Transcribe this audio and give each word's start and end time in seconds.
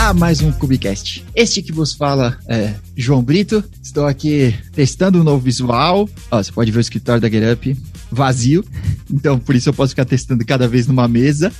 a 0.00 0.14
mais 0.14 0.40
um 0.40 0.50
Cubicast. 0.50 1.22
Este 1.36 1.60
que 1.60 1.72
vos 1.72 1.92
fala 1.92 2.38
é 2.48 2.74
João 2.96 3.22
Brito. 3.22 3.62
Estou 3.82 4.06
aqui 4.06 4.54
testando 4.72 5.20
um 5.20 5.22
novo 5.22 5.44
visual. 5.44 6.08
Ó, 6.30 6.42
você 6.42 6.50
pode 6.50 6.70
ver 6.70 6.78
o 6.78 6.80
escritório 6.80 7.20
da 7.20 7.28
Get 7.28 7.42
Up 7.52 7.76
vazio. 8.10 8.64
Então, 9.12 9.38
por 9.38 9.54
isso 9.54 9.68
eu 9.68 9.74
posso 9.74 9.90
ficar 9.90 10.06
testando 10.06 10.42
cada 10.42 10.66
vez 10.66 10.86
numa 10.86 11.06
mesa. 11.06 11.52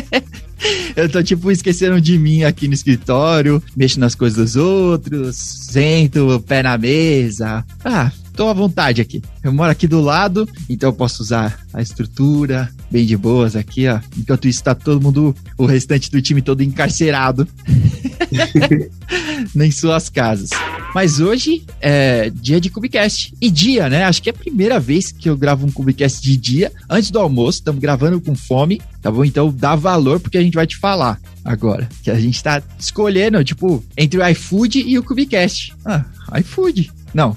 eu 0.96 1.10
tô 1.10 1.22
tipo 1.22 1.50
esquecendo 1.50 2.00
de 2.00 2.18
mim 2.18 2.42
aqui 2.42 2.66
no 2.66 2.72
escritório, 2.72 3.62
mexo 3.76 4.00
nas 4.00 4.14
coisas 4.14 4.38
dos 4.38 4.56
outros, 4.56 5.36
sento, 5.36 6.42
pé 6.48 6.62
na 6.62 6.78
mesa. 6.78 7.66
Ah, 7.84 8.10
tô 8.34 8.48
à 8.48 8.52
vontade 8.52 9.00
aqui. 9.00 9.22
Eu 9.42 9.52
moro 9.52 9.70
aqui 9.70 9.86
do 9.86 10.00
lado, 10.00 10.48
então 10.68 10.90
eu 10.90 10.94
posso 10.94 11.22
usar 11.22 11.58
a 11.72 11.80
estrutura 11.80 12.70
bem 12.90 13.06
de 13.06 13.16
boas 13.16 13.56
aqui, 13.56 13.88
ó. 13.88 13.98
Enquanto 14.18 14.46
isso 14.46 14.62
tá 14.62 14.74
todo 14.74 15.02
mundo, 15.02 15.34
o 15.56 15.64
restante 15.64 16.10
do 16.10 16.20
time 16.20 16.42
todo 16.42 16.62
encarcerado. 16.62 17.48
Nem 19.54 19.70
suas 19.70 20.08
casas. 20.08 20.50
Mas 20.94 21.20
hoje 21.20 21.64
é 21.80 22.30
dia 22.30 22.60
de 22.60 22.68
Cubicast. 22.68 23.32
E 23.40 23.50
dia, 23.50 23.88
né? 23.88 24.04
Acho 24.04 24.22
que 24.22 24.28
é 24.28 24.32
a 24.32 24.36
primeira 24.36 24.78
vez 24.78 25.10
que 25.10 25.28
eu 25.28 25.36
gravo 25.36 25.66
um 25.66 25.72
Cubicast 25.72 26.22
de 26.22 26.36
dia, 26.36 26.70
antes 26.88 27.10
do 27.10 27.18
almoço. 27.18 27.58
Estamos 27.58 27.80
gravando 27.80 28.20
com 28.20 28.34
fome, 28.34 28.80
tá 29.00 29.10
bom? 29.10 29.24
Então 29.24 29.52
dá 29.52 29.74
valor 29.74 30.20
porque 30.20 30.36
a 30.36 30.42
gente 30.42 30.54
vai 30.54 30.66
te 30.66 30.76
falar 30.76 31.18
agora. 31.44 31.88
Que 32.02 32.10
a 32.10 32.20
gente 32.20 32.42
tá 32.42 32.62
escolhendo, 32.78 33.42
tipo, 33.42 33.82
entre 33.96 34.20
o 34.20 34.28
iFood 34.28 34.80
e 34.80 34.98
o 34.98 35.02
Cubicast. 35.02 35.72
Ah, 35.84 36.04
iFood. 36.40 36.90
Não, 37.14 37.36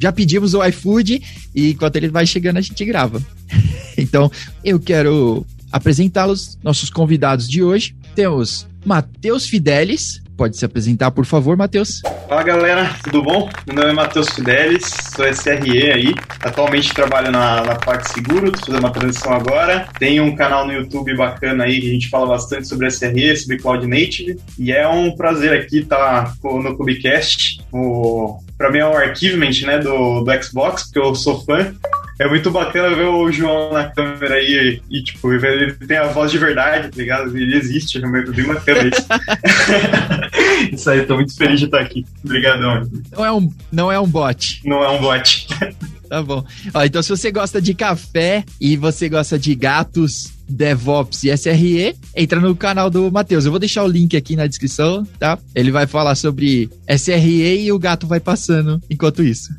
já 0.00 0.12
pedimos 0.12 0.54
o 0.54 0.64
iFood 0.64 1.22
e 1.54 1.72
enquanto 1.72 1.96
ele 1.96 2.08
vai 2.08 2.26
chegando 2.26 2.58
a 2.58 2.60
gente 2.60 2.84
grava. 2.84 3.22
então, 3.98 4.30
eu 4.64 4.78
quero 4.78 5.44
apresentá-los, 5.72 6.58
nossos 6.62 6.90
convidados 6.90 7.48
de 7.48 7.62
hoje. 7.62 7.94
Temos 8.14 8.66
Matheus 8.84 9.46
Fidelis. 9.46 10.22
Pode 10.36 10.56
se 10.56 10.64
apresentar, 10.64 11.10
por 11.10 11.26
favor, 11.26 11.56
Matheus. 11.56 12.00
Fala 12.28 12.44
galera, 12.44 12.94
tudo 13.02 13.24
bom? 13.24 13.50
Meu 13.66 13.74
nome 13.74 13.90
é 13.90 13.92
Matheus 13.92 14.28
Fidelis, 14.28 14.84
sou 15.16 15.26
SRE 15.26 15.90
aí. 15.90 16.14
Atualmente 16.40 16.94
trabalho 16.94 17.32
na, 17.32 17.64
na 17.64 18.04
seguro, 18.04 18.52
tô 18.52 18.66
fazendo 18.66 18.78
uma 18.78 18.92
transição 18.92 19.32
agora. 19.32 19.88
Tenho 19.98 20.22
um 20.22 20.36
canal 20.36 20.64
no 20.64 20.72
YouTube 20.72 21.16
bacana 21.16 21.64
aí 21.64 21.80
que 21.80 21.88
a 21.88 21.92
gente 21.92 22.08
fala 22.08 22.28
bastante 22.28 22.68
sobre 22.68 22.86
SRE, 22.88 23.36
sobre 23.36 23.58
Cloud 23.58 23.84
Native. 23.84 24.38
E 24.56 24.70
é 24.70 24.86
um 24.86 25.10
prazer 25.16 25.60
aqui 25.60 25.80
estar 25.80 26.32
no 26.40 26.76
Cubicast. 26.76 27.60
O, 27.72 28.38
pra 28.58 28.70
mim 28.70 28.78
é 28.78 28.86
um 28.86 28.96
archivement 28.96 29.62
né, 29.64 29.78
do, 29.78 30.20
do 30.22 30.42
Xbox, 30.42 30.82
porque 30.84 30.98
eu 30.98 31.14
sou 31.14 31.40
fã. 31.44 31.72
É 32.18 32.26
muito 32.26 32.50
bacana 32.50 32.96
ver 32.96 33.04
o 33.04 33.30
João 33.30 33.72
na 33.72 33.84
câmera 33.84 34.34
aí 34.34 34.82
e, 34.90 35.02
tipo, 35.04 35.32
ele 35.32 35.72
tem 35.74 35.96
a 35.96 36.08
voz 36.08 36.32
de 36.32 36.38
verdade, 36.38 36.88
tá 36.88 36.96
ligado? 36.96 37.36
Ele 37.36 37.56
existe, 37.56 38.04
é 38.04 38.08
bem 38.08 38.44
bacana 38.44 38.90
isso. 38.92 39.06
isso 40.72 40.90
aí, 40.90 41.04
tô 41.06 41.14
muito 41.16 41.34
feliz 41.34 41.58
de 41.58 41.66
estar 41.66 41.80
aqui. 41.80 42.04
Obrigadão. 42.24 42.88
Não 43.12 43.24
é 43.24 43.32
um, 43.32 43.52
não 43.70 43.92
é 43.92 44.00
um 44.00 44.06
bot. 44.06 44.60
Não 44.64 44.82
é 44.82 44.88
um 44.90 45.00
bot. 45.00 45.48
Tá 46.08 46.22
bom. 46.22 46.42
Ó, 46.72 46.84
então, 46.84 47.02
se 47.02 47.10
você 47.10 47.30
gosta 47.30 47.60
de 47.60 47.74
café 47.74 48.42
e 48.58 48.78
você 48.78 49.10
gosta 49.10 49.38
de 49.38 49.54
gatos, 49.54 50.32
DevOps 50.48 51.24
e 51.24 51.36
SRE, 51.36 51.94
entra 52.16 52.40
no 52.40 52.56
canal 52.56 52.88
do 52.88 53.12
Matheus. 53.12 53.44
Eu 53.44 53.50
vou 53.50 53.60
deixar 53.60 53.84
o 53.84 53.88
link 53.88 54.16
aqui 54.16 54.34
na 54.34 54.46
descrição, 54.46 55.06
tá? 55.18 55.38
Ele 55.54 55.70
vai 55.70 55.86
falar 55.86 56.14
sobre 56.14 56.70
SRE 56.88 57.62
e 57.62 57.70
o 57.70 57.78
gato 57.78 58.06
vai 58.06 58.20
passando 58.20 58.80
enquanto 58.88 59.22
isso. 59.22 59.54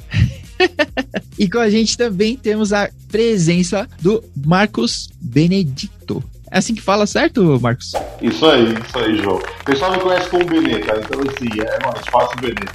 e 1.37 1.47
com 1.47 1.59
a 1.59 1.69
gente 1.69 1.95
também 1.95 2.35
temos 2.35 2.73
a 2.73 2.89
presença 3.09 3.88
do 4.01 4.23
Marcos 4.35 5.07
Benedito. 5.22 6.23
É 6.51 6.57
assim 6.57 6.73
que 6.73 6.81
fala, 6.81 7.05
certo, 7.05 7.59
Marcos? 7.61 7.93
Isso 8.21 8.45
aí, 8.45 8.73
isso 8.73 8.97
aí, 8.97 9.17
João. 9.17 9.37
O 9.37 9.65
pessoal 9.65 9.91
me 9.91 9.99
conhece 9.99 10.29
como 10.29 10.45
Benê, 10.45 10.79
cara, 10.79 10.99
então 10.99 11.19
assim, 11.21 11.61
é 11.61 11.85
mais 11.85 12.05
fácil 12.07 12.37
Benê. 12.41 12.65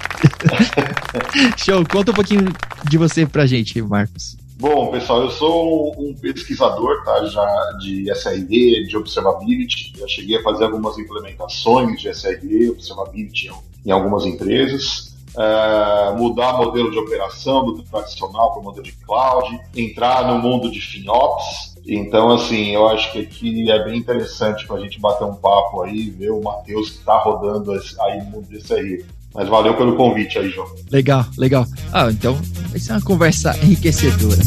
Show, 1.59 1.85
conta 1.91 2.13
um 2.13 2.15
pouquinho 2.15 2.45
de 2.89 2.99
você 2.99 3.27
pra 3.27 3.47
gente, 3.47 3.81
Marcos. 3.83 4.37
Bom, 4.59 4.91
pessoal, 4.93 5.23
eu 5.23 5.31
sou 5.31 5.95
um 6.01 6.15
pesquisador 6.15 7.03
tá, 7.05 7.25
já 7.27 7.73
de 7.81 8.09
SRE, 8.15 8.87
de 8.87 8.97
Observability. 8.97 9.93
Já 9.99 10.07
cheguei 10.07 10.39
a 10.39 10.43
fazer 10.43 10.65
algumas 10.65 10.97
implementações 10.97 12.01
de 12.01 12.09
SRE, 12.15 12.71
Observability 12.71 13.51
em 13.85 13.91
algumas 13.91 14.25
empresas 14.25 15.15
é, 15.37 16.13
mudar 16.17 16.55
modelo 16.55 16.91
de 16.91 16.99
operação 16.99 17.65
do 17.65 17.83
tradicional 17.83 18.53
para 18.53 18.61
o 18.61 18.65
modelo 18.65 18.85
de 18.85 18.93
cloud, 18.93 19.61
entrar 19.75 20.27
no 20.29 20.39
mundo 20.39 20.71
de 20.71 20.81
FinOps. 20.81 21.74
Então, 21.87 22.31
assim, 22.33 22.71
eu 22.71 22.89
acho 22.89 23.13
que 23.13 23.21
aqui 23.21 23.71
é 23.71 23.85
bem 23.85 23.99
interessante 23.99 24.67
para 24.67 24.77
a 24.77 24.81
gente 24.81 24.99
bater 24.99 25.25
um 25.25 25.35
papo 25.35 25.83
aí, 25.83 26.11
ver 26.11 26.31
o 26.31 26.43
Matheus 26.43 26.91
que 26.91 26.99
está 26.99 27.19
rodando 27.19 27.73
aí 27.73 28.19
no 28.19 28.25
mundo 28.31 28.49
desse 28.49 28.73
aí. 28.73 29.05
Mas 29.35 29.49
valeu 29.49 29.77
pelo 29.77 29.97
convite 29.97 30.39
aí, 30.39 30.49
João. 30.49 30.69
Legal, 30.91 31.27
legal. 31.37 31.67
Ah, 31.93 32.09
então 32.11 32.39
vai 32.71 32.79
ser 32.79 32.93
uma 32.93 33.03
conversa 33.03 33.57
enriquecedora. 33.63 34.41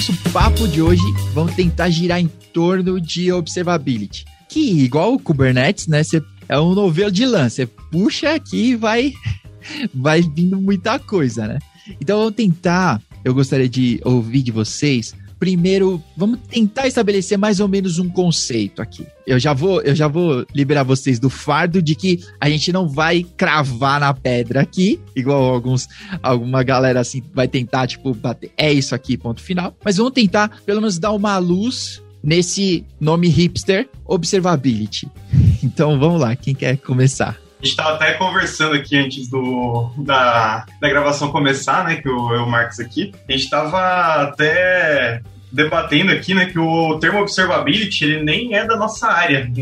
Nosso 0.00 0.16
papo 0.32 0.66
de 0.66 0.80
hoje 0.80 1.02
vamos 1.34 1.54
tentar 1.54 1.90
girar 1.90 2.18
em 2.18 2.26
torno 2.54 2.98
de 2.98 3.30
observability. 3.30 4.24
Que, 4.48 4.82
igual 4.82 5.12
o 5.12 5.18
Kubernetes, 5.18 5.88
né? 5.88 6.02
Você 6.02 6.22
é 6.48 6.58
um 6.58 6.74
novelo 6.74 7.12
de 7.12 7.26
lã. 7.26 7.50
Você 7.50 7.66
puxa 7.66 8.32
aqui 8.32 8.70
e 8.70 8.76
vai, 8.76 9.12
vai 9.92 10.22
vindo 10.22 10.58
muita 10.58 10.98
coisa, 10.98 11.46
né? 11.46 11.58
Então 12.00 12.18
vamos 12.18 12.34
tentar. 12.34 12.98
Eu 13.22 13.34
gostaria 13.34 13.68
de 13.68 14.00
ouvir 14.02 14.40
de 14.40 14.50
vocês 14.50 15.14
primeiro, 15.40 16.02
vamos 16.14 16.38
tentar 16.48 16.86
estabelecer 16.86 17.38
mais 17.38 17.60
ou 17.60 17.66
menos 17.66 17.98
um 17.98 18.10
conceito 18.10 18.82
aqui. 18.82 19.06
Eu 19.26 19.38
já 19.38 19.54
vou, 19.54 19.80
eu 19.80 19.94
já 19.94 20.06
vou 20.06 20.46
liberar 20.54 20.82
vocês 20.82 21.18
do 21.18 21.30
fardo 21.30 21.80
de 21.80 21.94
que 21.94 22.22
a 22.38 22.50
gente 22.50 22.70
não 22.70 22.86
vai 22.86 23.24
cravar 23.38 23.98
na 23.98 24.12
pedra 24.12 24.60
aqui, 24.60 25.00
igual 25.16 25.42
alguns 25.54 25.88
alguma 26.22 26.62
galera 26.62 27.00
assim 27.00 27.22
vai 27.32 27.48
tentar 27.48 27.86
tipo 27.86 28.12
bater, 28.12 28.52
é 28.56 28.70
isso 28.70 28.94
aqui, 28.94 29.16
ponto 29.16 29.40
final. 29.40 29.74
Mas 29.82 29.96
vamos 29.96 30.12
tentar 30.12 30.60
pelo 30.66 30.82
menos 30.82 30.98
dar 30.98 31.12
uma 31.12 31.38
luz 31.38 32.02
nesse 32.22 32.84
nome 33.00 33.26
hipster, 33.28 33.88
observability. 34.04 35.08
Então 35.62 35.98
vamos 35.98 36.18
lá, 36.18 36.34
quem 36.34 36.54
quer 36.54 36.78
começar? 36.78 37.38
A 37.60 37.62
gente 37.62 37.72
estava 37.72 37.96
até 37.96 38.14
conversando 38.14 38.74
aqui 38.74 38.96
antes 38.96 39.28
do, 39.28 39.90
da, 39.98 40.64
da 40.80 40.88
gravação 40.88 41.30
começar, 41.30 41.84
né? 41.84 41.96
Que 41.96 42.08
eu, 42.08 42.30
eu 42.30 42.46
Marcos 42.46 42.80
aqui. 42.80 43.12
A 43.28 43.32
gente 43.32 43.44
estava 43.44 44.22
até 44.22 45.20
debatendo 45.52 46.12
aqui, 46.12 46.34
né, 46.34 46.46
que 46.46 46.58
o 46.58 46.98
termo 46.98 47.20
observability, 47.20 48.04
ele 48.04 48.22
nem 48.22 48.54
é 48.54 48.64
da 48.64 48.76
nossa 48.76 49.08
área. 49.08 49.50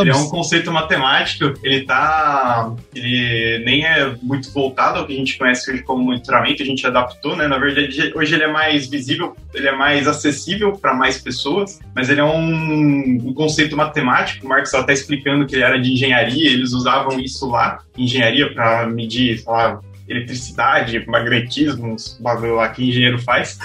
ele 0.00 0.10
é 0.10 0.16
um 0.16 0.28
conceito 0.28 0.70
matemático, 0.70 1.54
ele 1.62 1.82
tá, 1.82 2.72
ele 2.94 3.62
nem 3.64 3.84
é 3.84 4.14
muito 4.22 4.52
voltado 4.52 4.98
ao 4.98 5.06
que 5.06 5.12
a 5.12 5.16
gente 5.16 5.38
conhece 5.38 5.70
hoje 5.70 5.82
como 5.82 6.04
monitoramento, 6.04 6.62
a 6.62 6.66
gente 6.66 6.86
adaptou, 6.86 7.36
né, 7.36 7.46
na 7.46 7.58
verdade, 7.58 8.12
hoje 8.14 8.34
ele 8.34 8.44
é 8.44 8.52
mais 8.52 8.86
visível, 8.88 9.36
ele 9.52 9.68
é 9.68 9.72
mais 9.72 10.06
acessível 10.06 10.72
para 10.72 10.94
mais 10.94 11.18
pessoas, 11.18 11.80
mas 11.94 12.10
ele 12.10 12.20
é 12.20 12.24
um, 12.24 13.28
um 13.28 13.34
conceito 13.34 13.76
matemático, 13.76 14.46
o 14.46 14.58
estava 14.58 14.84
até 14.84 14.92
explicando 14.92 15.46
que 15.46 15.54
ele 15.54 15.64
era 15.64 15.80
de 15.80 15.92
engenharia, 15.92 16.50
eles 16.50 16.72
usavam 16.72 17.18
isso 17.18 17.48
lá, 17.48 17.80
engenharia, 17.96 18.52
para 18.52 18.86
medir, 18.86 19.38
sei 19.38 19.52
lá, 19.52 19.80
eletricidade, 20.08 21.04
magnetismo, 21.06 21.94
uns 21.94 22.18
bagulho 22.20 22.56
lá 22.56 22.68
que 22.68 22.88
engenheiro 22.88 23.18
faz. 23.18 23.58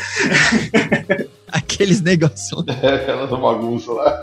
Aqueles 1.51 2.01
negócios. 2.01 2.63
É, 2.81 2.95
aquela 2.95 3.25
bagunça 3.25 3.91
lá. 3.91 4.21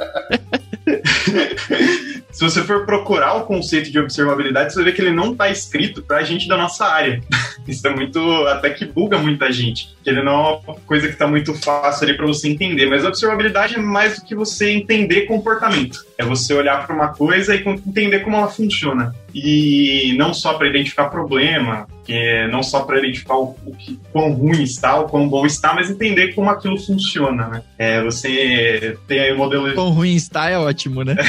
Se 2.36 2.44
você 2.44 2.62
for 2.62 2.84
procurar 2.84 3.34
o 3.34 3.46
conceito 3.46 3.90
de 3.90 3.98
observabilidade, 3.98 4.74
você 4.74 4.84
vê 4.84 4.92
que 4.92 5.00
ele 5.00 5.10
não 5.10 5.32
está 5.32 5.48
escrito 5.48 6.02
para 6.02 6.18
a 6.18 6.22
gente 6.22 6.46
da 6.46 6.56
nossa 6.56 6.84
área. 6.84 7.22
Isso 7.66 7.86
é 7.86 7.94
muito. 7.94 8.20
até 8.46 8.68
que 8.68 8.84
buga 8.84 9.16
muita 9.16 9.50
gente. 9.50 9.96
Que 10.04 10.10
ele 10.10 10.22
não 10.22 10.32
é 10.32 10.60
uma 10.66 10.74
coisa 10.86 11.06
que 11.06 11.14
está 11.14 11.26
muito 11.26 11.54
fácil 11.54 12.04
ali 12.04 12.14
para 12.14 12.26
você 12.26 12.48
entender. 12.48 12.86
Mas 12.86 13.06
a 13.06 13.08
observabilidade 13.08 13.76
é 13.76 13.78
mais 13.78 14.16
do 14.16 14.26
que 14.26 14.34
você 14.34 14.70
entender 14.70 15.22
comportamento. 15.22 16.04
É 16.18 16.24
você 16.24 16.52
olhar 16.52 16.86
para 16.86 16.94
uma 16.94 17.08
coisa 17.08 17.54
e 17.54 17.64
entender 17.66 18.20
como 18.20 18.36
ela 18.36 18.48
funciona. 18.48 19.14
E 19.34 20.14
não 20.18 20.34
só 20.34 20.54
para 20.54 20.68
identificar 20.68 21.06
problema, 21.06 21.88
que 22.06 22.12
é 22.12 22.46
não 22.48 22.62
só 22.62 22.82
para 22.82 22.98
identificar 22.98 23.36
o, 23.36 23.56
o 23.66 23.74
que, 23.74 23.98
quão 24.12 24.32
ruim 24.32 24.62
está, 24.62 25.00
o 25.00 25.08
quão 25.08 25.28
bom 25.28 25.44
está, 25.44 25.74
mas 25.74 25.90
entender 25.90 26.34
como 26.34 26.48
aquilo 26.48 26.78
funciona, 26.78 27.48
né? 27.48 27.62
É, 27.76 28.02
você 28.02 28.96
tem 29.08 29.18
aí 29.18 29.32
o 29.32 29.38
modelo... 29.38 29.74
Quão 29.74 29.90
ruim 29.90 30.14
está 30.14 30.48
é 30.48 30.56
ótimo, 30.56 31.02
né? 31.02 31.16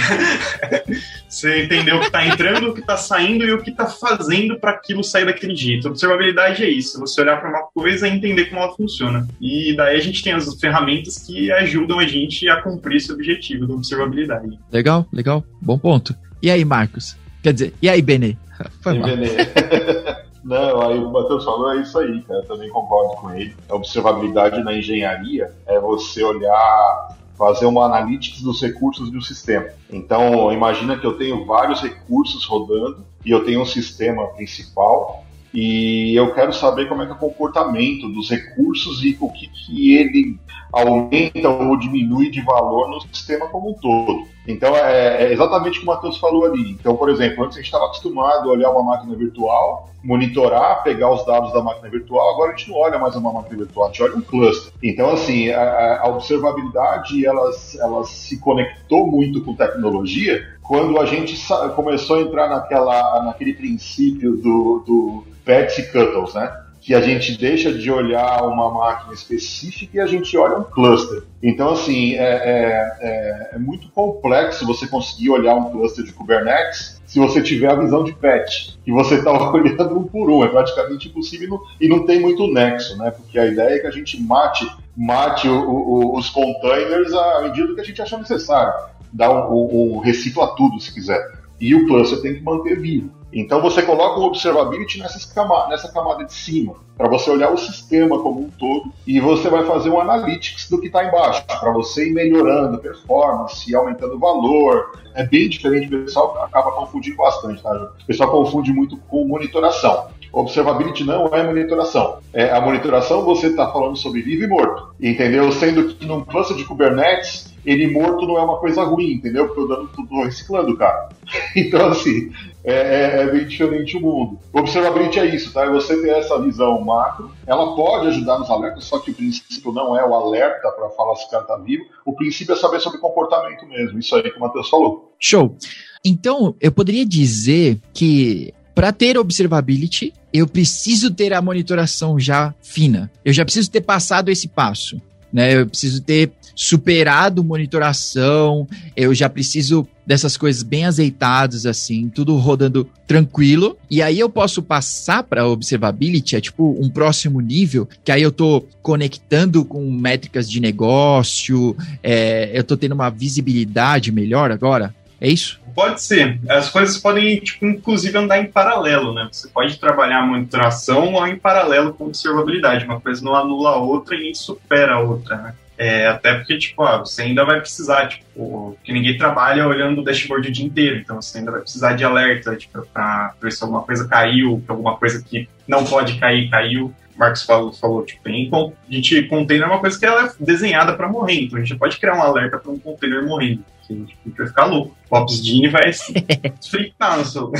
Você 1.27 1.63
entender 1.63 1.93
o 1.93 1.99
que 1.99 2.05
está 2.05 2.25
entrando, 2.25 2.69
o 2.69 2.73
que 2.73 2.79
está 2.79 2.95
saindo 2.95 3.43
e 3.43 3.51
o 3.51 3.61
que 3.61 3.69
está 3.69 3.85
fazendo 3.85 4.57
para 4.59 4.71
aquilo 4.71 5.03
sair 5.03 5.25
daquele 5.25 5.55
jeito. 5.55 5.87
Observabilidade 5.87 6.63
é 6.63 6.69
isso. 6.69 6.99
Você 6.99 7.21
olhar 7.21 7.39
para 7.39 7.49
uma 7.49 7.63
coisa 7.63 8.07
e 8.07 8.11
entender 8.11 8.45
como 8.45 8.61
ela 8.61 8.73
funciona. 8.73 9.27
E 9.41 9.75
daí 9.75 9.97
a 9.97 9.99
gente 9.99 10.23
tem 10.23 10.33
as 10.33 10.47
ferramentas 10.59 11.17
que 11.19 11.51
ajudam 11.51 11.99
a 11.99 12.07
gente 12.07 12.47
a 12.49 12.61
cumprir 12.61 12.97
esse 12.97 13.11
objetivo 13.11 13.67
da 13.67 13.73
observabilidade. 13.73 14.57
Legal, 14.71 15.05
legal. 15.11 15.43
Bom 15.61 15.77
ponto. 15.77 16.15
E 16.41 16.49
aí, 16.49 16.63
Marcos? 16.63 17.17
Quer 17.43 17.53
dizer, 17.53 17.73
e 17.81 17.89
aí, 17.89 18.01
Benê? 18.01 18.37
Foi 18.81 18.95
e 18.95 19.01
Benê. 19.01 19.27
Não, 20.47 20.81
aí 20.81 20.97
o 20.97 21.11
Matheus 21.11 21.43
falou, 21.43 21.73
é 21.73 21.81
isso 21.81 21.99
aí, 21.99 22.21
cara. 22.21 22.39
Eu 22.39 22.47
também 22.47 22.69
concordo 22.69 23.15
com 23.17 23.31
ele. 23.31 23.53
A 23.67 23.75
observabilidade 23.75 24.63
na 24.63 24.73
engenharia 24.73 25.53
é 25.65 25.77
você 25.77 26.23
olhar 26.23 27.17
fazer 27.37 27.65
uma 27.65 27.85
analytics 27.85 28.41
dos 28.41 28.61
recursos 28.61 29.11
um 29.17 29.21
sistema. 29.21 29.67
Então, 29.91 30.51
imagina 30.51 30.97
que 30.97 31.05
eu 31.05 31.17
tenho 31.17 31.45
vários 31.45 31.81
recursos 31.81 32.45
rodando 32.45 33.05
e 33.25 33.29
eu 33.29 33.43
tenho 33.43 33.61
um 33.61 33.65
sistema 33.65 34.25
principal 34.27 35.26
e 35.53 36.13
eu 36.15 36.33
quero 36.33 36.53
saber 36.53 36.87
como 36.87 37.01
é 37.01 37.05
que 37.05 37.11
é 37.11 37.15
o 37.15 37.19
comportamento 37.19 38.09
dos 38.09 38.29
recursos 38.29 39.03
e 39.03 39.17
o 39.19 39.29
que, 39.31 39.47
que 39.47 39.95
ele 39.95 40.37
aumenta 40.71 41.49
ou 41.49 41.77
diminui 41.77 42.29
de 42.29 42.41
valor 42.41 42.89
no 42.89 43.01
sistema 43.01 43.47
como 43.47 43.71
um 43.71 43.73
todo. 43.73 44.27
Então 44.47 44.75
é, 44.75 45.23
é 45.23 45.33
exatamente 45.33 45.77
o 45.77 45.81
que 45.81 45.87
o 45.87 45.93
Matheus 45.93 46.17
falou 46.17 46.45
ali. 46.45 46.71
Então, 46.71 46.95
por 46.95 47.09
exemplo, 47.09 47.43
antes 47.43 47.57
a 47.57 47.59
gente 47.59 47.67
estava 47.67 47.85
acostumado 47.85 48.49
a 48.49 48.53
olhar 48.53 48.71
uma 48.71 48.83
máquina 48.83 49.15
virtual, 49.15 49.89
monitorar, 50.03 50.83
pegar 50.83 51.11
os 51.11 51.25
dados 51.25 51.51
da 51.51 51.61
máquina 51.61 51.89
virtual, 51.89 52.33
agora 52.33 52.53
a 52.53 52.55
gente 52.55 52.69
não 52.69 52.77
olha 52.77 52.97
mais 52.97 53.15
uma 53.15 53.33
máquina 53.33 53.57
virtual, 53.57 53.87
a 53.87 53.89
gente 53.89 54.03
olha 54.03 54.15
um 54.15 54.21
cluster. 54.21 54.71
Então, 54.81 55.09
assim, 55.09 55.49
a, 55.49 56.01
a 56.01 56.07
observabilidade 56.07 57.25
ela, 57.25 57.51
ela 57.79 58.03
se 58.05 58.39
conectou 58.39 59.07
muito 59.07 59.41
com 59.43 59.53
tecnologia 59.53 60.56
quando 60.67 60.99
a 60.99 61.05
gente 61.05 61.39
começou 61.75 62.17
a 62.17 62.21
entrar 62.21 62.49
naquela, 62.49 63.23
naquele 63.23 63.53
princípio 63.53 64.35
do, 64.35 64.83
do 64.85 65.23
pets 65.45 65.77
e 65.77 65.91
cuttles, 65.91 66.33
né? 66.33 66.63
que 66.87 66.95
a 66.95 67.01
gente 67.01 67.37
deixa 67.37 67.73
de 67.73 67.91
olhar 67.91 68.43
uma 68.43 68.71
máquina 68.71 69.13
específica 69.13 69.97
e 69.97 69.99
a 69.99 70.07
gente 70.07 70.37
olha 70.37 70.57
um 70.57 70.63
cluster. 70.63 71.23
Então, 71.43 71.71
assim, 71.71 72.13
é, 72.13 72.19
é, 72.19 72.97
é, 73.01 73.49
é 73.55 73.59
muito 73.59 73.89
complexo 73.89 74.65
você 74.65 74.87
conseguir 74.87 75.29
olhar 75.31 75.53
um 75.55 75.69
cluster 75.69 76.05
de 76.05 76.13
Kubernetes 76.13 77.01
se 77.05 77.19
você 77.19 77.41
tiver 77.41 77.71
a 77.71 77.75
visão 77.75 78.03
de 78.03 78.13
patch, 78.13 78.75
e 78.85 78.91
você 78.91 79.15
está 79.15 79.31
olhando 79.51 79.97
um 79.97 80.03
por 80.03 80.29
um, 80.29 80.43
é 80.43 80.47
praticamente 80.47 81.07
impossível 81.07 81.61
e 81.79 81.87
não 81.87 82.05
tem 82.05 82.19
muito 82.19 82.47
nexo, 82.47 82.97
né? 82.97 83.11
Porque 83.11 83.39
a 83.39 83.45
ideia 83.45 83.75
é 83.75 83.79
que 83.79 83.87
a 83.87 83.91
gente 83.91 84.21
mate, 84.21 84.69
mate 84.95 85.47
o, 85.47 85.69
o, 85.69 86.17
os 86.17 86.29
containers 86.29 87.13
à 87.13 87.41
medida 87.41 87.73
que 87.73 87.81
a 87.81 87.83
gente 87.83 88.01
achar 88.01 88.17
necessário, 88.17 88.73
dá 89.11 89.31
um, 89.31 89.53
um, 89.53 89.95
um 89.95 89.99
recicla 89.99 90.55
tudo 90.55 90.79
se 90.79 90.93
quiser. 90.93 91.19
E 91.59 91.73
o 91.73 91.87
cluster 91.87 92.21
tem 92.21 92.35
que 92.35 92.41
manter 92.41 92.79
vivo. 92.79 93.11
Então 93.31 93.61
você 93.61 93.81
coloca 93.81 94.19
o 94.19 94.23
observability 94.23 94.99
camada, 95.33 95.69
nessa 95.69 95.91
camada 95.91 96.23
de 96.23 96.33
cima, 96.33 96.75
para 96.97 97.07
você 97.07 97.29
olhar 97.29 97.51
o 97.51 97.57
sistema 97.57 98.19
como 98.19 98.41
um 98.41 98.49
todo, 98.49 98.91
e 99.05 99.19
você 99.19 99.49
vai 99.49 99.65
fazer 99.65 99.89
um 99.89 99.99
analytics 99.99 100.69
do 100.69 100.79
que 100.79 100.87
está 100.87 101.05
embaixo, 101.05 101.43
para 101.45 101.71
você 101.71 102.09
ir 102.09 102.13
melhorando 102.13 102.77
performance, 102.79 103.75
aumentando 103.75 104.17
valor. 104.17 104.97
É 105.13 105.23
bem 105.23 105.49
diferente, 105.49 105.93
o 105.93 106.03
pessoal 106.03 106.41
acaba 106.43 106.71
confundindo 106.71 107.17
bastante, 107.17 107.61
tá? 107.61 107.91
O 108.01 108.05
pessoal 108.05 108.31
confunde 108.31 108.71
muito 108.71 108.97
com 108.97 109.27
monitoração. 109.27 110.07
Observability 110.31 111.03
não 111.03 111.27
é 111.27 111.43
monitoração. 111.43 112.19
É, 112.33 112.51
a 112.51 112.61
monitoração 112.61 113.23
você 113.23 113.47
está 113.47 113.71
falando 113.71 113.95
sobre 113.95 114.21
vivo 114.21 114.43
e 114.43 114.47
morto, 114.47 114.89
entendeu? 115.01 115.51
Sendo 115.51 115.93
que 115.95 116.05
num 116.05 116.21
cluster 116.21 116.55
de 116.55 116.65
Kubernetes, 116.65 117.53
ele 117.65 117.87
morto 117.87 118.25
não 118.25 118.37
é 118.37 118.43
uma 118.43 118.57
coisa 118.57 118.83
ruim, 118.83 119.13
entendeu? 119.13 119.47
Porque 119.47 119.73
eu 119.73 119.87
tudo 119.87 120.23
reciclando, 120.23 120.75
cara. 120.77 121.09
Então, 121.55 121.89
assim, 121.89 122.31
é, 122.67 122.73
é, 122.73 123.21
é, 123.21 123.31
bem 123.31 123.47
diferente 123.47 123.95
o 123.95 124.01
mundo. 124.01 124.37
O 124.51 124.59
Observability 124.59 125.19
é 125.19 125.25
isso, 125.33 125.53
tá? 125.53 125.63
É 125.63 125.69
você 125.69 126.01
ter 126.01 126.09
essa 126.09 126.37
visão 126.41 126.81
macro, 126.81 127.31
ela 127.45 127.73
pode 127.75 128.07
ajudar 128.07 128.37
nos 128.37 128.49
alertas, 128.49 128.83
só 128.83 128.99
que 128.99 129.11
o 129.11 129.13
princípio 129.13 129.71
não 129.71 129.97
é 129.97 130.05
o 130.05 130.13
alerta 130.13 130.69
para 130.71 130.89
falar 130.89 131.15
se 131.15 131.25
o 131.25 131.29
cara 131.29 131.45
tá 131.45 131.55
vivo, 131.55 131.85
o 132.05 132.13
princípio 132.13 132.53
é 132.53 132.57
saber 132.57 132.81
sobre 132.81 132.99
comportamento 132.99 133.65
mesmo, 133.65 133.97
isso 133.97 134.13
aí 134.13 134.23
que 134.23 134.37
o 134.37 134.41
Matheus 134.41 134.69
falou. 134.69 135.13
Show. 135.17 135.55
Então, 136.03 136.55
eu 136.59 136.71
poderia 136.71 137.05
dizer 137.05 137.79
que 137.93 138.53
para 138.75 138.91
ter 138.91 139.17
observability, 139.17 140.13
eu 140.33 140.45
preciso 140.45 141.09
ter 141.11 141.33
a 141.33 141.41
monitoração 141.41 142.19
já 142.19 142.53
fina. 142.61 143.09
Eu 143.23 143.33
já 143.33 143.45
preciso 143.45 143.71
ter 143.71 143.81
passado 143.81 144.29
esse 144.29 144.47
passo. 144.47 145.01
Né? 145.31 145.55
Eu 145.55 145.67
preciso 145.67 146.03
ter 146.03 146.31
superado 146.55 147.43
monitoração, 147.43 148.67
eu 148.95 149.13
já 149.13 149.29
preciso 149.29 149.87
dessas 150.07 150.37
coisas 150.37 150.63
bem 150.63 150.85
azeitadas, 150.85 151.65
assim, 151.65 152.07
tudo 152.07 152.37
rodando 152.37 152.89
tranquilo. 153.05 153.77
E 153.91 154.01
aí 154.01 154.17
eu 154.17 154.29
posso 154.29 154.63
passar 154.63 155.21
para 155.21 155.45
observability, 155.45 156.37
é 156.37 156.41
tipo 156.41 156.77
um 156.79 156.89
próximo 156.89 157.41
nível, 157.41 157.87
que 158.05 158.11
aí 158.11 158.21
eu 158.21 158.31
tô 158.31 158.65
conectando 158.81 159.65
com 159.65 159.91
métricas 159.91 160.49
de 160.49 160.61
negócio, 160.61 161.75
é, 162.01 162.49
eu 162.53 162.63
tô 162.63 162.77
tendo 162.77 162.93
uma 162.93 163.09
visibilidade 163.09 164.09
melhor 164.09 164.49
agora. 164.49 164.95
É 165.19 165.27
isso? 165.27 165.59
Pode 165.75 166.01
ser. 166.01 166.39
As 166.47 166.69
coisas 166.69 166.97
podem, 166.97 167.39
tipo, 167.39 167.65
inclusive 167.65 168.17
andar 168.17 168.39
em 168.39 168.45
paralelo, 168.45 169.13
né? 169.13 169.27
Você 169.31 169.47
pode 169.47 169.77
trabalhar 169.77 170.19
a 170.19 170.25
monitoração 170.25 171.13
ou 171.13 171.27
em 171.27 171.35
paralelo 171.35 171.93
com 171.93 172.05
observabilidade. 172.05 172.85
Uma 172.85 173.01
coisa 173.01 173.23
não 173.23 173.35
anula 173.35 173.71
a 173.71 173.77
outra 173.77 174.15
e 174.15 174.21
nem 174.21 174.33
supera 174.33 174.95
a 174.95 174.99
outra, 174.99 175.37
né? 175.37 175.53
É, 175.77 176.07
até 176.07 176.33
porque, 176.33 176.57
tipo, 176.57 176.81
ó, 176.81 176.99
você 176.99 177.21
ainda 177.21 177.45
vai 177.45 177.59
precisar, 177.59 178.07
tipo, 178.07 178.75
que 178.83 178.91
ninguém 178.91 179.15
trabalha 179.15 179.67
olhando 179.67 180.01
o 180.01 180.03
dashboard 180.03 180.49
o 180.49 180.51
dia 180.51 180.65
inteiro, 180.65 180.97
então 180.97 181.21
você 181.21 181.37
ainda 181.37 181.51
vai 181.51 181.61
precisar 181.61 181.93
de 181.93 182.03
alerta, 182.03 182.55
tipo, 182.55 182.81
pra 182.91 183.35
ver 183.39 183.51
se 183.51 183.63
alguma 183.63 183.83
coisa 183.83 184.07
caiu, 184.07 184.61
que 184.65 184.71
alguma 184.71 184.97
coisa 184.97 185.23
que 185.23 185.47
não 185.67 185.85
pode 185.85 186.19
cair, 186.19 186.49
caiu. 186.49 186.91
Marcos 187.15 187.43
falou, 187.43 187.71
falou 187.73 188.05
tipo, 188.05 188.23
tem, 188.23 188.49
a 188.51 188.93
gente, 188.93 189.23
container 189.23 189.67
é 189.67 189.71
uma 189.71 189.79
coisa 189.79 189.99
que 189.99 190.05
ela 190.05 190.25
é 190.25 190.31
desenhada 190.39 190.93
para 190.93 191.07
morrer, 191.07 191.41
então 191.41 191.57
a 191.57 191.61
gente 191.61 191.77
pode 191.77 191.97
criar 191.97 192.15
um 192.15 192.21
alerta 192.21 192.57
para 192.57 192.71
um 192.71 192.79
container 192.79 193.25
morrendo. 193.25 193.63
Que 193.87 193.93
a 193.93 193.95
gente 193.95 194.17
vai 194.37 194.47
ficar 194.47 194.65
louco. 194.65 194.95
O 195.09 195.15
Ops 195.15 195.43
Gene 195.43 195.69
vai 195.69 195.91
se 195.93 196.13
fritar 196.69 197.17
no 197.17 197.25
seu. 197.25 197.51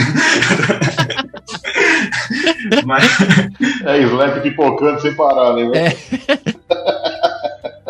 Mas... 2.85 3.03
É, 3.85 3.97
Slack 3.99 4.41
pipocando 4.41 5.01
sem 5.01 5.15
parar, 5.15 5.53
né? 5.53 5.71
É. 5.73 5.95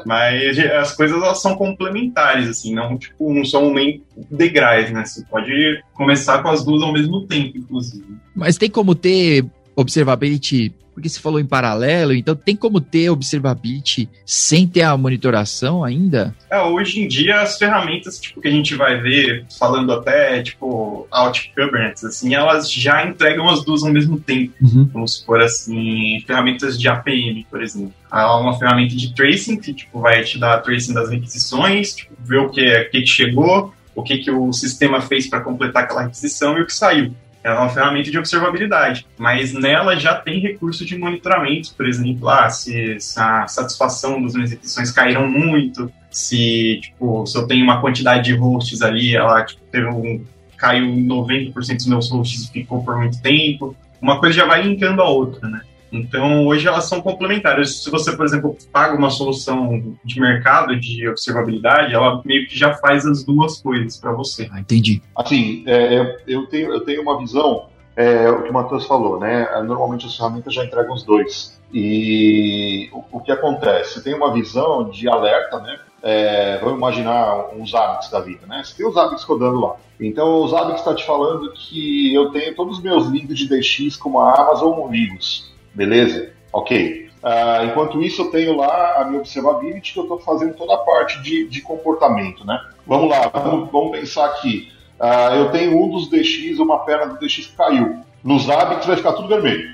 Mas 0.08 0.58
as 0.58 0.96
coisas 0.96 1.22
elas 1.22 1.42
são 1.42 1.58
complementares, 1.58 2.48
assim, 2.48 2.74
não, 2.74 2.98
tipo, 2.98 3.34
não 3.34 3.44
são 3.44 3.74
nem 3.74 4.02
degraus, 4.32 4.90
né? 4.90 5.04
Você 5.04 5.22
pode 5.26 5.84
começar 5.94 6.42
com 6.42 6.48
as 6.48 6.64
duas 6.64 6.82
ao 6.82 6.94
mesmo 6.94 7.28
tempo, 7.28 7.58
inclusive. 7.58 8.06
Mas 8.34 8.58
tem 8.58 8.70
como 8.70 8.96
ter 8.96 9.46
observability 9.78 10.74
porque 10.98 11.10
se 11.10 11.20
falou 11.20 11.40
em 11.40 11.46
paralelo, 11.46 12.12
então 12.12 12.36
tem 12.36 12.56
como 12.56 12.82
ter 12.82 13.12
observability 13.12 14.10
sem 14.26 14.68
ter 14.68 14.82
a 14.82 14.98
monitoração 14.98 15.84
ainda? 15.84 16.34
É, 16.50 16.60
hoje 16.60 17.02
em 17.02 17.08
dia 17.08 17.40
as 17.40 17.56
ferramentas 17.56 18.20
tipo, 18.20 18.42
que 18.42 18.48
a 18.48 18.52
gente 18.52 18.74
vai 18.74 19.00
ver, 19.00 19.46
falando 19.60 19.94
até 19.94 20.42
tipo 20.42 21.08
Alt 21.12 21.50
Kubernetes, 21.50 22.04
assim, 22.04 22.34
elas 22.34 22.72
já 22.72 23.06
entregam 23.06 23.48
as 23.48 23.64
duas 23.64 23.84
ao 23.84 23.92
mesmo 23.92 24.20
tempo. 24.20 24.54
Uhum. 24.60 24.90
Vamos 24.92 25.20
supor 25.20 25.40
assim, 25.40 26.20
ferramentas 26.26 26.80
de 26.80 26.90
APM, 26.90 27.46
por 27.48 27.62
exemplo. 27.62 27.94
Há 28.10 28.36
uma 28.40 28.58
ferramenta 28.58 28.96
de 28.96 29.14
tracing 29.14 29.58
que 29.58 29.76
tipo, 29.76 30.02
vai 30.02 30.24
te 30.24 30.40
dar 30.40 30.62
tracing 30.62 30.96
das 30.96 31.12
requisições, 31.12 31.94
tipo, 31.94 32.16
ver 32.26 32.40
o 32.40 32.50
que, 32.50 32.86
que 32.86 33.06
chegou, 33.06 33.72
o 33.94 34.02
que, 34.02 34.18
que 34.18 34.32
o 34.32 34.52
sistema 34.52 35.00
fez 35.00 35.30
para 35.30 35.42
completar 35.42 35.84
aquela 35.84 36.02
requisição 36.02 36.58
e 36.58 36.62
o 36.62 36.66
que 36.66 36.74
saiu. 36.74 37.14
Ela 37.48 37.56
é 37.56 37.60
uma 37.60 37.70
ferramenta 37.70 38.12
de 38.12 38.18
observabilidade, 38.18 39.08
mas 39.18 39.54
nela 39.54 39.96
já 39.96 40.16
tem 40.16 40.42
recurso 40.42 40.86
de 40.86 40.98
monitoramento, 40.98 41.74
por 41.76 41.88
exemplo, 41.88 42.28
ah, 42.28 42.50
se, 42.50 42.98
a 43.16 43.48
satisfação 43.48 44.22
das 44.22 44.34
minhas 44.34 44.52
requisições 44.52 44.92
caíram 44.92 45.26
muito, 45.30 45.90
se, 46.12 46.80
tipo, 46.82 47.26
se 47.26 47.38
eu 47.38 47.48
tenho 47.48 47.64
uma 47.64 47.80
quantidade 47.80 48.26
de 48.26 48.34
hosts 48.34 48.82
ali, 48.82 49.16
ela 49.16 49.46
tipo, 49.46 49.62
teve 49.72 49.88
um, 49.88 50.26
caiu 50.58 50.88
90% 50.88 51.54
dos 51.78 51.88
meus 51.88 52.12
hosts 52.12 52.50
e 52.50 52.52
ficou 52.52 52.84
por 52.84 52.98
muito 52.98 53.22
tempo, 53.22 53.74
uma 54.02 54.20
coisa 54.20 54.36
já 54.36 54.46
vai 54.46 54.62
linkando 54.64 55.02
a 55.02 55.10
outra, 55.10 55.48
né? 55.48 55.62
Então, 55.92 56.46
hoje 56.46 56.68
elas 56.68 56.86
são 56.86 57.02
complementares. 57.02 57.84
Se 57.84 57.90
você, 57.90 58.16
por 58.16 58.26
exemplo, 58.26 58.58
paga 58.72 58.96
uma 58.96 59.10
solução 59.10 59.96
de 60.04 60.20
mercado 60.20 60.78
de 60.80 61.08
observabilidade, 61.08 61.94
ela 61.94 62.22
meio 62.26 62.48
que 62.48 62.58
já 62.58 62.74
faz 62.76 63.06
as 63.06 63.24
duas 63.24 63.62
coisas 63.62 63.98
para 63.98 64.12
você. 64.12 64.50
Ah, 64.52 64.60
entendi. 64.60 65.02
Assim, 65.16 65.64
é, 65.66 66.18
eu, 66.28 66.48
tenho, 66.48 66.74
eu 66.74 66.82
tenho 66.82 67.02
uma 67.02 67.18
visão, 67.18 67.68
é, 67.96 68.30
o 68.30 68.44
que 68.44 68.50
o 68.50 68.54
Matheus 68.54 68.86
falou, 68.86 69.20
né? 69.20 69.48
Normalmente 69.64 70.06
as 70.06 70.16
ferramentas 70.16 70.54
já 70.54 70.66
entregam 70.66 70.94
os 70.94 71.04
dois. 71.04 71.58
E 71.74 72.90
o, 72.94 73.04
o 73.18 73.20
que 73.20 73.32
acontece? 73.32 73.96
Você 73.96 74.04
tem 74.04 74.14
uma 74.14 74.34
visão 74.34 74.90
de 74.90 75.10
alerta, 75.10 75.60
né? 75.60 75.80
É, 76.04 76.58
vamos 76.60 76.78
imaginar 76.78 77.50
uns 77.56 77.74
hábitos 77.74 78.10
da 78.10 78.20
vida, 78.20 78.46
né? 78.46 78.62
Você 78.64 78.76
tem 78.78 78.88
os 78.88 78.96
hábitos 78.96 79.24
rodando 79.24 79.60
lá. 79.60 79.76
Então, 80.00 80.44
os 80.44 80.54
hábitos 80.54 80.82
está 80.82 80.94
te 80.94 81.06
falando 81.06 81.52
que 81.54 82.14
eu 82.14 82.30
tenho 82.30 82.56
todos 82.56 82.78
os 82.78 82.84
meus 82.84 83.08
links 83.08 83.38
de 83.38 83.48
DX 83.48 83.98
como 83.98 84.20
a 84.20 84.40
Amazon 84.40 84.78
ou 84.78 84.92
Linux. 84.92 85.52
Beleza? 85.78 86.32
Ok. 86.52 87.08
Uh, 87.24 87.66
enquanto 87.66 88.02
isso, 88.02 88.24
eu 88.24 88.32
tenho 88.32 88.58
lá 88.58 88.96
a 89.00 89.06
minha 89.06 89.20
observability, 89.20 89.94
que 89.94 90.00
eu 90.00 90.04
estou 90.04 90.20
fazendo 90.20 90.56
toda 90.56 90.74
a 90.74 90.78
parte 90.78 91.22
de, 91.22 91.48
de 91.48 91.62
comportamento, 91.62 92.44
né? 92.46 92.60
Vamos 92.86 93.10
lá, 93.10 93.28
vamos, 93.28 93.72
vamos 93.72 93.92
pensar 93.92 94.26
aqui. 94.26 94.72
uh, 95.00 95.36
eu 95.36 95.52
tenho 95.52 95.80
um 95.80 95.88
dos 95.90 96.10
DX, 96.10 96.58
uma 96.58 96.80
perna 96.80 97.14
do 97.14 97.20
DX 97.20 97.46
que 97.46 97.56
caiu. 97.56 97.98
Nos 98.24 98.50
hábitos 98.50 98.88
vai 98.88 98.98
ficar 98.98 99.14
tudo 99.14 99.28
vermelho. 99.28 99.70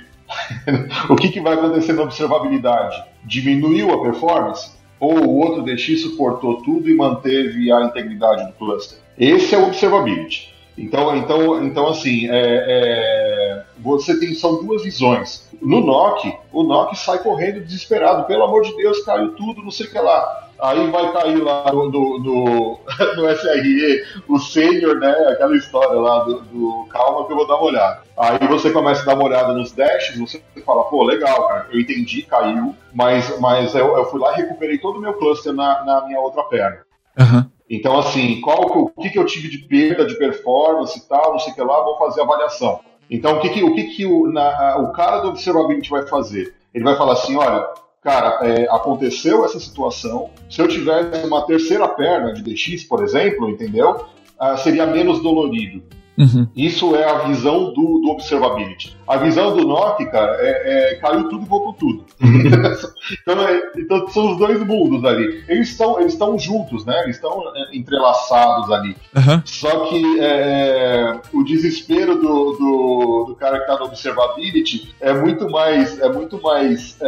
o 1.10 1.15
que, 1.15 1.29
que 1.29 1.39
vai 1.39 1.53
acontecer 1.53 1.93
na 1.93 2.03
observabilidade? 2.03 3.01
Diminuiu 3.24 3.93
a 3.93 4.01
performance? 4.01 4.72
Ou 5.00 5.25
o 5.25 5.38
outro 5.39 5.63
DX 5.63 6.01
suportou 6.01 6.62
tudo 6.63 6.89
e 6.89 6.95
manteve 6.95 7.72
a 7.72 7.81
integridade 7.81 8.45
do 8.45 8.53
cluster? 8.53 9.00
Esse 9.17 9.55
é 9.55 9.57
o 9.57 9.67
observability. 9.67 10.52
Então, 10.77 11.15
então, 11.15 11.63
então 11.63 11.87
assim, 11.87 12.27
é, 12.29 12.33
é, 12.33 13.63
você 13.79 14.19
tem 14.19 14.33
são 14.33 14.63
duas 14.63 14.83
visões. 14.83 15.47
No 15.61 15.81
NOC, 15.81 16.33
o 16.51 16.63
NOC 16.63 16.95
sai 16.95 17.19
correndo 17.19 17.63
desesperado, 17.63 18.25
pelo 18.25 18.43
amor 18.43 18.63
de 18.63 18.75
Deus, 18.75 19.03
caiu 19.03 19.33
tudo, 19.33 19.61
não 19.61 19.71
sei 19.71 19.85
o 19.85 19.91
que 19.91 19.99
lá. 19.99 20.49
Aí 20.59 20.87
vai 20.89 21.11
cair 21.11 21.43
lá 21.43 21.71
no, 21.71 21.91
no, 21.91 22.19
no, 22.19 22.79
no 23.15 23.29
SRE 23.35 24.05
o 24.27 24.39
sênior, 24.39 24.95
né? 24.99 25.11
Aquela 25.29 25.55
história 25.57 25.99
lá 25.99 26.23
do, 26.23 26.41
do, 26.41 26.87
calma 26.89 27.25
que 27.25 27.33
eu 27.33 27.37
vou 27.37 27.47
dar 27.47 27.55
uma 27.55 27.65
olhada. 27.65 28.01
Aí 28.17 28.47
você 28.47 28.71
começa 28.71 29.01
a 29.01 29.05
dar 29.05 29.15
uma 29.15 29.25
olhada 29.25 29.53
nos 29.53 29.71
dashes, 29.73 30.17
você 30.17 30.41
fala, 30.65 30.85
pô, 30.85 31.03
legal, 31.03 31.47
cara, 31.47 31.67
eu 31.71 31.79
entendi, 31.79 32.21
caiu, 32.21 32.75
mas, 32.93 33.37
mas 33.39 33.75
eu, 33.75 33.97
eu 33.97 34.05
fui 34.05 34.19
lá 34.19 34.33
e 34.33 34.41
recuperei 34.41 34.77
todo 34.77 34.97
o 34.97 35.01
meu 35.01 35.13
cluster 35.15 35.53
na, 35.53 35.83
na 35.83 36.05
minha 36.05 36.19
outra 36.19 36.43
perna. 36.43 36.79
Uhum. 37.19 37.45
Então, 37.73 37.97
assim, 37.97 38.39
qual, 38.39 38.67
o 38.67 39.01
que, 39.01 39.09
que 39.09 39.17
eu 39.17 39.25
tive 39.25 39.49
de 39.49 39.57
perda 39.57 40.05
de 40.05 40.13
performance 40.13 40.95
e 40.95 41.01
tal, 41.09 41.31
não 41.31 41.39
sei 41.39 41.53
o 41.53 41.55
que 41.55 41.61
lá, 41.63 41.83
vou 41.83 41.97
fazer 41.97 42.21
a 42.21 42.23
avaliação. 42.23 42.79
Então, 43.09 43.37
o 43.37 43.39
que, 43.39 43.49
que, 43.49 43.63
o, 43.63 43.73
que, 43.73 43.83
que 43.85 44.05
o, 44.05 44.31
na, 44.31 44.77
o 44.77 44.91
cara 44.91 45.21
do 45.21 45.29
Observability 45.29 45.89
vai 45.89 46.05
fazer? 46.05 46.53
Ele 46.71 46.83
vai 46.83 46.95
falar 46.95 47.13
assim, 47.13 47.35
olha, 47.35 47.67
cara, 47.99 48.37
é, 48.43 48.67
aconteceu 48.69 49.43
essa 49.43 49.59
situação, 49.59 50.29
se 50.47 50.61
eu 50.61 50.67
tivesse 50.67 51.25
uma 51.25 51.47
terceira 51.47 51.87
perna 51.87 52.31
de 52.31 52.43
DX, 52.43 52.83
por 52.83 53.03
exemplo, 53.03 53.49
entendeu? 53.49 54.05
Ah, 54.39 54.55
seria 54.55 54.85
menos 54.85 55.23
dolorido. 55.23 55.81
Uhum. 56.15 56.47
Isso 56.55 56.95
é 56.95 57.09
a 57.09 57.19
visão 57.19 57.73
do, 57.73 58.01
do 58.01 58.09
observability. 58.11 58.95
A 59.07 59.17
visão 59.17 59.55
do 59.55 59.67
NOC, 59.67 60.05
cara, 60.11 60.37
é, 60.39 60.91
é 60.91 60.95
caiu 60.97 61.27
tudo 61.27 61.43
e 61.43 61.49
voltou 61.49 61.73
tudo. 61.73 62.05
Então, 63.23 63.47
é, 63.47 63.71
então, 63.77 64.07
são 64.09 64.31
os 64.31 64.37
dois 64.37 64.59
mundos 64.65 65.03
ali. 65.05 65.43
Eles 65.47 65.69
estão 65.69 65.99
eles 65.99 66.13
estão 66.13 66.37
juntos, 66.37 66.85
né? 66.85 67.03
Eles 67.03 67.15
estão 67.15 67.41
é, 67.55 67.75
entrelaçados 67.75 68.69
ali. 68.69 68.95
Uhum. 69.15 69.41
Só 69.45 69.85
que 69.85 70.19
é, 70.19 71.19
o 71.31 71.43
desespero 71.43 72.15
do, 72.15 72.51
do, 72.53 73.25
do 73.29 73.35
cara 73.35 73.57
que 73.57 73.63
está 73.63 73.79
no 73.79 73.85
observability 73.85 74.93
é 74.99 75.13
muito 75.13 75.49
mais 75.49 75.99
é 75.99 76.11
muito 76.11 76.41
mais 76.41 76.97
é, 77.01 77.07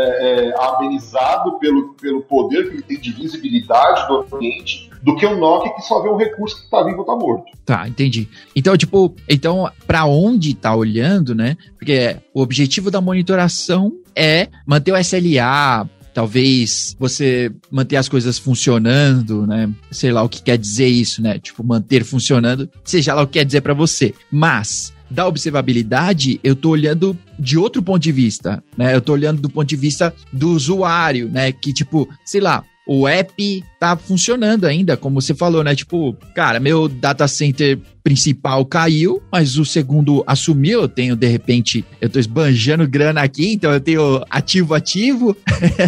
é, 0.49 0.55
amenizado 0.57 1.59
pelo, 1.59 1.93
pelo 1.95 2.21
poder 2.21 2.69
que 2.69 2.75
ele 2.75 2.81
tem 2.83 2.99
de 2.99 3.11
visibilidade 3.11 4.07
do 4.07 4.25
ambiente 4.33 4.89
do 5.01 5.15
que 5.15 5.25
o 5.25 5.37
Nokia 5.37 5.73
que 5.73 5.81
só 5.81 6.01
vê 6.01 6.09
um 6.09 6.15
recurso 6.15 6.55
que 6.55 6.63
está 6.63 6.81
vivo 6.81 6.99
ou 6.99 7.05
tá 7.05 7.15
morto. 7.15 7.45
Tá, 7.63 7.87
entendi. 7.87 8.27
Então, 8.55 8.75
tipo, 8.75 9.13
então 9.29 9.69
para 9.85 10.05
onde 10.05 10.51
está 10.51 10.73
olhando, 10.75 11.35
né? 11.35 11.57
Porque 11.77 12.17
o 12.33 12.41
objetivo 12.41 12.89
da 12.89 13.01
monitoração 13.01 13.91
é 14.15 14.47
manter 14.65 14.93
o 14.93 14.97
SLA, 14.97 15.87
talvez 16.15 16.95
você 16.97 17.51
manter 17.69 17.97
as 17.97 18.07
coisas 18.07 18.39
funcionando, 18.39 19.45
né? 19.45 19.69
Sei 19.91 20.13
lá 20.13 20.23
o 20.23 20.29
que 20.29 20.41
quer 20.41 20.57
dizer 20.57 20.87
isso, 20.87 21.21
né? 21.21 21.37
Tipo, 21.37 21.61
manter 21.61 22.05
funcionando, 22.05 22.69
seja 22.85 23.13
lá 23.13 23.21
o 23.21 23.27
que 23.27 23.33
quer 23.33 23.43
dizer 23.43 23.59
para 23.59 23.73
você. 23.73 24.13
Mas 24.31 24.93
da 25.11 25.27
observabilidade, 25.27 26.39
eu 26.41 26.55
tô 26.55 26.69
olhando 26.69 27.17
de 27.37 27.57
outro 27.57 27.83
ponto 27.83 28.01
de 28.01 28.13
vista, 28.13 28.63
né? 28.77 28.95
Eu 28.95 29.01
tô 29.01 29.11
olhando 29.11 29.41
do 29.41 29.49
ponto 29.49 29.67
de 29.67 29.75
vista 29.75 30.15
do 30.31 30.51
usuário, 30.51 31.27
né? 31.27 31.51
Que 31.51 31.73
tipo, 31.73 32.07
sei 32.23 32.39
lá, 32.39 32.63
o 32.87 33.07
app 33.07 33.63
tá 33.79 33.95
funcionando 33.97 34.65
ainda, 34.65 34.95
como 34.95 35.19
você 35.21 35.33
falou, 35.33 35.63
né? 35.63 35.75
Tipo, 35.75 36.15
cara, 36.33 36.59
meu 36.59 36.87
data 36.87 37.27
center 37.27 37.79
principal 38.03 38.63
caiu, 38.65 39.21
mas 39.31 39.57
o 39.57 39.65
segundo 39.65 40.23
assumiu. 40.27 40.81
Eu 40.81 40.87
tenho, 40.87 41.15
de 41.15 41.27
repente, 41.27 41.83
eu 41.99 42.07
tô 42.07 42.19
esbanjando 42.19 42.87
grana 42.87 43.21
aqui, 43.21 43.53
então 43.53 43.73
eu 43.73 43.81
tenho 43.81 44.23
ativo 44.29 44.75
ativo. 44.75 45.35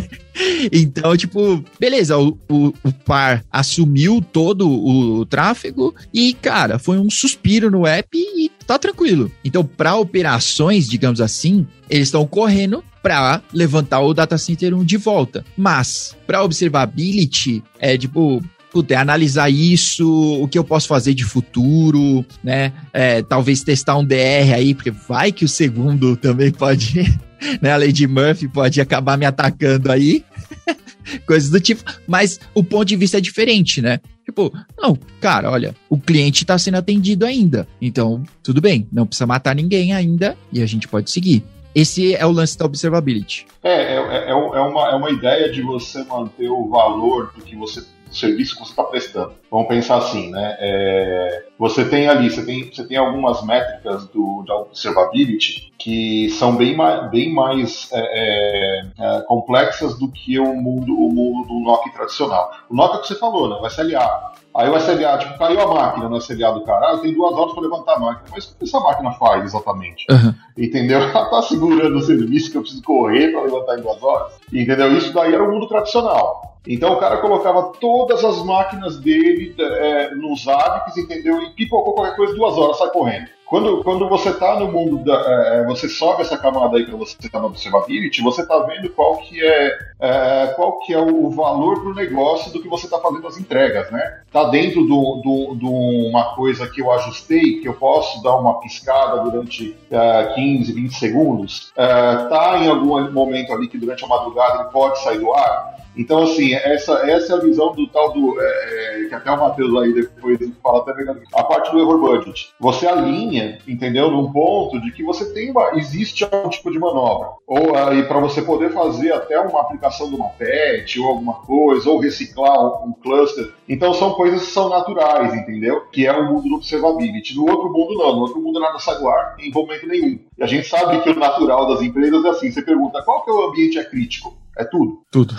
então, 0.74 1.16
tipo, 1.16 1.64
beleza, 1.80 2.18
o, 2.18 2.36
o, 2.50 2.74
o, 2.84 2.92
par 2.92 3.46
assumiu 3.52 4.20
todo 4.20 4.68
o, 4.68 5.26
tráfego 5.28 5.94
e, 6.12 6.34
cara, 6.34 6.80
foi 6.80 6.98
um 6.98 7.10
suspiro 7.10 7.70
no 7.70 7.86
app 7.86 8.10
e 8.18 8.50
tá 8.66 8.80
tranquilo. 8.80 9.32
Então, 9.46 9.64
para 9.64 9.96
operações, 9.96 10.90
digamos 10.90 11.22
assim, 11.22 11.68
eles 11.88 12.08
estão 12.08 12.26
correndo 12.26 12.84
para 13.08 13.42
levantar 13.54 14.02
o 14.02 14.14
data 14.14 14.38
center 14.38 14.74
1 14.74 14.84
de 14.84 14.98
volta. 14.98 15.46
Mas, 15.56 16.14
para 16.28 16.44
observability, 16.44 17.64
é 17.80 17.98
tipo, 17.98 18.44
é 18.90 18.96
analisar 18.96 19.50
isso, 19.50 20.06
o 20.44 20.46
que 20.46 20.60
eu 20.60 20.64
posso 20.64 20.90
fazer 20.90 21.14
de 21.14 21.24
futuro, 21.24 22.26
né? 22.44 22.74
É, 22.92 23.22
talvez 23.22 23.64
testar 23.64 23.96
um 23.96 24.04
DR 24.04 24.54
aí, 24.54 24.76
porque 24.76 24.92
vai 24.92 25.32
que 25.32 25.46
o 25.46 25.48
segundo 25.48 26.18
também 26.18 26.52
pode, 26.52 27.18
né? 27.62 27.72
A 27.72 27.78
Lady 27.78 28.06
Murphy 28.06 28.50
pode 28.50 28.82
acabar 28.82 29.18
me 29.18 29.26
atacando 29.26 29.90
aí. 29.90 30.26
Coisas 31.26 31.50
do 31.50 31.62
tipo. 31.62 31.86
Mas 32.06 32.42
o 32.54 32.62
ponto 32.62 32.84
de 32.84 32.98
vista 32.98 33.20
é 33.20 33.22
diferente, 33.22 33.82
né? 33.82 34.02
Tipo, 34.26 34.52
não, 34.78 35.00
cara, 35.22 35.50
olha, 35.50 35.74
o 35.90 35.98
cliente 35.98 36.44
está 36.44 36.58
sendo 36.58 36.76
atendido 36.76 37.26
ainda. 37.26 37.66
Então, 37.82 38.22
tudo 38.44 38.60
bem, 38.60 38.86
não 38.92 39.08
precisa 39.08 39.26
matar 39.26 39.56
ninguém 39.56 39.94
ainda 39.94 40.38
e 40.52 40.62
a 40.62 40.66
gente 40.66 40.90
pode 40.90 41.10
seguir. 41.10 41.42
Esse 41.78 42.16
é 42.16 42.26
o 42.26 42.32
lance 42.32 42.58
da 42.58 42.66
observability. 42.66 43.46
É, 43.62 43.72
é, 43.72 43.96
é, 43.98 44.30
é, 44.32 44.34
uma, 44.34 44.90
é 44.90 44.96
uma 44.96 45.12
ideia 45.12 45.52
de 45.52 45.62
você 45.62 46.04
manter 46.06 46.50
o 46.50 46.68
valor 46.68 47.32
do 47.36 47.44
que 47.44 47.56
você 47.56 47.86
do 48.08 48.16
serviço 48.16 48.56
que 48.56 48.62
você 48.62 48.72
está 48.72 48.84
prestando. 48.84 49.34
Vamos 49.50 49.68
pensar 49.68 49.98
assim, 49.98 50.32
né? 50.32 50.58
É, 50.60 51.46
você 51.58 51.86
tem 51.86 52.08
ali, 52.08 52.30
você 52.30 52.46
tem, 52.46 52.72
você 52.72 52.86
tem 52.86 52.98
algumas 52.98 53.44
métricas 53.46 54.08
do, 54.08 54.44
da 54.48 54.56
observability 54.56 55.72
que 55.78 56.30
são 56.32 56.56
bem 56.56 56.76
mais, 56.76 57.10
bem 57.10 57.34
mais 57.34 57.90
é, 57.94 58.00
é, 58.00 58.86
é 59.00 59.22
complexas 59.22 59.98
do 59.98 60.12
que 60.12 60.40
o 60.40 60.54
mundo, 60.56 60.94
o 60.94 61.12
mundo 61.12 61.48
do 61.48 61.60
NOC 61.60 61.92
tradicional. 61.94 62.52
O 62.70 62.76
NOC 62.76 62.94
é 62.94 62.98
o 62.98 63.02
que 63.02 63.08
você 63.08 63.16
falou, 63.16 63.50
né? 63.50 63.56
O 63.62 63.68
SLA. 63.68 64.34
Aí 64.58 64.70
o 64.70 64.76
SLA, 64.76 65.20
tipo, 65.20 65.38
caiu 65.38 65.62
a 65.62 65.68
máquina 65.68 66.10
no 66.10 66.18
SLA 66.18 66.52
do 66.52 66.64
cara, 66.64 66.90
ah, 66.90 66.92
eu 66.94 66.98
tenho 66.98 67.14
duas 67.14 67.34
horas 67.34 67.54
para 67.54 67.62
levantar 67.62 67.94
a 67.94 68.00
máquina. 68.00 68.30
Mas 68.32 68.46
o 68.46 68.58
que 68.58 68.64
essa 68.64 68.80
máquina 68.80 69.12
faz 69.12 69.44
exatamente? 69.44 70.06
Uhum. 70.10 70.34
Entendeu? 70.58 71.00
Ela 71.08 71.24
está 71.24 71.42
segurando 71.44 71.96
o 71.96 72.02
serviço 72.02 72.52
que 72.52 72.58
eu 72.58 72.62
preciso 72.62 72.82
correr 72.82 73.32
para 73.32 73.44
levantar 73.44 73.78
em 73.78 73.82
duas 73.82 74.02
horas. 74.02 74.34
Entendeu? 74.52 74.98
Isso 74.98 75.14
daí 75.14 75.34
era 75.34 75.44
o 75.44 75.52
mundo 75.52 75.68
tradicional. 75.68 76.57
Então 76.66 76.94
o 76.94 76.98
cara 76.98 77.18
colocava 77.18 77.74
todas 77.80 78.24
as 78.24 78.44
máquinas 78.44 78.98
dele 78.98 79.56
é, 79.60 80.16
nos 80.16 80.48
hábitos, 80.48 80.98
entendeu? 80.98 81.42
E 81.42 81.52
pipocou 81.52 81.94
qualquer 81.94 82.16
coisa, 82.16 82.34
duas 82.34 82.58
horas, 82.58 82.78
sai 82.78 82.90
correndo. 82.90 83.37
Quando, 83.48 83.82
quando 83.82 84.10
você 84.10 84.30
está 84.30 84.60
no 84.60 84.70
mundo, 84.70 85.04
da, 85.06 85.14
é, 85.14 85.60
é, 85.60 85.66
você 85.66 85.88
sobe 85.88 86.22
essa 86.22 86.38
camada 86.38 86.78
aí 86.78 86.86
para 86.86 86.98
você 86.98 87.16
estar 87.20 87.40
no 87.40 87.48
observability, 87.48 88.22
você 88.22 88.42
está 88.42 88.60
vendo 88.60 88.90
qual 88.90 89.18
que 89.18 89.42
é, 89.42 89.78
é, 90.00 90.48
qual 90.56 90.80
que 90.80 90.94
é 90.94 91.00
o 91.00 91.30
valor 91.30 91.82
do 91.82 91.94
negócio 91.94 92.52
do 92.52 92.62
que 92.62 92.68
você 92.68 92.86
está 92.86 93.00
fazendo 93.00 93.26
as 93.26 93.38
entregas, 93.38 93.90
né? 93.90 94.22
Está 94.28 94.44
dentro 94.50 94.82
de 94.82 94.88
do, 94.88 95.22
do, 95.24 95.56
do, 95.56 95.72
uma 96.10 96.36
coisa 96.36 96.68
que 96.68 96.82
eu 96.82 96.92
ajustei, 96.92 97.60
que 97.62 97.68
eu 97.68 97.74
posso 97.74 98.22
dar 98.22 98.36
uma 98.36 98.60
piscada 98.60 99.22
durante 99.22 99.76
é, 99.92 100.34
15, 100.36 100.74
20 100.74 100.94
segundos. 100.94 101.72
Está 101.72 102.58
é, 102.60 102.66
em 102.66 102.70
algum 102.70 103.12
momento 103.12 103.54
ali 103.54 103.68
que 103.68 103.78
durante 103.78 104.04
a 104.04 104.08
madrugada 104.08 104.64
ele 104.64 104.72
pode 104.72 105.02
sair 105.04 105.20
do 105.20 105.34
ar. 105.34 105.78
Então, 105.98 106.24
assim, 106.24 106.54
essa, 106.54 106.94
essa 107.10 107.34
é 107.34 107.36
a 107.36 107.40
visão 107.40 107.74
do 107.74 107.88
tal 107.88 108.14
do. 108.14 108.40
É, 108.40 109.04
é 109.04 109.06
que 109.10 109.16
até 109.16 109.32
o 109.32 109.40
Matheus 109.40 109.82
aí 109.82 109.94
depois 109.94 110.38
fala 110.62 110.80
até 110.80 110.94
a 111.34 111.44
parte 111.44 111.72
do 111.72 111.80
error 111.80 112.00
budget. 112.00 112.54
Você 112.60 112.86
alinha, 112.86 113.37
entendeu? 113.68 114.12
Num 114.12 114.32
ponto 114.32 114.80
de 114.82 114.92
que 114.92 115.04
você 115.04 115.34
tem 115.34 115.52
uma, 115.52 115.78
existe 115.78 116.24
algum 116.24 116.50
tipo 116.50 116.72
de 116.72 116.80
manobra. 116.80 117.30
Ou 117.46 117.76
aí, 117.76 118.04
para 118.04 118.20
você 118.20 118.42
poder 118.42 118.72
fazer 118.72 119.12
até 119.12 119.40
uma 119.40 119.62
aplicação 119.62 120.10
de 120.10 120.16
uma 120.16 120.30
patch 120.30 120.98
ou 120.98 121.08
alguma 121.08 121.34
coisa, 121.34 121.90
ou 121.90 122.00
reciclar 122.00 122.60
um, 122.60 122.90
um 122.90 122.94
cluster. 122.94 123.54
Então, 123.68 123.94
são 123.94 124.14
coisas 124.14 124.42
que 124.46 124.52
são 124.52 124.70
naturais, 124.70 125.34
entendeu? 125.34 125.82
Que 125.92 126.06
é 126.06 126.12
o 126.12 126.34
mundo 126.34 126.50
do 126.50 126.56
observability. 126.56 127.36
No 127.36 127.50
outro 127.50 127.72
mundo, 127.72 127.96
não. 127.96 128.16
No 128.16 128.22
outro 128.22 128.42
mundo, 128.42 128.60
nada 128.60 128.80
sai 128.80 128.98
do 129.00 129.08
ar 129.08 129.36
em 129.40 129.52
momento 129.52 129.88
nenhum. 129.88 130.20
E 130.38 130.44
a 130.44 130.48
gente 130.48 130.68
sabe 130.68 131.02
que 131.02 131.10
o 131.10 131.20
natural 131.20 131.68
das 131.68 131.82
empresas 131.82 132.24
é 132.26 132.30
assim: 132.30 132.52
você 132.52 132.62
pergunta 132.62 133.02
qual 133.04 133.24
que 133.24 133.32
é 133.32 133.34
o 133.34 133.48
ambiente 133.48 133.80
é 133.80 133.84
crítico? 133.84 134.38
É 134.58 134.64
tudo. 134.64 135.02
Tudo. 135.12 135.36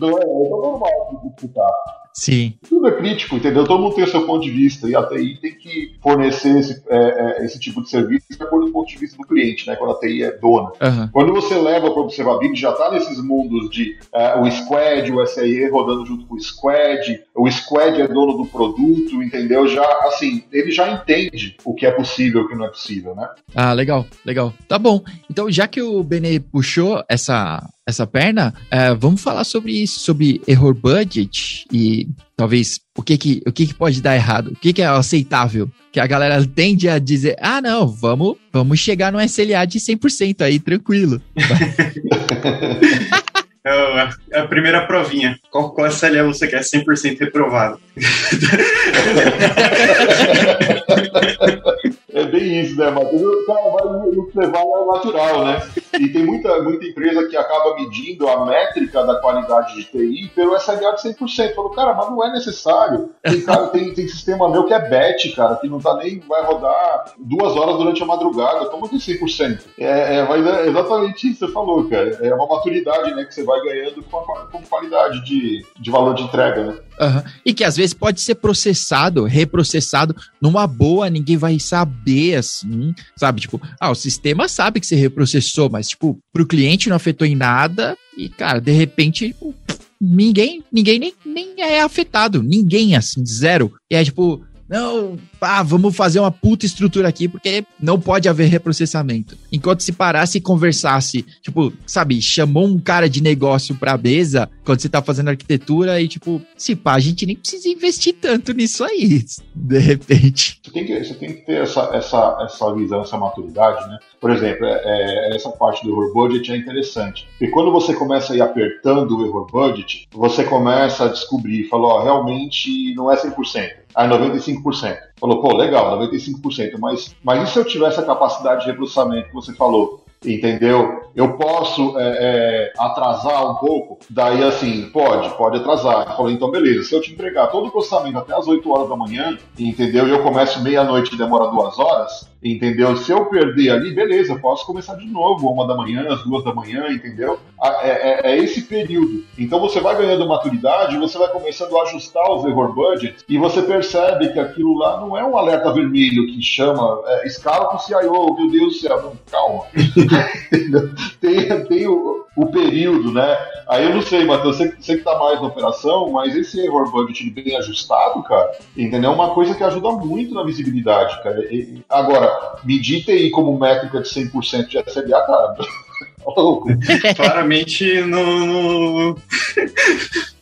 não 0.00 0.18
é, 0.18 0.22
é 0.22 0.48
normal 0.48 1.20
disputar. 1.24 1.70
Sim. 2.14 2.54
Tudo 2.68 2.88
é 2.88 2.92
crítico, 2.92 3.36
entendeu? 3.36 3.64
Todo 3.64 3.82
mundo 3.82 3.94
tem 3.94 4.04
o 4.04 4.10
seu 4.10 4.26
ponto 4.26 4.42
de 4.42 4.50
vista 4.50 4.88
e 4.88 4.94
a 4.94 5.02
TI 5.02 5.38
tem 5.40 5.54
que 5.54 5.96
fornecer 6.02 6.58
esse, 6.58 6.82
é, 6.88 6.96
é, 7.40 7.44
esse 7.44 7.58
tipo 7.58 7.82
de 7.82 7.88
serviço 7.88 8.26
de 8.30 8.42
acordo 8.42 8.66
com 8.66 8.70
o 8.70 8.82
ponto 8.82 8.88
de 8.88 8.98
vista 8.98 9.16
do 9.16 9.26
cliente, 9.26 9.66
né? 9.66 9.76
Quando 9.76 9.92
a 9.92 10.00
TI 10.00 10.24
é 10.24 10.32
dona. 10.32 10.70
Uhum. 10.80 11.08
Quando 11.12 11.32
você 11.32 11.54
leva 11.54 11.90
para 11.90 12.00
o 12.00 12.04
observability, 12.04 12.60
já 12.60 12.70
está 12.70 12.90
nesses 12.90 13.22
mundos 13.22 13.70
de 13.70 13.96
uh, 14.12 14.40
o 14.42 14.50
squad, 14.50 15.12
o 15.12 15.26
SIE 15.26 15.68
rodando 15.70 16.06
junto 16.06 16.26
com 16.26 16.34
o 16.34 16.40
squad, 16.40 17.22
o 17.34 17.50
squad 17.50 18.00
é 18.00 18.08
dono 18.08 18.36
do 18.36 18.46
produto, 18.46 19.22
entendeu? 19.22 19.66
Já, 19.66 19.84
assim, 20.06 20.44
ele 20.52 20.70
já 20.70 20.90
entende 20.90 21.56
o 21.64 21.74
que 21.74 21.86
é 21.86 21.90
possível 21.90 22.42
e 22.42 22.44
o 22.44 22.48
que 22.48 22.54
não 22.54 22.66
é 22.66 22.68
possível, 22.68 23.14
né? 23.14 23.28
Ah, 23.54 23.72
legal, 23.72 24.06
legal. 24.24 24.52
Tá 24.68 24.78
bom. 24.78 25.02
Então, 25.30 25.50
já 25.50 25.66
que 25.66 25.80
o 25.80 26.02
Benê 26.02 26.40
puxou 26.40 27.02
essa, 27.08 27.66
essa 27.86 28.06
perna, 28.06 28.54
é, 28.70 28.94
vamos 28.94 29.20
falar 29.20 29.44
sobre 29.44 29.72
isso, 29.72 30.00
sobre 30.00 30.40
error 30.46 30.74
budget 30.74 31.66
e 31.72 32.08
talvez 32.36 32.80
o 32.96 33.02
que 33.02 33.18
que, 33.18 33.42
o 33.46 33.52
que, 33.52 33.66
que 33.66 33.74
pode 33.74 34.00
dar 34.00 34.14
errado, 34.14 34.48
o 34.48 34.56
que, 34.56 34.72
que 34.72 34.82
é 34.82 34.86
aceitável. 34.86 35.70
Que 35.90 36.00
a 36.00 36.06
galera 36.06 36.44
tende 36.46 36.88
a 36.88 36.98
dizer, 36.98 37.36
ah, 37.40 37.60
não, 37.60 37.86
vamos, 37.86 38.36
vamos 38.50 38.78
chegar 38.78 39.12
no 39.12 39.20
SLA 39.20 39.66
de 39.66 39.78
100% 39.78 40.40
aí, 40.40 40.58
tranquilo. 40.58 41.20
É, 43.64 44.08
é 44.32 44.40
a 44.40 44.46
primeira 44.46 44.86
provinha. 44.86 45.38
Qual, 45.50 45.72
qual 45.72 45.86
SLA 45.86 46.24
você 46.24 46.48
quer 46.48 46.60
100% 46.60 47.20
reprovado? 47.20 47.80
É 52.12 52.24
bem 52.24 52.60
isso, 52.60 52.76
né, 52.76 52.90
Matheus? 52.90 53.22
O 53.22 53.46
cara 53.46 53.70
vai 53.70 54.12
no 54.12 54.26
que 54.26 54.38
levar 54.38 54.60
é 54.60 54.84
natural, 54.84 55.44
né? 55.46 55.62
E 55.98 56.08
tem 56.08 56.24
muita, 56.24 56.62
muita 56.62 56.84
empresa 56.84 57.26
que 57.26 57.36
acaba 57.36 57.74
medindo 57.74 58.28
a 58.28 58.44
métrica 58.44 59.02
da 59.04 59.16
qualidade 59.16 59.74
de 59.74 59.84
TI 59.84 60.30
pelo 60.34 60.54
SLA 60.56 60.92
de 60.92 61.08
100%. 61.08 61.54
Falou, 61.54 61.70
cara, 61.70 61.94
mas 61.94 62.10
não 62.10 62.24
é 62.24 62.32
necessário. 62.32 63.10
Tem, 63.22 63.40
cara, 63.40 63.68
tem, 63.68 63.94
tem 63.94 64.06
sistema 64.06 64.48
meu 64.48 64.64
que 64.64 64.74
é 64.74 64.88
BET, 64.88 65.34
cara, 65.34 65.56
que 65.56 65.68
não 65.68 65.80
tá 65.80 65.96
nem, 65.96 66.20
vai 66.20 66.44
rodar 66.44 67.12
duas 67.18 67.56
horas 67.56 67.78
durante 67.78 68.02
a 68.02 68.06
madrugada. 68.06 68.66
Como 68.66 68.88
que 68.88 68.96
100%? 68.96 69.60
É, 69.78 70.16
é, 70.16 70.28
mas 70.28 70.46
é 70.46 70.68
exatamente 70.68 71.28
isso 71.28 71.40
que 71.40 71.46
você 71.46 71.52
falou, 71.52 71.88
cara. 71.88 72.18
É 72.20 72.34
uma 72.34 72.46
maturidade, 72.46 73.14
né, 73.14 73.24
que 73.24 73.34
você 73.34 73.42
vai 73.42 73.51
ganhando 73.60 74.02
com, 74.02 74.18
a, 74.18 74.46
com 74.46 74.62
qualidade 74.62 75.24
de, 75.24 75.64
de 75.80 75.90
valor 75.90 76.14
de 76.14 76.22
entrega, 76.22 76.64
né? 76.64 76.78
Uhum. 77.00 77.22
E 77.44 77.52
que 77.52 77.64
às 77.64 77.76
vezes 77.76 77.94
pode 77.94 78.20
ser 78.20 78.36
processado, 78.36 79.24
reprocessado 79.24 80.14
numa 80.40 80.66
boa, 80.66 81.10
ninguém 81.10 81.36
vai 81.36 81.58
saber 81.58 82.36
assim, 82.36 82.94
sabe? 83.16 83.40
Tipo, 83.40 83.60
ah, 83.80 83.90
o 83.90 83.94
sistema 83.94 84.48
sabe 84.48 84.78
que 84.78 84.86
você 84.86 84.94
reprocessou, 84.94 85.68
mas 85.68 85.88
tipo, 85.88 86.18
pro 86.32 86.46
cliente 86.46 86.88
não 86.88 86.96
afetou 86.96 87.26
em 87.26 87.34
nada 87.34 87.96
e, 88.16 88.28
cara, 88.28 88.60
de 88.60 88.72
repente, 88.72 89.28
tipo, 89.28 89.54
ninguém, 90.00 90.62
ninguém 90.70 90.98
nem, 90.98 91.14
nem 91.24 91.54
é 91.58 91.80
afetado, 91.80 92.42
ninguém 92.42 92.94
assim, 92.96 93.24
zero. 93.24 93.72
E 93.90 93.96
é 93.96 94.04
tipo, 94.04 94.44
não, 94.68 95.18
ah, 95.42 95.62
vamos 95.62 95.94
fazer 95.94 96.20
uma 96.20 96.30
puta 96.30 96.66
estrutura 96.66 97.08
aqui, 97.08 97.28
porque 97.28 97.64
não 97.80 98.00
pode 98.00 98.28
haver 98.28 98.48
reprocessamento. 98.48 99.36
Enquanto 99.50 99.82
se 99.82 99.92
parasse 99.92 100.38
e 100.38 100.40
conversasse, 100.40 101.24
tipo, 101.42 101.72
sabe, 101.86 102.20
chamou 102.22 102.66
um 102.66 102.78
cara 102.78 103.08
de 103.08 103.22
negócio 103.22 103.74
pra 103.74 103.98
mesa 103.98 104.48
quando 104.64 104.80
você 104.80 104.88
tá 104.88 105.02
fazendo 105.02 105.28
arquitetura 105.28 106.00
e, 106.00 106.08
tipo, 106.08 106.40
se 106.56 106.76
pá, 106.76 106.94
a 106.94 107.00
gente 107.00 107.26
nem 107.26 107.36
precisa 107.36 107.68
investir 107.68 108.14
tanto 108.20 108.52
nisso 108.52 108.84
aí, 108.84 109.24
de 109.54 109.78
repente. 109.78 110.60
Você 110.62 110.70
tem 110.70 110.86
que, 110.86 111.04
você 111.04 111.14
tem 111.14 111.32
que 111.34 111.46
ter 111.46 111.62
essa, 111.62 111.90
essa, 111.92 112.38
essa 112.44 112.74
visão, 112.74 113.02
essa 113.02 113.18
maturidade, 113.18 113.88
né? 113.88 113.98
Por 114.20 114.30
exemplo, 114.30 114.64
é, 114.64 114.80
é, 114.84 115.36
essa 115.36 115.50
parte 115.50 115.84
do 115.84 115.90
error 115.90 116.12
budget 116.12 116.52
é 116.52 116.56
interessante. 116.56 117.26
E 117.40 117.48
quando 117.48 117.72
você 117.72 117.92
começa 117.92 118.32
a 118.32 118.36
ir 118.36 118.40
apertando 118.40 119.18
o 119.18 119.26
error 119.26 119.46
budget, 119.50 120.08
você 120.12 120.44
começa 120.44 121.06
a 121.06 121.08
descobrir, 121.08 121.68
falou, 121.68 121.90
ó, 121.90 122.02
realmente 122.04 122.94
não 122.94 123.10
é 123.10 123.16
100% 123.16 123.82
a 123.94 124.08
95%. 124.08 125.11
Falou, 125.22 125.40
pô, 125.40 125.56
legal, 125.56 125.96
95%, 126.00 126.80
mas, 126.80 127.14
mas 127.22 127.48
e 127.48 127.52
se 127.52 127.56
eu 127.56 127.64
tivesse 127.64 128.00
a 128.00 128.02
capacidade 128.02 128.66
de 128.66 128.72
processamento 128.72 129.28
que 129.28 129.34
você 129.34 129.54
falou? 129.54 130.02
Entendeu? 130.24 131.01
Eu 131.14 131.36
posso 131.36 131.98
é, 131.98 132.02
é, 132.02 132.72
atrasar 132.78 133.50
um 133.50 133.54
pouco? 133.56 133.98
Daí, 134.08 134.42
assim, 134.42 134.88
pode, 134.90 135.28
pode 135.36 135.58
atrasar. 135.58 136.10
Eu 136.10 136.16
falei, 136.16 136.34
então 136.34 136.50
beleza, 136.50 136.84
se 136.84 136.94
eu 136.94 137.00
te 137.00 137.12
entregar 137.12 137.48
todo 137.48 137.68
o 137.68 137.70
processamento 137.70 138.18
até 138.18 138.34
as 138.34 138.48
8 138.48 138.70
horas 138.70 138.88
da 138.88 138.96
manhã, 138.96 139.36
entendeu? 139.58 140.08
E 140.08 140.10
eu 140.10 140.22
começo 140.22 140.62
meia-noite 140.62 141.14
e 141.14 141.18
demora 141.18 141.50
duas 141.50 141.78
horas, 141.78 142.28
entendeu? 142.42 142.96
Se 142.96 143.12
eu 143.12 143.26
perder 143.26 143.70
ali, 143.70 143.94
beleza, 143.94 144.32
eu 144.32 144.40
posso 144.40 144.66
começar 144.66 144.94
de 144.96 145.06
novo, 145.06 145.50
uma 145.50 145.66
da 145.66 145.76
manhã, 145.76 146.06
às 146.12 146.22
duas 146.24 146.44
da 146.44 146.54
manhã, 146.54 146.88
entendeu? 146.90 147.38
É, 147.62 147.90
é, 147.90 148.32
é, 148.32 148.38
esse 148.38 148.62
período. 148.62 149.24
Então 149.38 149.60
você 149.60 149.80
vai 149.80 149.96
ganhando 149.96 150.26
maturidade, 150.26 150.96
você 150.96 151.18
vai 151.18 151.28
começando 151.28 151.76
a 151.76 151.82
ajustar 151.82 152.30
os 152.32 152.44
error 152.44 152.74
budgets 152.74 153.24
e 153.28 153.38
você 153.38 153.62
percebe 153.62 154.32
que 154.32 154.40
aquilo 154.40 154.76
lá 154.78 155.00
não 155.00 155.16
é 155.16 155.24
um 155.24 155.36
alerta 155.36 155.72
vermelho 155.72 156.26
que 156.26 156.42
chama 156.42 157.00
é, 157.06 157.26
escala 157.26 157.66
para 157.66 157.76
o 157.76 157.80
CIO, 157.80 158.34
meu 158.34 158.50
Deus 158.50 158.74
do 158.74 158.80
céu, 158.80 159.02
não, 159.02 159.12
calma. 159.30 159.64
tem, 161.20 161.64
tem 161.64 161.86
o, 161.86 162.24
o, 162.36 162.46
período, 162.46 163.12
né? 163.12 163.38
Aí 163.68 163.84
eu 163.84 163.94
não 163.94 164.02
sei, 164.02 164.24
Matheus, 164.24 164.56
você, 164.56 164.74
você 164.78 164.96
que 164.96 165.04
tá 165.04 165.18
mais 165.18 165.40
na 165.40 165.48
operação, 165.48 166.10
mas 166.10 166.34
esse 166.34 166.60
error 166.60 166.90
budget 166.90 167.30
bem 167.30 167.56
ajustado, 167.56 168.22
cara, 168.22 168.52
entendeu? 168.76 169.10
É 169.10 169.14
uma 169.14 169.34
coisa 169.34 169.54
que 169.54 169.64
ajuda 169.64 169.90
muito 169.92 170.34
na 170.34 170.44
visibilidade, 170.44 171.22
cara. 171.22 171.40
E, 171.52 171.82
agora, 171.88 172.56
medir 172.64 173.04
TI 173.04 173.30
como 173.30 173.58
métrica 173.58 174.00
de 174.00 174.08
100% 174.08 174.66
de 174.68 174.78
SLA, 174.78 175.20
cara. 175.22 175.56
Claramente 177.16 178.00
não. 178.02 179.14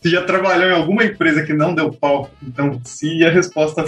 Você 0.00 0.10
já 0.10 0.22
trabalhou 0.24 0.68
em 0.68 0.74
alguma 0.74 1.04
empresa 1.04 1.42
que 1.42 1.52
não 1.52 1.74
deu 1.74 1.92
pau? 1.92 2.30
Então, 2.42 2.80
sim, 2.84 3.24
a 3.24 3.30
resposta 3.30 3.84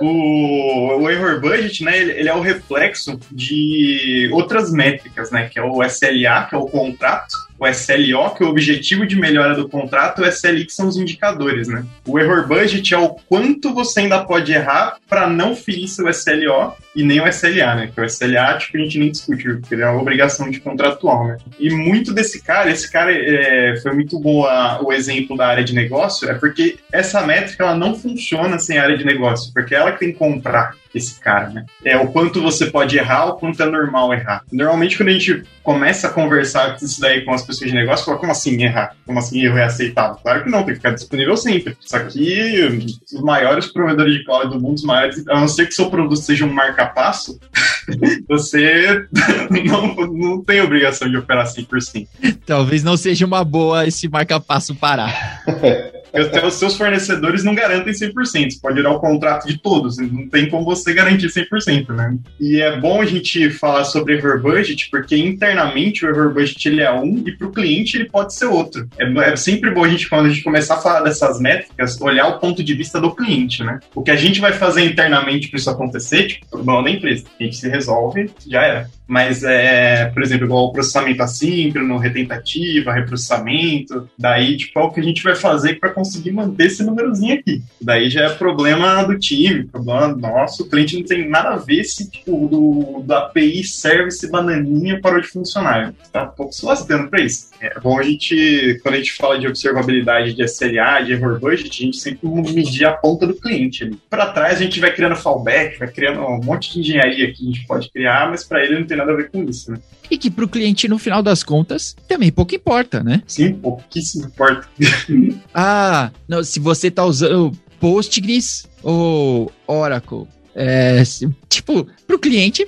o, 0.00 1.02
o 1.02 1.10
error 1.10 1.40
budget, 1.40 1.84
né, 1.84 1.96
ele, 1.96 2.12
ele, 2.12 2.28
é 2.28 2.34
o 2.34 2.40
reflexo 2.40 3.18
de 3.30 4.30
outras 4.32 4.72
métricas, 4.72 5.30
né, 5.30 5.48
que 5.48 5.58
é 5.58 5.62
o 5.62 5.82
SLA, 5.84 6.46
que 6.48 6.54
é 6.54 6.58
o 6.58 6.66
contrato, 6.66 7.34
o 7.58 7.66
SLO, 7.66 8.34
que 8.34 8.42
é 8.42 8.46
o 8.46 8.50
objetivo 8.50 9.06
de 9.06 9.16
melhora 9.16 9.54
do 9.54 9.68
contrato, 9.68 10.22
o 10.22 10.26
SLI, 10.26 10.64
que 10.64 10.72
são 10.72 10.86
os 10.86 10.96
indicadores, 10.96 11.68
né? 11.68 11.84
O 12.06 12.18
error 12.18 12.46
budget 12.46 12.94
é 12.94 12.98
o 12.98 13.10
quanto 13.10 13.74
você 13.74 14.00
ainda 14.00 14.24
pode 14.24 14.52
errar 14.52 14.96
para 15.08 15.28
não 15.28 15.56
ferir 15.56 15.88
seu 15.88 16.08
SLO 16.08 16.74
e 16.94 17.02
nem 17.02 17.20
o 17.20 17.26
SLA, 17.26 17.74
né? 17.74 17.90
Que 17.92 18.00
o 18.00 18.04
SLA, 18.04 18.58
tipo, 18.58 18.76
a 18.76 18.80
gente 18.80 18.98
nem 18.98 19.10
discute, 19.10 19.44
porque 19.44 19.74
ele 19.74 19.82
é 19.82 19.88
uma 19.88 20.00
obrigação 20.00 20.50
de 20.50 20.60
contratual, 20.60 21.26
né? 21.26 21.36
E 21.58 21.70
muito 21.70 22.12
desse 22.12 22.42
cara, 22.42 22.70
esse 22.70 22.90
cara 22.90 23.12
é, 23.12 23.76
foi 23.82 23.92
muito 23.92 24.18
boa 24.18 24.82
o 24.82 24.92
exemplo 24.92 25.36
da 25.36 25.48
área 25.48 25.64
de 25.64 25.74
negócio, 25.74 26.30
é 26.30 26.34
porque 26.34 26.78
essa 26.92 27.22
métrica 27.26 27.64
ela 27.64 27.76
não 27.76 27.94
funciona 27.94 28.58
sem 28.58 28.78
área 28.78 28.96
de 28.96 29.04
negócio, 29.04 29.52
porque 29.52 29.74
ela 29.74 29.92
que 29.92 30.00
tem 30.00 30.12
que 30.12 30.18
comprar 30.18 30.74
esse 30.94 31.20
cara, 31.20 31.50
né? 31.50 31.66
É 31.84 31.96
o 31.96 32.08
quanto 32.08 32.42
você 32.42 32.66
pode 32.66 32.96
errar, 32.96 33.26
o 33.26 33.34
quanto 33.34 33.62
é 33.62 33.66
normal 33.66 34.12
errar. 34.12 34.42
Normalmente, 34.50 34.96
quando 34.96 35.10
a 35.10 35.12
gente 35.12 35.42
começa 35.62 36.08
a 36.08 36.10
conversar 36.10 36.76
isso 36.80 37.00
daí 37.00 37.24
com 37.24 37.32
as 37.32 37.42
pessoas 37.42 37.70
de 37.70 37.76
negócio, 37.76 38.06
fala, 38.06 38.18
como 38.18 38.32
assim 38.32 38.62
errar? 38.62 38.96
Como 39.04 39.18
assim 39.18 39.44
erro 39.44 39.58
é 39.58 39.64
aceitável? 39.64 40.16
Claro 40.22 40.44
que 40.44 40.50
não, 40.50 40.60
tem 40.60 40.68
que 40.68 40.76
ficar 40.76 40.92
disponível 40.92 41.36
sempre. 41.36 41.76
Só 41.80 41.98
que 42.00 42.96
os 43.12 43.20
maiores 43.20 43.66
provedores 43.66 44.14
de 44.14 44.24
cloud 44.24 44.50
do 44.50 44.60
mundo, 44.60 44.76
os 44.76 44.84
maiores, 44.84 45.26
a 45.28 45.40
não 45.40 45.48
ser 45.48 45.66
que 45.66 45.74
seu 45.74 45.90
produto 45.90 46.16
seja 46.16 46.46
um 46.46 46.52
marca-passo, 46.52 47.38
você 48.26 49.06
não, 49.66 49.94
não 49.94 50.42
tem 50.42 50.60
obrigação 50.60 51.08
de 51.08 51.16
operar 51.16 51.46
100%. 51.46 52.08
Talvez 52.46 52.82
não 52.82 52.96
seja 52.96 53.26
uma 53.26 53.44
boa 53.44 53.86
esse 53.86 54.08
marca-passo 54.08 54.74
parar. 54.74 55.42
Até 56.20 56.44
os 56.46 56.54
seus 56.54 56.76
fornecedores 56.76 57.44
não 57.44 57.54
garantem 57.54 57.92
100%. 57.92 58.12
Você 58.50 58.60
pode 58.60 58.82
dar 58.82 58.90
o 58.90 59.00
contrato 59.00 59.46
de 59.46 59.58
todos, 59.58 59.98
não 59.98 60.28
tem 60.28 60.48
como 60.48 60.64
você 60.64 60.92
garantir 60.92 61.28
100%, 61.28 61.94
né? 61.94 62.16
E 62.40 62.60
é 62.60 62.78
bom 62.78 63.00
a 63.00 63.04
gente 63.04 63.50
falar 63.50 63.84
sobre 63.84 64.16
error 64.16 64.40
budget, 64.40 64.88
porque 64.90 65.16
internamente 65.16 66.04
o 66.04 66.08
error 66.08 66.32
budget 66.32 66.68
ele 66.68 66.82
é 66.82 66.92
um 66.92 67.22
e 67.26 67.36
para 67.36 67.46
o 67.46 67.52
cliente 67.52 67.96
ele 67.96 68.08
pode 68.08 68.34
ser 68.34 68.46
outro. 68.46 68.88
É, 68.98 69.04
é, 69.30 69.36
sempre 69.36 69.70
bom 69.70 69.84
a 69.84 69.88
gente, 69.88 70.08
quando 70.08 70.26
a 70.26 70.28
gente 70.28 70.42
começar 70.42 70.74
a 70.74 70.80
falar 70.80 71.00
dessas 71.00 71.40
métricas, 71.40 72.00
olhar 72.00 72.26
o 72.28 72.38
ponto 72.38 72.62
de 72.62 72.74
vista 72.74 73.00
do 73.00 73.14
cliente, 73.14 73.62
né? 73.62 73.78
O 73.94 74.02
que 74.02 74.10
a 74.10 74.16
gente 74.16 74.40
vai 74.40 74.52
fazer 74.52 74.84
internamente 74.84 75.48
para 75.48 75.58
isso 75.58 75.70
acontecer, 75.70 76.26
tipo, 76.26 76.46
problema 76.48 76.82
da 76.82 76.90
empresa. 76.90 77.24
A 77.38 77.42
gente 77.42 77.56
se 77.56 77.68
resolve, 77.68 78.30
já 78.46 78.62
era. 78.62 78.97
Mas, 79.08 79.42
é, 79.42 80.04
por 80.12 80.22
exemplo, 80.22 80.44
igual 80.44 80.66
o 80.66 80.72
processamento 80.72 81.22
assíncrono, 81.22 81.96
retentativa, 81.96 82.92
reprocessamento, 82.92 84.06
daí, 84.18 84.58
tipo, 84.58 84.78
é 84.78 84.82
o 84.82 84.90
que 84.90 85.00
a 85.00 85.02
gente 85.02 85.22
vai 85.22 85.34
fazer 85.34 85.80
para 85.80 85.90
conseguir 85.90 86.30
manter 86.30 86.66
esse 86.66 86.84
númerozinho 86.84 87.34
aqui. 87.34 87.62
Daí 87.80 88.10
já 88.10 88.24
é 88.24 88.28
problema 88.28 89.02
do 89.04 89.18
time, 89.18 89.64
problema 89.64 90.08
nosso, 90.08 90.64
o 90.64 90.68
cliente 90.68 90.98
não 90.98 91.04
tem 91.04 91.26
nada 91.26 91.54
a 91.54 91.56
ver 91.56 91.84
se, 91.84 92.10
tipo, 92.10 92.48
do, 92.48 93.02
do 93.02 93.14
API 93.14 93.64
service 93.64 94.30
bananinha 94.30 95.00
parou 95.00 95.22
de 95.22 95.28
funcionar. 95.28 95.94
Tá 96.12 96.24
um 96.24 96.36
pouco 96.36 96.52
se 96.52 96.66
lascando 96.66 97.08
para 97.08 97.22
isso. 97.22 97.48
É 97.60 97.80
bom 97.80 97.98
a 97.98 98.02
gente, 98.02 98.78
quando 98.82 98.94
a 98.94 98.98
gente 98.98 99.14
fala 99.14 99.38
de 99.38 99.46
observabilidade 99.46 100.34
de 100.34 100.44
SLA, 100.44 101.00
de 101.00 101.12
error 101.12 101.40
budget, 101.40 101.82
a 101.82 101.86
gente 101.86 101.96
sempre 101.96 102.28
medir 102.28 102.84
a 102.84 102.92
ponta 102.92 103.26
do 103.26 103.34
cliente. 103.34 103.90
Para 104.10 104.32
trás 104.32 104.58
a 104.58 104.62
gente 104.64 104.80
vai 104.80 104.92
criando 104.92 105.16
fallback, 105.16 105.78
vai 105.78 105.88
criando 105.88 106.20
um 106.20 106.40
monte 106.42 106.72
de 106.72 106.80
engenharia 106.80 107.32
que 107.32 107.42
a 107.42 107.46
gente 107.46 107.66
pode 107.66 107.90
criar, 107.90 108.30
mas 108.30 108.44
para 108.44 108.62
ele 108.62 108.78
não 108.78 108.86
tem 108.86 108.97
nada 108.98 109.12
a 109.12 109.16
ver 109.16 109.30
com 109.30 109.42
isso, 109.44 109.72
né? 109.72 109.78
E 110.10 110.16
que 110.16 110.30
para 110.30 110.44
o 110.44 110.48
cliente, 110.48 110.88
no 110.88 110.98
final 110.98 111.22
das 111.22 111.42
contas, 111.42 111.96
também 112.06 112.30
pouco 112.30 112.54
importa, 112.54 113.02
né? 113.02 113.22
Sim, 113.26 113.54
pouquíssimo 113.54 114.26
importa. 114.26 114.68
ah, 115.54 116.10
não, 116.26 116.42
se 116.42 116.60
você 116.60 116.90
tá 116.90 117.04
usando 117.04 117.52
Postgres 117.80 118.66
ou 118.82 119.52
Oracle, 119.66 120.26
é, 120.54 121.02
tipo, 121.48 121.86
para 122.06 122.16
o 122.16 122.18
cliente, 122.18 122.66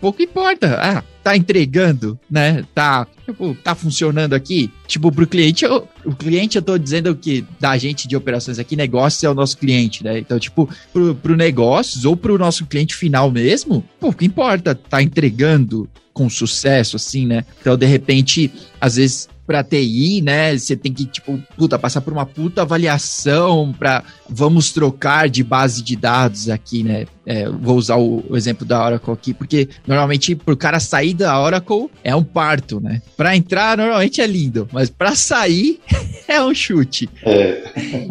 pouco 0.00 0.22
importa. 0.22 0.78
Ah, 0.80 1.02
tá 1.22 1.36
entregando, 1.36 2.18
né? 2.30 2.64
Tá, 2.74 3.06
tipo, 3.24 3.54
tá 3.62 3.74
funcionando 3.74 4.34
aqui. 4.34 4.70
Tipo, 4.86 5.10
pro 5.10 5.26
cliente, 5.26 5.64
eu, 5.64 5.88
o 6.04 6.14
cliente, 6.14 6.56
eu 6.56 6.62
tô 6.62 6.78
dizendo 6.78 7.14
que 7.16 7.44
da 7.58 7.76
gente 7.76 8.06
de 8.06 8.16
operações 8.16 8.58
aqui, 8.58 8.76
negócios 8.76 9.24
é 9.24 9.30
o 9.30 9.34
nosso 9.34 9.58
cliente, 9.58 10.04
né? 10.04 10.18
Então, 10.18 10.38
tipo, 10.38 10.68
pro, 10.92 11.14
pro 11.14 11.36
negócios 11.36 12.04
ou 12.04 12.16
pro 12.16 12.38
nosso 12.38 12.66
cliente 12.66 12.94
final 12.94 13.30
mesmo, 13.30 13.84
pouco 13.98 14.24
importa, 14.24 14.74
tá 14.74 15.02
entregando 15.02 15.88
com 16.12 16.30
sucesso, 16.30 16.96
assim, 16.96 17.26
né? 17.26 17.44
Então, 17.60 17.76
de 17.76 17.86
repente, 17.86 18.50
às 18.80 18.96
vezes 18.96 19.28
para 19.46 19.62
TI, 19.62 20.20
né? 20.22 20.56
Você 20.56 20.76
tem 20.76 20.92
que, 20.92 21.06
tipo, 21.06 21.40
puta, 21.56 21.78
passar 21.78 22.00
por 22.00 22.12
uma 22.12 22.26
puta 22.26 22.62
avaliação 22.62 23.72
para 23.78 24.02
vamos 24.28 24.72
trocar 24.72 25.28
de 25.28 25.44
base 25.44 25.82
de 25.82 25.94
dados 25.94 26.48
aqui, 26.48 26.82
né? 26.82 27.06
É, 27.26 27.48
vou 27.48 27.76
usar 27.76 27.96
o, 27.96 28.24
o, 28.30 28.36
exemplo 28.36 28.64
da 28.64 28.84
Oracle 28.84 29.12
aqui, 29.12 29.34
porque 29.34 29.68
normalmente 29.84 30.36
pro 30.36 30.56
cara 30.56 30.78
sair 30.78 31.12
da 31.12 31.40
Oracle 31.40 31.90
é 32.04 32.14
um 32.14 32.22
parto, 32.22 32.80
né? 32.80 33.02
Para 33.16 33.36
entrar 33.36 33.76
normalmente 33.76 34.20
é 34.20 34.26
lindo, 34.28 34.68
mas 34.72 34.88
para 34.88 35.16
sair 35.16 35.80
é 36.28 36.40
um 36.40 36.54
chute. 36.54 37.08
É. 37.24 37.62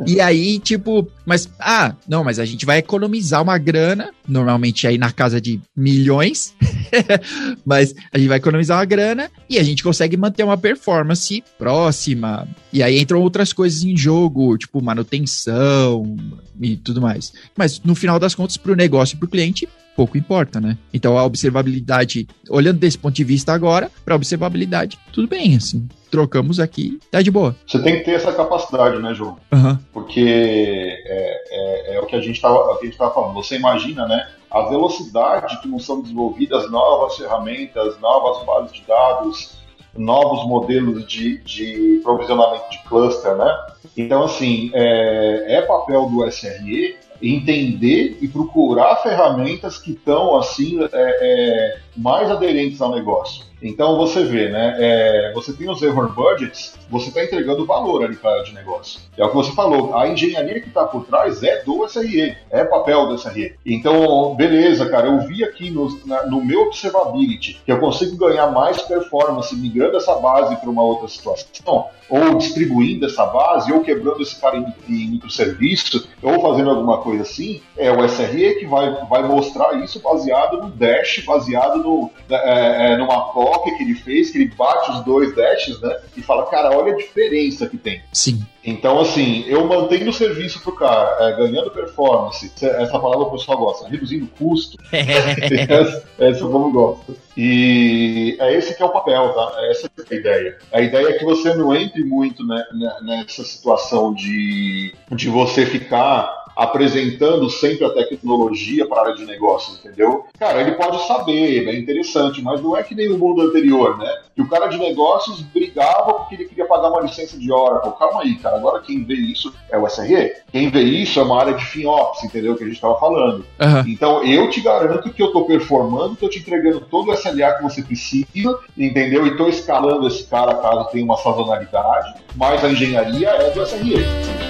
E 0.06 0.19
aí, 0.19 0.60
tipo, 0.60 1.10
mas 1.25 1.49
ah, 1.60 1.95
não, 2.08 2.25
mas 2.25 2.39
a 2.39 2.45
gente 2.45 2.65
vai 2.65 2.80
economizar 2.80 3.41
uma 3.41 3.58
grana, 3.58 4.12
normalmente 4.28 4.86
aí 4.86 4.97
na 4.97 5.12
casa 5.13 5.39
de 5.39 5.62
milhões, 5.75 6.54
mas 7.65 7.95
a 8.12 8.17
gente 8.17 8.28
vai 8.28 8.38
economizar 8.38 8.78
uma 8.78 8.86
grana 8.86 9.32
e 9.49 9.58
a 9.58 9.63
gente 9.63 9.82
consegue 9.82 10.17
manter 10.17 10.43
uma 10.43 10.58
performance 10.58 11.43
próxima. 11.58 12.47
E 12.71 12.84
aí 12.84 12.99
entram 12.99 13.21
outras 13.21 13.54
coisas 13.54 13.84
em 13.84 13.95
jogo, 13.95 14.58
tipo 14.58 14.82
manutenção 14.82 16.17
e 16.60 16.75
tudo 16.75 17.01
mais. 17.01 17.34
Mas 17.58 17.82
no 17.84 17.95
final 17.95 18.19
das 18.19 18.36
contas, 18.36 18.58
para 18.58 18.71
o 18.71 18.75
negócio 19.05 19.17
para 19.17 19.25
o 19.27 19.29
cliente, 19.29 19.69
pouco 19.95 20.17
importa, 20.17 20.59
né? 20.59 20.77
Então 20.93 21.17
a 21.17 21.23
observabilidade, 21.23 22.27
olhando 22.49 22.79
desse 22.79 22.97
ponto 22.97 23.13
de 23.13 23.23
vista 23.23 23.53
agora, 23.53 23.89
para 24.03 24.15
observabilidade, 24.15 24.97
tudo 25.13 25.27
bem, 25.27 25.55
assim. 25.55 25.87
Trocamos 26.09 26.59
aqui, 26.59 26.99
tá 27.11 27.21
de 27.21 27.29
boa. 27.29 27.55
Você 27.67 27.81
tem 27.81 27.97
que 27.97 28.05
ter 28.05 28.11
essa 28.11 28.33
capacidade, 28.33 29.01
né, 29.01 29.13
João? 29.13 29.37
Uhum. 29.51 29.77
Porque 29.93 30.21
é, 30.21 31.43
é, 31.49 31.95
é, 31.95 31.99
o 31.99 32.05
que 32.05 32.15
a 32.15 32.21
gente 32.21 32.35
estava 32.35 33.13
falando. 33.13 33.33
Você 33.33 33.55
imagina, 33.55 34.07
né? 34.07 34.27
A 34.49 34.63
velocidade 34.69 35.59
que 35.61 35.67
não 35.67 35.79
são 35.79 36.01
desenvolvidas 36.01 36.71
novas 36.71 37.17
ferramentas, 37.17 37.99
novas 37.99 38.45
bases 38.45 38.73
de 38.73 38.81
dados, 38.87 39.57
novos 39.97 40.47
modelos 40.47 41.05
de, 41.05 41.39
de 41.39 41.99
provisionamento 42.03 42.69
de 42.69 42.81
cluster, 42.83 43.35
né? 43.35 43.57
Então, 43.97 44.23
assim, 44.23 44.71
é, 44.73 45.57
é 45.57 45.61
papel 45.61 46.09
do 46.09 46.25
SRE 46.29 46.95
entender 47.21 48.17
e 48.21 48.28
procurar 48.28 48.97
ferramentas 48.97 49.78
que 49.78 49.91
estão 49.91 50.38
assim 50.38 50.80
é, 50.84 50.88
é, 50.93 51.80
mais 51.95 52.30
aderentes 52.30 52.82
ao 52.82 52.91
negócio. 52.91 53.45
Então 53.62 53.97
você 53.97 54.23
vê, 54.23 54.49
né? 54.49 54.75
É, 54.78 55.32
você 55.34 55.54
tem 55.54 55.69
os 55.69 55.82
error 55.82 56.13
budgets, 56.13 56.78
você 56.89 57.08
está 57.08 57.23
entregando 57.23 57.65
valor 57.65 58.04
ali 58.04 58.15
para 58.15 58.43
de 58.43 58.54
negócio. 58.54 58.99
É 59.17 59.25
o 59.25 59.30
que 59.30 59.36
você 59.36 59.51
falou, 59.54 59.95
a 59.95 60.08
engenharia 60.08 60.62
que 60.62 60.67
está 60.67 60.84
por 60.84 61.06
trás 61.06 61.41
é 61.41 61.63
do 61.63 61.88
SRE, 61.88 62.38
é 62.51 62.63
papel 62.63 63.08
do 63.08 63.17
SRE. 63.17 63.56
Então, 63.65 64.36
beleza, 64.36 64.88
cara, 64.88 65.08
eu 65.08 65.19
vi 65.21 65.43
aqui 65.43 65.71
no, 65.71 65.99
na, 66.06 66.28
no 66.28 66.43
meu 66.43 66.63
observability 66.63 67.60
que 67.65 67.71
eu 67.71 67.80
consigo 67.80 68.17
ganhar 68.17 68.51
mais 68.51 68.82
performance 68.82 69.56
migrando 69.56 69.97
essa 69.97 70.15
base 70.15 70.56
para 70.58 70.69
uma 70.69 70.84
outra 70.84 71.08
situação, 71.08 71.88
ou 72.09 72.37
distribuindo 72.37 73.05
essa 73.05 73.25
base, 73.25 73.71
ou 73.71 73.81
quebrando 73.81 74.21
esse 74.21 74.39
cara 74.39 74.57
em, 74.57 74.65
em 74.87 75.11
microserviço, 75.11 76.07
ou 76.21 76.41
fazendo 76.41 76.69
alguma 76.69 76.99
coisa 76.99 77.23
assim, 77.23 77.61
é 77.77 77.91
o 77.91 78.07
SRE 78.07 78.55
que 78.59 78.65
vai, 78.65 79.05
vai 79.09 79.27
mostrar 79.27 79.73
isso 79.83 79.99
baseado 79.99 80.57
no 80.57 80.69
dash, 80.69 81.23
baseado 81.25 81.83
no, 81.83 82.11
é, 82.29 82.93
é, 82.93 82.97
numa 82.97 83.33
POC 83.33 83.77
que 83.77 83.83
ele 83.83 83.95
fez, 83.95 84.31
que 84.31 84.37
ele 84.37 84.51
bate 84.55 84.91
os 84.91 85.03
dois 85.03 85.35
dashes, 85.35 85.79
né? 85.81 85.97
E 86.15 86.21
fala, 86.21 86.45
cara, 86.45 86.75
olha 86.75 86.93
a 86.93 86.97
diferença 86.97 87.67
que 87.67 87.77
tem. 87.77 88.01
Sim. 88.11 88.45
Então, 88.65 88.99
assim, 88.99 89.43
eu 89.47 89.67
mantenho 89.67 90.10
o 90.10 90.13
serviço 90.13 90.60
pro 90.62 90.75
cara, 90.75 91.17
é, 91.19 91.36
ganhando 91.36 91.69
performance, 91.69 92.51
essa 92.60 92.99
palavra 92.99 93.28
o 93.28 93.32
pessoal 93.32 93.60
gosta, 93.60 93.88
reduzindo 93.88 94.28
custo, 94.39 94.78
essa, 94.91 96.04
essa 96.17 96.45
o 96.45 96.51
povo 96.51 96.71
gosta. 96.71 97.13
E 97.38 98.36
é 98.39 98.54
esse 98.56 98.75
que 98.75 98.82
é 98.82 98.86
o 98.86 98.89
papel, 98.89 99.34
tá? 99.34 99.54
É 99.60 99.71
essa 99.71 99.88
é 99.88 100.15
a 100.15 100.15
ideia. 100.15 100.58
A 100.71 100.82
ideia 100.82 101.10
é 101.10 101.13
que 101.13 101.25
você 101.25 101.54
não 101.54 101.75
entre 101.75 102.04
muito 102.04 102.45
né, 102.45 102.65
nessa 103.04 103.43
situação 103.43 104.13
de, 104.13 104.95
de 105.12 105.30
você 105.30 105.65
ficar 105.65 106.44
apresentando 106.55 107.49
sempre 107.49 107.85
a 107.85 107.89
tecnologia 107.89 108.87
para 108.87 108.99
a 108.99 109.01
área 109.05 109.15
de 109.15 109.25
negócios, 109.25 109.79
entendeu? 109.79 110.25
Cara, 110.39 110.61
ele 110.61 110.71
pode 110.71 111.05
saber, 111.05 111.67
é 111.67 111.77
interessante, 111.77 112.41
mas 112.41 112.61
não 112.61 112.77
é 112.77 112.83
que 112.83 112.95
nem 112.95 113.11
o 113.11 113.17
mundo 113.17 113.41
anterior, 113.41 113.97
né? 113.97 114.09
Que 114.35 114.41
o 114.41 114.49
cara 114.49 114.67
de 114.67 114.77
negócios 114.77 115.41
brigava 115.41 116.13
porque 116.13 116.35
ele 116.35 116.45
queria 116.45 116.65
pagar 116.65 116.89
uma 116.89 117.01
licença 117.01 117.37
de 117.37 117.51
Oracle. 117.51 117.93
Calma 117.97 118.21
aí, 118.21 118.35
cara, 118.35 118.57
agora 118.57 118.81
quem 118.81 119.03
vê 119.03 119.15
isso 119.15 119.53
é 119.69 119.77
o 119.77 119.87
SRE. 119.87 120.33
Quem 120.51 120.69
vê 120.69 120.81
isso 120.81 121.19
é 121.19 121.23
uma 121.23 121.39
área 121.39 121.53
de 121.53 121.65
FinOps, 121.65 122.23
entendeu? 122.23 122.55
Que 122.55 122.63
a 122.63 122.67
gente 122.67 122.75
estava 122.75 122.99
falando. 122.99 123.45
Uhum. 123.59 123.83
Então, 123.87 124.23
eu 124.23 124.49
te 124.49 124.61
garanto 124.61 125.11
que 125.11 125.21
eu 125.21 125.27
estou 125.27 125.45
performando, 125.45 126.13
estou 126.13 126.29
te 126.29 126.39
entregando 126.39 126.81
todo 126.81 127.09
o 127.09 127.13
SLA 127.13 127.53
que 127.53 127.63
você 127.63 127.81
precisa, 127.81 128.59
entendeu? 128.77 129.25
E 129.25 129.31
estou 129.31 129.49
escalando 129.49 130.07
esse 130.07 130.23
cara 130.25 130.55
caso 130.55 130.89
tenha 130.91 131.03
uma 131.03 131.17
sazonalidade, 131.17 132.15
mas 132.35 132.63
a 132.63 132.69
engenharia 132.69 133.29
é 133.29 133.51
do 133.51 133.65
SRE. 133.65 134.44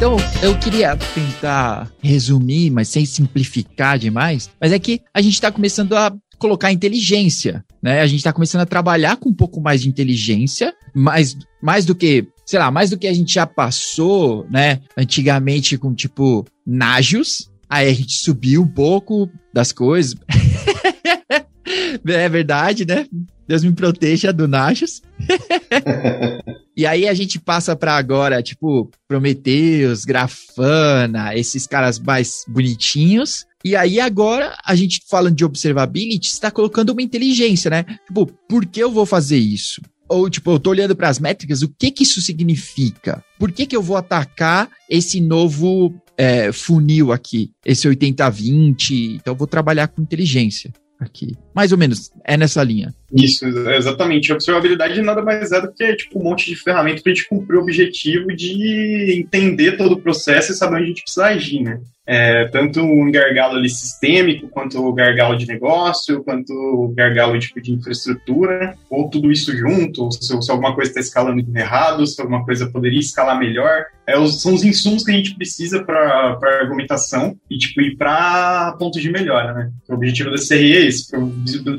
Então, 0.00 0.16
eu 0.42 0.58
queria 0.58 0.96
tentar 0.96 1.92
resumir, 2.02 2.70
mas 2.70 2.88
sem 2.88 3.04
simplificar 3.04 3.98
demais, 3.98 4.48
mas 4.58 4.72
é 4.72 4.78
que 4.78 5.02
a 5.12 5.20
gente 5.20 5.34
está 5.34 5.52
começando 5.52 5.94
a 5.94 6.10
colocar 6.38 6.72
inteligência, 6.72 7.62
né? 7.82 8.00
A 8.00 8.06
gente 8.06 8.20
está 8.20 8.32
começando 8.32 8.62
a 8.62 8.66
trabalhar 8.66 9.18
com 9.18 9.28
um 9.28 9.34
pouco 9.34 9.60
mais 9.60 9.82
de 9.82 9.90
inteligência, 9.90 10.72
mais, 10.94 11.36
mais 11.62 11.84
do 11.84 11.94
que, 11.94 12.26
sei 12.46 12.58
lá, 12.58 12.70
mais 12.70 12.88
do 12.88 12.96
que 12.96 13.06
a 13.06 13.12
gente 13.12 13.34
já 13.34 13.44
passou, 13.46 14.46
né? 14.50 14.80
Antigamente 14.96 15.76
com 15.76 15.94
tipo 15.94 16.46
Nagios, 16.66 17.50
aí 17.68 17.90
a 17.90 17.92
gente 17.92 18.14
subiu 18.14 18.62
um 18.62 18.68
pouco 18.68 19.28
das 19.52 19.70
coisas. 19.70 20.14
é 22.08 22.28
verdade, 22.30 22.86
né? 22.86 23.04
Deus 23.46 23.62
me 23.62 23.72
proteja 23.72 24.32
do 24.32 24.48
Nagios. 24.48 25.02
E 26.80 26.86
aí 26.86 27.06
a 27.06 27.12
gente 27.12 27.38
passa 27.38 27.76
para 27.76 27.94
agora, 27.94 28.42
tipo, 28.42 28.90
Prometheus, 29.06 30.06
Grafana, 30.06 31.36
esses 31.36 31.66
caras 31.66 31.98
mais 31.98 32.42
bonitinhos. 32.48 33.44
E 33.62 33.76
aí 33.76 34.00
agora 34.00 34.56
a 34.64 34.74
gente 34.74 35.02
falando 35.06 35.36
de 35.36 35.44
observability, 35.44 36.28
está 36.28 36.50
colocando 36.50 36.88
uma 36.88 37.02
inteligência, 37.02 37.70
né? 37.70 37.84
Tipo, 38.06 38.24
por 38.48 38.64
que 38.64 38.80
eu 38.80 38.90
vou 38.90 39.04
fazer 39.04 39.36
isso? 39.36 39.82
Ou, 40.08 40.30
tipo, 40.30 40.52
eu 40.52 40.58
tô 40.58 40.70
olhando 40.70 40.96
para 40.96 41.10
as 41.10 41.18
métricas, 41.18 41.60
o 41.60 41.68
que 41.68 41.90
que 41.90 42.02
isso 42.02 42.22
significa? 42.22 43.22
Por 43.38 43.52
que 43.52 43.66
que 43.66 43.76
eu 43.76 43.82
vou 43.82 43.98
atacar 43.98 44.70
esse 44.88 45.20
novo 45.20 45.94
é, 46.16 46.50
funil 46.50 47.12
aqui, 47.12 47.50
esse 47.62 47.86
80-20? 47.86 49.16
Então, 49.16 49.34
eu 49.34 49.36
vou 49.36 49.46
trabalhar 49.46 49.88
com 49.88 50.00
inteligência 50.00 50.72
aqui. 50.98 51.36
Mais 51.54 51.72
ou 51.72 51.78
menos, 51.78 52.10
é 52.24 52.38
nessa 52.38 52.64
linha. 52.64 52.94
Isso, 53.12 53.46
exatamente. 53.46 54.30
A 54.30 54.34
observabilidade 54.34 55.02
nada 55.02 55.22
mais 55.22 55.50
é 55.50 55.60
do 55.60 55.72
que 55.72 55.96
tipo, 55.96 56.18
um 56.18 56.24
monte 56.24 56.46
de 56.46 56.56
ferramenta 56.56 57.02
para 57.02 57.12
a 57.12 57.14
gente 57.14 57.28
cumprir 57.28 57.56
o 57.56 57.62
objetivo 57.62 58.28
de 58.28 59.18
entender 59.18 59.76
todo 59.76 59.92
o 59.92 60.00
processo 60.00 60.52
e 60.52 60.54
saber 60.54 60.76
onde 60.76 60.84
a 60.84 60.88
gente 60.88 61.02
precisa 61.02 61.26
agir, 61.26 61.60
né? 61.62 61.80
É, 62.12 62.48
tanto 62.48 62.80
um 62.80 63.08
gargalo 63.08 63.56
ali 63.56 63.68
sistêmico, 63.68 64.48
quanto 64.48 64.84
o 64.84 64.92
gargalo 64.92 65.36
de 65.36 65.46
negócio, 65.46 66.24
quanto 66.24 66.52
o 66.52 66.88
gargalo 66.88 67.38
tipo, 67.38 67.60
de 67.60 67.72
infraestrutura, 67.72 68.74
ou 68.90 69.08
tudo 69.08 69.30
isso 69.30 69.56
junto, 69.56 70.10
se, 70.10 70.42
se 70.42 70.50
alguma 70.50 70.74
coisa 70.74 70.90
está 70.90 70.98
escalando 70.98 71.44
errado, 71.56 72.04
se 72.04 72.20
alguma 72.20 72.44
coisa 72.44 72.68
poderia 72.68 72.98
escalar 72.98 73.38
melhor. 73.38 73.84
É, 74.08 74.18
os, 74.18 74.42
são 74.42 74.54
os 74.54 74.64
insumos 74.64 75.04
que 75.04 75.12
a 75.12 75.14
gente 75.14 75.36
precisa 75.36 75.84
para 75.84 76.36
argumentação 76.60 77.36
e 77.48 77.56
tipo, 77.56 77.80
ir 77.80 77.96
para 77.96 78.72
pontos 78.76 79.00
de 79.00 79.08
melhora. 79.08 79.52
Né? 79.54 79.70
O 79.88 79.94
objetivo 79.94 80.32
da 80.32 80.36
CRE 80.36 80.76
é 80.76 80.86
esse, 80.86 81.12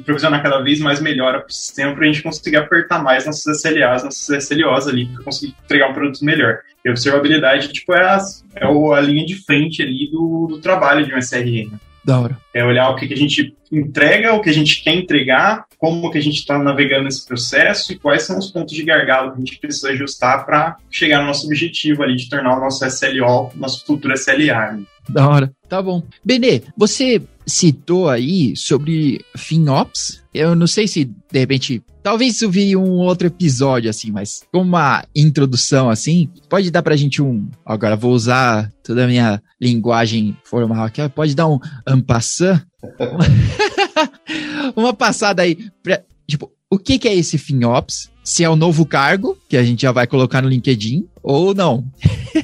provisionar 0.06 0.42
cada 0.42 0.62
vez 0.62 0.80
mais 0.80 1.02
melhora 1.02 1.21
para 1.22 1.46
o 1.46 1.52
sistema 1.52 1.94
para 1.94 2.04
a 2.04 2.08
gente 2.08 2.24
conseguir 2.24 2.58
apertar 2.58 3.04
mais 3.04 3.26
nossos 3.26 3.46
SLAs, 3.46 4.04
nossos 4.04 4.30
SLOs 4.30 4.88
ali, 4.88 5.06
para 5.08 5.24
conseguir 5.24 5.56
entregar 5.64 5.90
um 5.90 5.94
produto 5.94 6.24
melhor. 6.24 6.60
E 6.84 6.90
observabilidade, 6.90 7.72
tipo, 7.72 7.94
é 7.94 8.04
a, 8.04 8.20
é 8.56 8.66
a 8.66 9.02
linha 9.02 9.26
de 9.26 9.36
frente 9.36 9.82
ali 9.82 10.10
do, 10.12 10.48
do 10.48 10.60
trabalho 10.60 11.06
de 11.06 11.14
um 11.14 11.22
SRE, 11.22 11.70
né? 11.72 11.80
Da 12.04 12.20
hora. 12.20 12.38
É 12.54 12.64
olhar 12.66 12.90
o 12.90 12.96
que, 12.96 13.08
que 13.08 13.14
a 13.14 13.18
gente 13.18 13.56
entrega, 13.72 14.34
o 14.34 14.42
que 14.42 14.50
a 14.50 14.54
gente 14.54 14.84
quer 14.84 14.96
entregar, 14.96 15.66
como 15.78 16.10
que 16.12 16.18
a 16.18 16.22
gente 16.22 16.40
está 16.40 16.58
navegando 16.58 17.04
nesse 17.04 17.26
processo 17.26 17.94
e 17.94 18.00
quais 18.00 18.24
são 18.24 18.40
os 18.40 18.50
pontos 18.50 18.76
de 18.76 18.84
gargalo 18.84 19.32
que 19.32 19.38
a 19.38 19.40
gente 19.40 19.60
precisa 19.60 19.90
ajustar 19.90 20.46
para 20.46 20.78
chegar 20.90 21.22
no 21.22 21.28
nosso 21.28 21.46
objetivo 21.46 22.02
ali 22.02 22.16
de 22.16 22.28
tornar 22.28 22.58
o 22.58 22.60
nosso 22.60 22.84
SLO, 22.86 23.52
nosso 23.56 23.86
futuro 23.86 24.14
SLA. 24.16 24.74
Né? 24.74 24.84
Da 25.08 25.30
hora. 25.30 25.52
Tá 25.70 25.82
bom. 25.82 26.04
Benê, 26.26 26.64
você 26.76 27.22
citou 27.46 28.10
aí 28.10 28.56
sobre 28.56 29.24
FinOps. 29.36 30.22
Eu 30.34 30.56
não 30.56 30.68
sei 30.68 30.88
se, 30.88 31.06
de 31.06 31.40
repente, 31.40 31.84
talvez 32.02 32.42
eu 32.42 32.50
vi 32.50 32.76
um 32.76 32.98
outro 33.00 33.28
episódio 33.28 33.90
assim, 33.90 34.12
mas 34.12 34.44
como 34.52 34.66
uma 34.66 35.04
introdução 35.16 35.90
assim, 35.90 36.30
pode 36.50 36.72
dar 36.72 36.84
pra 36.84 36.96
gente 36.96 37.22
um. 37.22 37.48
Agora 37.66 37.96
vou 37.96 38.14
usar 38.14 38.72
toda 38.84 39.06
a 39.06 39.08
minha 39.08 39.42
linguagem 39.60 40.38
formal 40.44 40.86
aqui, 40.86 41.08
pode 41.10 41.36
dar 41.36 41.48
um 41.48 41.60
ampassant. 41.86 42.62
uma 44.76 44.94
passada 44.94 45.44
aí, 45.44 45.58
pra, 45.84 46.02
tipo, 46.28 46.52
o 46.70 46.78
que, 46.78 46.98
que 46.98 47.08
é 47.08 47.16
esse 47.16 47.38
FinOps? 47.38 48.11
Se 48.32 48.46
é 48.46 48.50
o 48.50 48.56
novo 48.56 48.86
cargo, 48.86 49.38
que 49.50 49.58
a 49.58 49.62
gente 49.62 49.82
já 49.82 49.92
vai 49.92 50.08
colocar 50.08 50.42
no 50.42 50.48
LinkedIn, 50.48 51.06
ou 51.22 51.54
não. 51.54 51.84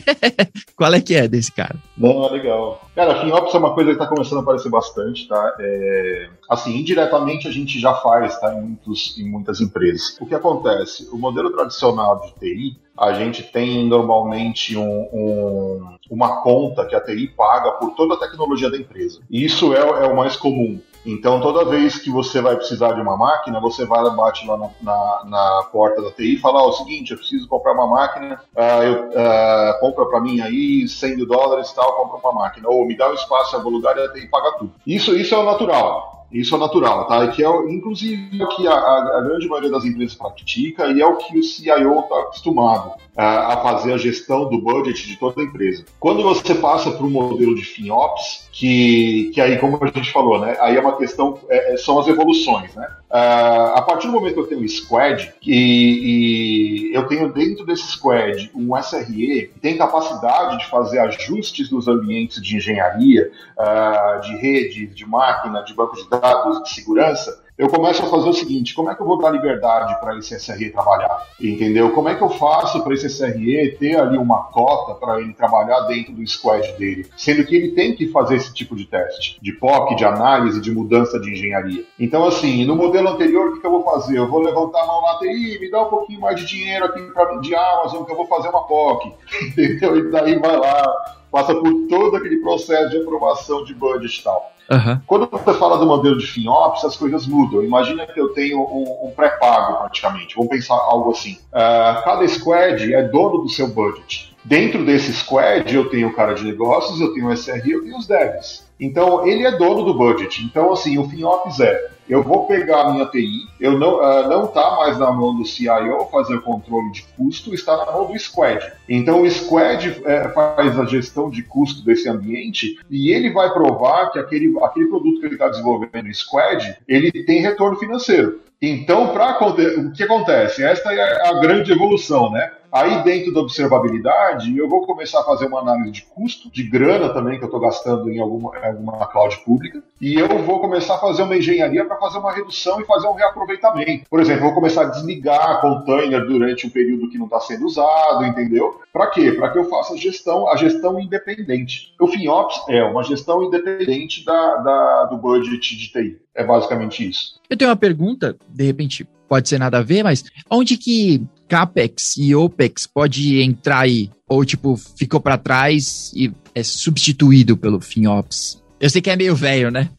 Qual 0.75 0.93
é 0.93 0.99
que 0.99 1.15
é 1.15 1.29
desse 1.29 1.49
cara? 1.49 1.77
Não, 1.97 2.25
é 2.25 2.31
legal. 2.31 2.81
Cara, 2.93 3.21
FinOps 3.21 3.55
é 3.55 3.57
uma 3.57 3.73
coisa 3.73 3.91
que 3.91 3.95
está 3.95 4.05
começando 4.05 4.39
a 4.39 4.41
aparecer 4.41 4.69
bastante, 4.69 5.25
tá? 5.29 5.55
É, 5.57 6.29
assim, 6.49 6.75
indiretamente 6.75 7.47
a 7.47 7.51
gente 7.51 7.79
já 7.79 7.93
faz, 7.93 8.37
tá? 8.37 8.53
Em, 8.53 8.61
muitos, 8.61 9.17
em 9.17 9.31
muitas 9.31 9.61
empresas. 9.61 10.17
O 10.19 10.25
que 10.25 10.35
acontece? 10.35 11.07
O 11.09 11.17
modelo 11.17 11.51
tradicional 11.51 12.19
de 12.19 12.33
TI, 12.33 12.77
a 12.97 13.13
gente 13.13 13.43
tem 13.43 13.87
normalmente 13.87 14.75
um, 14.75 15.07
um, 15.13 15.97
uma 16.11 16.41
conta 16.41 16.85
que 16.85 16.95
a 16.95 16.99
TI 16.99 17.27
paga 17.27 17.71
por 17.73 17.91
toda 17.91 18.15
a 18.15 18.17
tecnologia 18.17 18.69
da 18.69 18.77
empresa. 18.77 19.21
E 19.29 19.45
isso 19.45 19.73
é, 19.73 19.79
é 19.79 20.07
o 20.07 20.17
mais 20.17 20.35
comum. 20.35 20.81
Então, 21.07 21.39
toda 21.39 21.63
vez 21.63 21.97
que 21.97 22.11
você 22.11 22.41
vai 22.41 22.57
precisar 22.57 22.91
de 22.91 23.01
uma 23.01 23.15
máquina, 23.15 23.61
você 23.61 23.85
vai 23.85 24.03
bate 24.13 24.45
lá 24.45 24.57
na, 24.57 24.69
na, 24.81 25.21
na 25.25 25.63
porta 25.71 26.01
da 26.01 26.11
TI 26.11 26.35
e 26.35 26.39
fala: 26.39 26.61
oh, 26.61 26.67
o 26.67 26.73
seguinte, 26.73 27.11
eu 27.11 27.17
preciso 27.17 27.47
comprar 27.47 27.71
uma 27.71 27.87
máquina, 27.87 28.41
uh, 28.53 28.83
eu, 28.83 29.07
uh, 29.09 29.79
compra 29.79 30.05
para 30.05 30.19
mim 30.19 30.41
aí 30.41 30.85
100 30.85 31.15
mil 31.15 31.25
dólares 31.25 31.71
tal, 31.71 31.95
compra 31.95 32.17
uma 32.17 32.43
máquina. 32.43 32.67
Ou 32.67 32.85
me 32.85 32.97
dá 32.97 33.07
o 33.07 33.11
um 33.11 33.15
espaço 33.15 33.55
em 33.55 33.57
algum 33.57 33.69
lugar 33.69 33.97
e 33.97 34.01
a 34.01 34.11
TI 34.11 34.27
paga 34.27 34.51
tudo. 34.57 34.73
Isso, 34.85 35.15
isso 35.15 35.33
é 35.33 35.37
o 35.37 35.45
natural. 35.45 36.16
Isso 36.31 36.55
é 36.55 36.57
natural, 36.57 37.07
tá? 37.07 37.23
E 37.25 37.31
que 37.31 37.43
é, 37.43 37.49
inclusive, 37.71 38.43
o 38.43 38.47
que 38.49 38.67
a, 38.67 38.73
a, 38.73 39.21
grande 39.21 39.47
maioria 39.47 39.71
das 39.71 39.85
empresas 39.85 40.15
pratica 40.15 40.87
e 40.87 41.01
é 41.01 41.05
o 41.05 41.15
que 41.15 41.39
o 41.39 41.43
CIO 41.43 41.99
está 41.99 42.19
acostumado 42.19 42.93
a, 43.15 43.53
a, 43.53 43.57
fazer 43.63 43.93
a 43.93 43.97
gestão 43.97 44.49
do 44.49 44.61
budget 44.61 45.07
de 45.07 45.17
toda 45.17 45.41
a 45.41 45.43
empresa. 45.43 45.85
Quando 45.99 46.21
você 46.21 46.53
passa 46.53 46.91
para 46.91 47.05
um 47.05 47.09
modelo 47.09 47.55
de 47.55 47.63
FinOps, 47.63 48.49
que, 48.51 49.31
que 49.33 49.39
aí, 49.39 49.57
como 49.57 49.79
a 49.81 49.87
gente 49.87 50.11
falou, 50.11 50.39
né? 50.39 50.57
Aí 50.59 50.75
é 50.75 50.79
uma 50.79 50.97
questão, 50.97 51.39
é, 51.49 51.73
é 51.73 51.77
são 51.77 51.99
as 51.99 52.07
evoluções, 52.07 52.75
né? 52.75 52.87
Uh, 53.09 53.71
a 53.73 53.81
partir 53.83 54.07
do 54.07 54.13
momento 54.13 54.33
que 54.33 54.39
eu 54.41 54.47
tenho 54.47 54.61
um 54.61 54.67
squad 54.67 55.33
e, 55.41 56.91
e, 56.91 56.93
eu 56.93 57.07
tenho 57.07 57.31
dentro 57.31 57.65
desse 57.65 57.87
squad 57.87 58.51
um 58.53 58.75
SRE 58.75 59.49
que 59.53 59.59
tem 59.61 59.77
capacidade 59.77 60.57
de 60.57 60.65
fazer 60.65 60.99
ajustes 60.99 61.71
nos 61.71 61.87
ambientes 61.87 62.41
de 62.41 62.57
engenharia, 62.57 63.31
uh, 63.57 64.19
de 64.21 64.35
rede, 64.35 64.87
de 64.87 65.05
máquina, 65.05 65.63
de 65.63 65.73
banco 65.73 65.95
de 65.95 66.09
dados, 66.09 66.16
de 66.63 66.69
segurança, 66.73 67.47
eu 67.57 67.67
começo 67.69 68.03
a 68.03 68.07
fazer 68.07 68.29
o 68.29 68.33
seguinte: 68.33 68.75
como 68.75 68.91
é 68.91 68.95
que 68.95 69.01
eu 69.01 69.05
vou 69.07 69.17
dar 69.17 69.31
liberdade 69.31 69.99
para 69.99 70.15
esse 70.17 70.39
SRE 70.39 70.69
trabalhar? 70.69 71.25
Entendeu? 71.41 71.91
Como 71.91 72.07
é 72.07 72.13
que 72.13 72.21
eu 72.21 72.29
faço 72.29 72.83
para 72.83 72.93
esse 72.93 73.09
SRE 73.09 73.75
ter 73.79 73.99
ali 73.99 74.15
uma 74.15 74.43
cota 74.43 74.93
para 74.93 75.19
ele 75.19 75.33
trabalhar 75.33 75.81
dentro 75.81 76.13
do 76.13 76.25
squad 76.27 76.71
dele? 76.73 77.07
Sendo 77.17 77.43
que 77.43 77.55
ele 77.55 77.71
tem 77.71 77.95
que 77.95 78.09
fazer 78.09 78.35
esse 78.35 78.53
tipo 78.53 78.75
de 78.75 78.85
teste, 78.85 79.39
de 79.41 79.53
POC, 79.53 79.95
de 79.95 80.05
análise, 80.05 80.61
de 80.61 80.71
mudança 80.71 81.19
de 81.19 81.31
engenharia. 81.31 81.83
Então, 81.99 82.27
assim, 82.27 82.63
no 82.63 82.75
modelo 82.75 83.09
anterior, 83.09 83.47
o 83.49 83.53
que, 83.53 83.61
que 83.61 83.65
eu 83.65 83.71
vou 83.71 83.83
fazer? 83.83 84.19
Eu 84.19 84.27
vou 84.27 84.41
levantar 84.41 84.83
a 84.83 84.85
mão 84.85 85.01
na 85.01 85.17
TI, 85.17 85.57
me 85.59 85.71
dá 85.71 85.81
um 85.81 85.89
pouquinho 85.89 86.21
mais 86.21 86.39
de 86.39 86.45
dinheiro 86.45 86.85
aqui 86.85 87.01
pra, 87.11 87.37
de 87.37 87.55
Amazon, 87.55 88.03
que 88.03 88.11
eu 88.11 88.17
vou 88.17 88.27
fazer 88.27 88.49
uma 88.49 88.67
POC. 88.67 89.11
Entendeu? 89.49 89.97
E 89.97 90.11
daí 90.11 90.37
vai 90.37 90.57
lá, 90.57 90.83
passa 91.31 91.55
por 91.55 91.73
todo 91.89 92.17
aquele 92.17 92.37
processo 92.37 92.91
de 92.91 92.97
aprovação 92.97 93.63
de 93.63 93.73
budget 93.73 94.19
e 94.19 94.23
tal. 94.23 94.56
Uhum. 94.69 94.99
Quando 95.07 95.27
você 95.29 95.53
fala 95.53 95.77
do 95.77 95.85
modelo 95.85 96.17
de 96.17 96.27
FinOps, 96.27 96.83
as 96.83 96.95
coisas 96.95 97.25
mudam. 97.25 97.63
Imagina 97.63 98.05
que 98.05 98.19
eu 98.19 98.29
tenho 98.29 98.59
um, 98.59 99.07
um 99.07 99.11
pré-pago 99.11 99.77
praticamente. 99.77 100.35
Vamos 100.35 100.49
pensar 100.49 100.75
algo 100.75 101.11
assim. 101.11 101.33
Uh, 101.53 102.03
cada 102.03 102.27
squad 102.27 102.93
é 102.93 103.03
dono 103.03 103.43
do 103.43 103.49
seu 103.49 103.67
budget. 103.67 104.35
Dentro 104.47 104.85
desse 104.85 105.11
squad, 105.13 105.75
eu 105.75 105.89
tenho 105.89 106.07
o 106.07 106.13
cara 106.13 106.33
de 106.33 106.45
negócios, 106.45 107.01
eu 107.01 107.13
tenho 107.13 107.27
o 107.27 107.33
SRE, 107.35 107.69
eu 107.69 107.83
tenho 107.83 107.97
os 107.97 108.07
devs. 108.07 108.65
Então, 108.79 109.27
ele 109.27 109.45
é 109.45 109.57
dono 109.57 109.83
do 109.83 109.93
budget. 109.93 110.41
Então, 110.45 110.71
assim, 110.71 110.97
o 110.97 111.09
FinOps 111.09 111.59
é 111.59 111.97
eu 112.09 112.23
vou 112.23 112.47
pegar 112.47 112.83
a 112.83 112.93
minha 112.93 113.05
TI, 113.05 113.47
eu 113.59 113.77
não 113.77 113.97
uh, 113.97 114.29
não 114.29 114.45
está 114.45 114.77
mais 114.77 114.97
na 114.97 115.11
mão 115.11 115.35
do 115.35 115.45
CIO 115.45 116.07
fazer 116.09 116.35
o 116.35 116.41
controle 116.41 116.89
de 116.91 117.03
custo, 117.17 117.53
está 117.53 117.75
na 117.75 117.91
mão 117.91 118.05
do 118.05 118.17
Squad. 118.17 118.65
Então 118.87 119.23
o 119.23 119.29
Squad 119.29 120.01
é, 120.05 120.29
faz 120.29 120.79
a 120.79 120.85
gestão 120.85 121.29
de 121.29 121.43
custo 121.43 121.83
desse 121.83 122.07
ambiente 122.07 122.79
e 122.89 123.11
ele 123.11 123.31
vai 123.33 123.51
provar 123.51 124.11
que 124.11 124.19
aquele, 124.19 124.57
aquele 124.63 124.87
produto 124.87 125.19
que 125.19 125.25
ele 125.25 125.35
está 125.35 125.49
desenvolvendo 125.49 126.05
no 126.05 126.13
Squad, 126.13 126.77
ele 126.87 127.11
tem 127.11 127.41
retorno 127.41 127.77
financeiro. 127.77 128.39
Então, 128.59 129.09
para 129.09 129.37
o 129.37 129.91
que 129.91 130.01
acontece? 130.01 130.63
Esta 130.63 130.91
é 130.91 131.29
a 131.29 131.33
grande 131.39 131.71
evolução, 131.71 132.31
né? 132.31 132.51
Aí, 132.71 133.03
dentro 133.03 133.33
da 133.33 133.41
observabilidade, 133.41 134.55
eu 134.57 134.67
vou 134.67 134.85
começar 134.85 135.21
a 135.21 135.23
fazer 135.23 135.45
uma 135.45 135.61
análise 135.61 135.91
de 135.91 136.01
custo, 136.03 136.51
de 136.51 136.63
grana 136.63 137.09
também, 137.09 137.37
que 137.37 137.43
eu 137.43 137.47
estou 137.47 137.59
gastando 137.59 138.09
em 138.11 138.19
alguma, 138.19 138.55
alguma 138.57 139.07
cloud 139.07 139.37
pública, 139.45 139.81
e 140.01 140.15
eu 140.15 140.27
vou 140.43 140.59
começar 140.59 140.95
a 140.95 140.99
fazer 140.99 141.23
uma 141.23 141.37
engenharia 141.37 141.85
para 141.85 141.97
fazer 141.97 142.17
uma 142.17 142.31
redução 142.31 142.79
e 142.81 142.85
fazer 142.85 143.07
um 143.07 143.13
reaproveitamento. 143.13 144.09
Por 144.09 144.19
exemplo, 144.19 144.43
vou 144.43 144.53
começar 144.53 144.81
a 144.81 144.89
desligar 144.89 145.61
container 145.61 146.25
durante 146.25 146.67
um 146.67 146.69
período 146.69 147.09
que 147.09 147.17
não 147.17 147.25
está 147.25 147.39
sendo 147.39 147.65
usado, 147.65 148.25
entendeu? 148.25 148.79
Para 148.91 149.07
quê? 149.07 149.31
Para 149.31 149.49
que 149.49 149.59
eu 149.59 149.69
faça 149.69 149.93
a 149.93 149.97
gestão, 149.97 150.47
a 150.49 150.55
gestão 150.55 150.99
independente. 150.99 151.93
O 151.99 152.07
FinOps 152.07 152.63
é 152.69 152.83
uma 152.83 153.03
gestão 153.03 153.43
independente 153.43 154.25
da, 154.25 154.55
da, 154.57 155.05
do 155.05 155.17
budget 155.17 155.77
de 155.77 155.91
TI. 155.91 156.21
É 156.35 156.43
basicamente 156.43 157.07
isso. 157.07 157.39
Eu 157.49 157.57
tenho 157.57 157.69
uma 157.69 157.77
pergunta, 157.77 158.35
de 158.47 158.63
repente 158.63 159.07
pode 159.27 159.49
ser 159.49 159.59
nada 159.59 159.79
a 159.79 159.83
ver, 159.83 160.03
mas 160.03 160.23
onde 160.49 160.77
que 160.77 161.25
CAPEX 161.47 162.17
e 162.17 162.35
OPEX 162.35 162.87
pode 162.87 163.41
entrar 163.41 163.79
aí? 163.79 164.09
Ou, 164.27 164.43
tipo, 164.43 164.75
ficou 164.75 165.19
para 165.19 165.37
trás 165.37 166.11
e 166.13 166.31
é 166.53 166.63
substituído 166.63 167.55
pelo 167.55 167.79
FinOps? 167.79 168.61
Eu 168.79 168.89
sei 168.89 169.01
que 169.01 169.09
é 169.09 169.15
meio 169.15 169.35
velho, 169.35 169.71
né? 169.71 169.89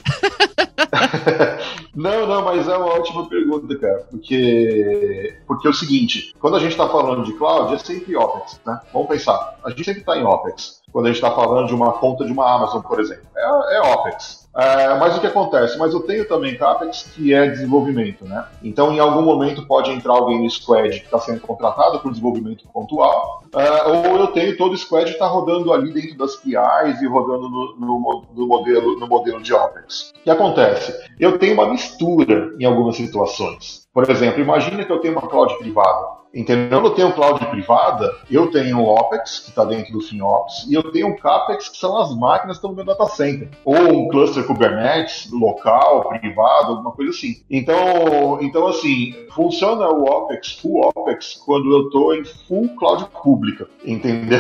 não, 1.95 2.27
não, 2.27 2.45
mas 2.45 2.69
é 2.69 2.77
uma 2.77 2.87
ótima 2.87 3.29
pergunta, 3.29 3.77
cara. 3.77 4.07
Porque, 4.11 5.35
porque 5.47 5.67
é 5.67 5.71
o 5.71 5.75
seguinte: 5.75 6.33
quando 6.39 6.57
a 6.57 6.61
gente 6.61 6.73
está 6.73 6.89
falando 6.89 7.25
de 7.25 7.33
cloud, 7.33 7.75
é 7.75 7.79
sempre 7.79 8.17
OPEX, 8.17 8.61
né? 8.67 8.81
Vamos 8.93 9.09
pensar. 9.09 9.59
A 9.65 9.71
gente 9.71 9.85
sempre 9.85 10.01
está 10.01 10.17
em 10.17 10.25
OPEX. 10.25 10.81
Quando 10.93 11.07
a 11.07 11.09
gente 11.09 11.17
está 11.17 11.31
falando 11.31 11.67
de 11.67 11.75
uma 11.75 11.93
conta 11.93 12.25
de 12.25 12.33
uma 12.33 12.55
Amazon, 12.55 12.83
por 12.83 13.01
exemplo, 13.01 13.25
é, 13.37 13.77
é 13.77 13.81
OPEX. 13.81 14.49
É, 14.59 14.99
mas 14.99 15.17
o 15.17 15.21
que 15.21 15.27
acontece? 15.29 15.79
Mas 15.79 15.95
eu 15.95 16.01
tenho 16.01 16.27
também 16.27 16.57
CAPEX 16.57 17.13
que 17.15 17.33
é 17.33 17.47
desenvolvimento, 17.47 18.25
né? 18.25 18.45
Então, 18.61 18.93
em 18.93 18.99
algum 18.99 19.23
momento 19.23 19.65
pode 19.65 19.89
entrar 19.93 20.15
alguém 20.15 20.43
no 20.43 20.51
squad 20.51 20.99
que 20.99 21.05
está 21.05 21.21
sendo 21.21 21.41
contratado 21.41 22.01
por 22.01 22.11
desenvolvimento 22.11 22.67
pontual, 22.73 23.45
é, 23.55 23.83
ou 23.85 24.17
eu 24.17 24.27
tenho 24.29 24.57
todo 24.57 24.73
o 24.73 24.77
squad 24.77 25.05
que 25.05 25.13
está 25.13 25.29
rodando 25.29 25.73
ali 25.73 25.93
dentro 25.93 26.19
das 26.19 26.35
PIs 26.35 27.01
e 27.01 27.07
rodando 27.07 27.49
no, 27.49 27.77
no, 27.79 28.27
no, 28.35 28.47
modelo, 28.49 28.99
no 28.99 29.07
modelo 29.07 29.41
de 29.41 29.55
OPEX. 29.55 30.13
O 30.17 30.25
que 30.25 30.31
acontece? 30.31 30.93
Eu 31.21 31.39
tenho 31.39 31.55
uma 31.55 31.71
mistura 31.71 32.53
em 32.59 32.65
algumas 32.65 32.97
situações. 32.97 33.87
Por 33.95 34.11
exemplo, 34.11 34.41
imagine 34.41 34.85
que 34.85 34.91
eu 34.91 34.99
tenho 34.99 35.17
uma 35.17 35.29
cloud 35.29 35.57
privada. 35.59 36.18
Entendeu? 36.35 36.85
Eu 36.85 36.91
tenho 36.91 37.13
cloud 37.13 37.45
privada, 37.47 38.15
eu 38.31 38.51
tenho 38.51 38.79
o 38.81 38.85
OPEX, 38.85 39.41
que 39.41 39.51
está 39.51 39.65
dentro 39.65 39.93
do 39.93 40.01
FinOps, 40.01 40.67
e 40.69 40.75
eu 40.75 40.93
tenho 40.93 41.09
o 41.09 41.17
CAPEX, 41.17 41.69
que 41.69 41.79
são 41.79 41.97
as 41.97 42.15
máquinas 42.15 42.57
que 42.57 42.59
estão 42.59 42.71
no 42.71 42.77
meu 42.77 42.85
data 42.85 43.07
center. 43.07 43.49
Ou 43.65 43.77
um 43.77 44.09
cluster 44.09 44.47
Kubernetes, 44.47 45.31
local, 45.33 46.09
privado, 46.09 46.73
alguma 46.73 46.93
coisa 46.93 47.11
assim. 47.11 47.43
Então, 47.51 48.39
então 48.41 48.67
assim, 48.67 49.15
funciona 49.35 49.89
o 49.89 50.05
OPEX, 50.05 50.53
full 50.53 50.93
OPEX, 50.95 51.35
quando 51.45 51.73
eu 51.73 51.87
estou 51.87 52.15
em 52.15 52.25
full 52.25 52.69
cloud 52.77 53.07
pública. 53.23 53.67
Entendeu? 53.85 54.39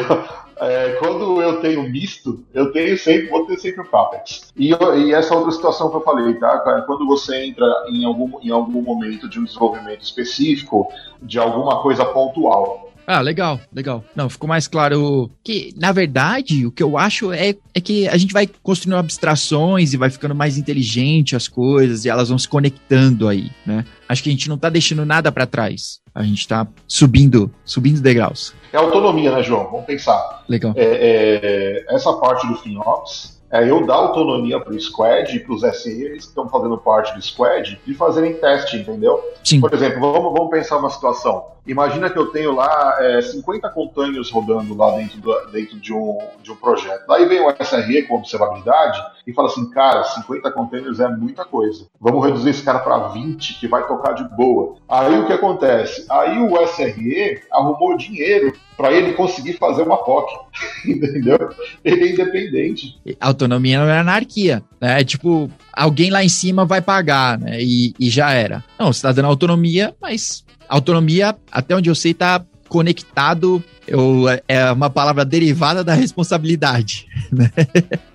É, 0.60 0.96
quando 0.98 1.40
eu 1.40 1.60
tenho 1.60 1.88
misto, 1.88 2.44
eu 2.52 2.72
tenho 2.72 2.96
sempre, 2.98 3.28
vou 3.28 3.46
ter 3.46 3.58
sempre 3.58 3.82
o 3.82 3.84
CAPEX. 3.84 4.52
E, 4.56 4.72
e, 4.72 5.12
essa 5.12 5.34
outra 5.34 5.52
situação 5.52 5.90
que 5.90 5.96
eu 5.96 6.02
falei, 6.02 6.34
tá? 6.34 6.82
Quando 6.86 7.06
você 7.06 7.44
entra 7.44 7.66
em 7.88 8.04
algum, 8.04 8.40
em 8.42 8.50
algum 8.50 8.82
momento 8.82 9.28
de 9.28 9.38
um 9.38 9.44
desenvolvimento 9.44 10.02
específico, 10.02 10.88
de 11.22 11.38
alguma 11.38 11.82
coisa 11.82 12.04
pontual, 12.04 12.88
ah, 13.10 13.22
legal, 13.22 13.58
legal. 13.72 14.04
Não, 14.14 14.28
ficou 14.28 14.46
mais 14.46 14.68
claro 14.68 15.30
que, 15.42 15.72
na 15.78 15.92
verdade, 15.92 16.66
o 16.66 16.70
que 16.70 16.82
eu 16.82 16.98
acho 16.98 17.32
é, 17.32 17.54
é 17.72 17.80
que 17.80 18.06
a 18.06 18.18
gente 18.18 18.34
vai 18.34 18.46
construindo 18.62 18.98
abstrações 18.98 19.94
e 19.94 19.96
vai 19.96 20.10
ficando 20.10 20.34
mais 20.34 20.58
inteligente 20.58 21.34
as 21.34 21.48
coisas 21.48 22.04
e 22.04 22.10
elas 22.10 22.28
vão 22.28 22.36
se 22.36 22.46
conectando 22.46 23.26
aí, 23.26 23.50
né? 23.64 23.82
Acho 24.06 24.22
que 24.22 24.28
a 24.28 24.32
gente 24.32 24.46
não 24.46 24.58
tá 24.58 24.68
deixando 24.68 25.06
nada 25.06 25.32
para 25.32 25.46
trás. 25.46 26.00
A 26.18 26.24
gente 26.24 26.48
tá 26.48 26.66
subindo, 26.88 27.48
subindo 27.64 28.00
degraus. 28.00 28.52
É 28.72 28.76
autonomia, 28.76 29.30
né, 29.30 29.40
João? 29.40 29.70
Vamos 29.70 29.86
pensar. 29.86 30.42
Legal. 30.48 30.72
É, 30.74 31.84
é, 31.86 31.94
essa 31.94 32.12
parte 32.14 32.44
do 32.48 32.56
FinOps, 32.56 33.40
é 33.52 33.70
eu 33.70 33.86
dar 33.86 33.94
autonomia 33.94 34.58
para 34.58 34.74
o 34.74 34.80
squad 34.80 35.36
e 35.36 35.38
para 35.38 35.54
os 35.54 35.62
SRs 35.62 35.84
que 35.84 36.16
estão 36.16 36.48
fazendo 36.48 36.76
parte 36.76 37.14
do 37.14 37.22
squad 37.22 37.80
de 37.86 37.94
fazerem 37.94 38.34
teste, 38.34 38.78
entendeu? 38.78 39.22
Sim. 39.44 39.60
Por 39.60 39.72
exemplo, 39.72 40.00
vamos, 40.00 40.32
vamos 40.32 40.50
pensar 40.50 40.78
uma 40.78 40.90
situação. 40.90 41.46
Imagina 41.64 42.10
que 42.10 42.18
eu 42.18 42.26
tenho 42.32 42.52
lá 42.52 42.96
é, 42.98 43.22
50 43.22 43.70
containers 43.70 44.28
rodando 44.28 44.76
lá 44.76 44.96
dentro, 44.96 45.20
do, 45.20 45.46
dentro 45.52 45.78
de, 45.78 45.92
um, 45.92 46.18
de 46.42 46.50
um 46.50 46.56
projeto. 46.56 47.06
Daí 47.06 47.26
vem 47.26 47.40
o 47.40 47.54
SRE 47.62 48.02
com 48.08 48.16
observabilidade 48.16 49.00
e 49.28 49.34
fala 49.34 49.48
assim, 49.48 49.68
cara, 49.68 50.02
50 50.04 50.50
containers 50.52 51.00
é 51.00 51.08
muita 51.08 51.44
coisa. 51.44 51.86
Vamos 52.00 52.24
reduzir 52.24 52.48
esse 52.48 52.62
cara 52.62 52.78
para 52.78 53.08
20, 53.08 53.60
que 53.60 53.68
vai 53.68 53.86
tocar 53.86 54.14
de 54.14 54.26
boa. 54.34 54.76
Aí 54.88 55.18
o 55.18 55.26
que 55.26 55.34
acontece? 55.34 56.06
Aí 56.08 56.38
o 56.38 56.66
SRE 56.66 57.42
arrumou 57.52 57.94
dinheiro 57.98 58.54
para 58.74 58.90
ele 58.90 59.12
conseguir 59.12 59.58
fazer 59.58 59.82
uma 59.82 59.98
POC, 59.98 60.32
entendeu? 60.88 61.50
Ele 61.84 62.08
é 62.08 62.12
independente. 62.14 62.98
Autonomia 63.20 63.80
não 63.80 63.88
é 63.90 63.98
anarquia, 63.98 64.62
né? 64.80 65.02
É 65.02 65.04
tipo, 65.04 65.50
alguém 65.74 66.08
lá 66.08 66.24
em 66.24 66.30
cima 66.30 66.64
vai 66.64 66.80
pagar, 66.80 67.38
né? 67.38 67.60
E, 67.60 67.92
e 68.00 68.08
já 68.08 68.32
era. 68.32 68.64
Não, 68.78 68.90
você 68.90 69.00
está 69.00 69.12
dando 69.12 69.26
autonomia, 69.26 69.94
mas 70.00 70.42
autonomia, 70.66 71.36
até 71.52 71.76
onde 71.76 71.90
eu 71.90 71.94
sei, 71.94 72.14
tá 72.14 72.42
conectado, 72.68 73.62
eu, 73.86 74.24
é 74.46 74.70
uma 74.70 74.90
palavra 74.90 75.24
derivada 75.24 75.82
da 75.82 75.94
responsabilidade, 75.94 77.06
né? 77.32 77.50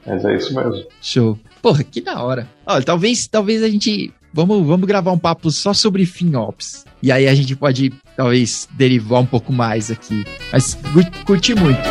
Mas 0.05 0.23
é 0.25 0.35
isso 0.35 0.53
mesmo. 0.53 0.85
Show. 1.01 1.39
Porra, 1.61 1.83
que 1.83 2.01
da 2.01 2.21
hora. 2.21 2.47
Olha, 2.65 2.83
talvez, 2.83 3.27
talvez 3.27 3.63
a 3.63 3.69
gente 3.69 4.13
vamos, 4.33 4.65
vamos 4.65 4.87
gravar 4.87 5.11
um 5.11 5.17
papo 5.17 5.51
só 5.51 5.73
sobre 5.73 6.05
FinOps. 6.05 6.85
E 7.01 7.11
aí 7.11 7.27
a 7.27 7.35
gente 7.35 7.55
pode, 7.55 7.93
talvez, 8.17 8.67
derivar 8.71 9.21
um 9.21 9.25
pouco 9.25 9.53
mais 9.53 9.91
aqui. 9.91 10.25
Mas 10.51 10.77
curti 11.25 11.53
muito. 11.53 11.81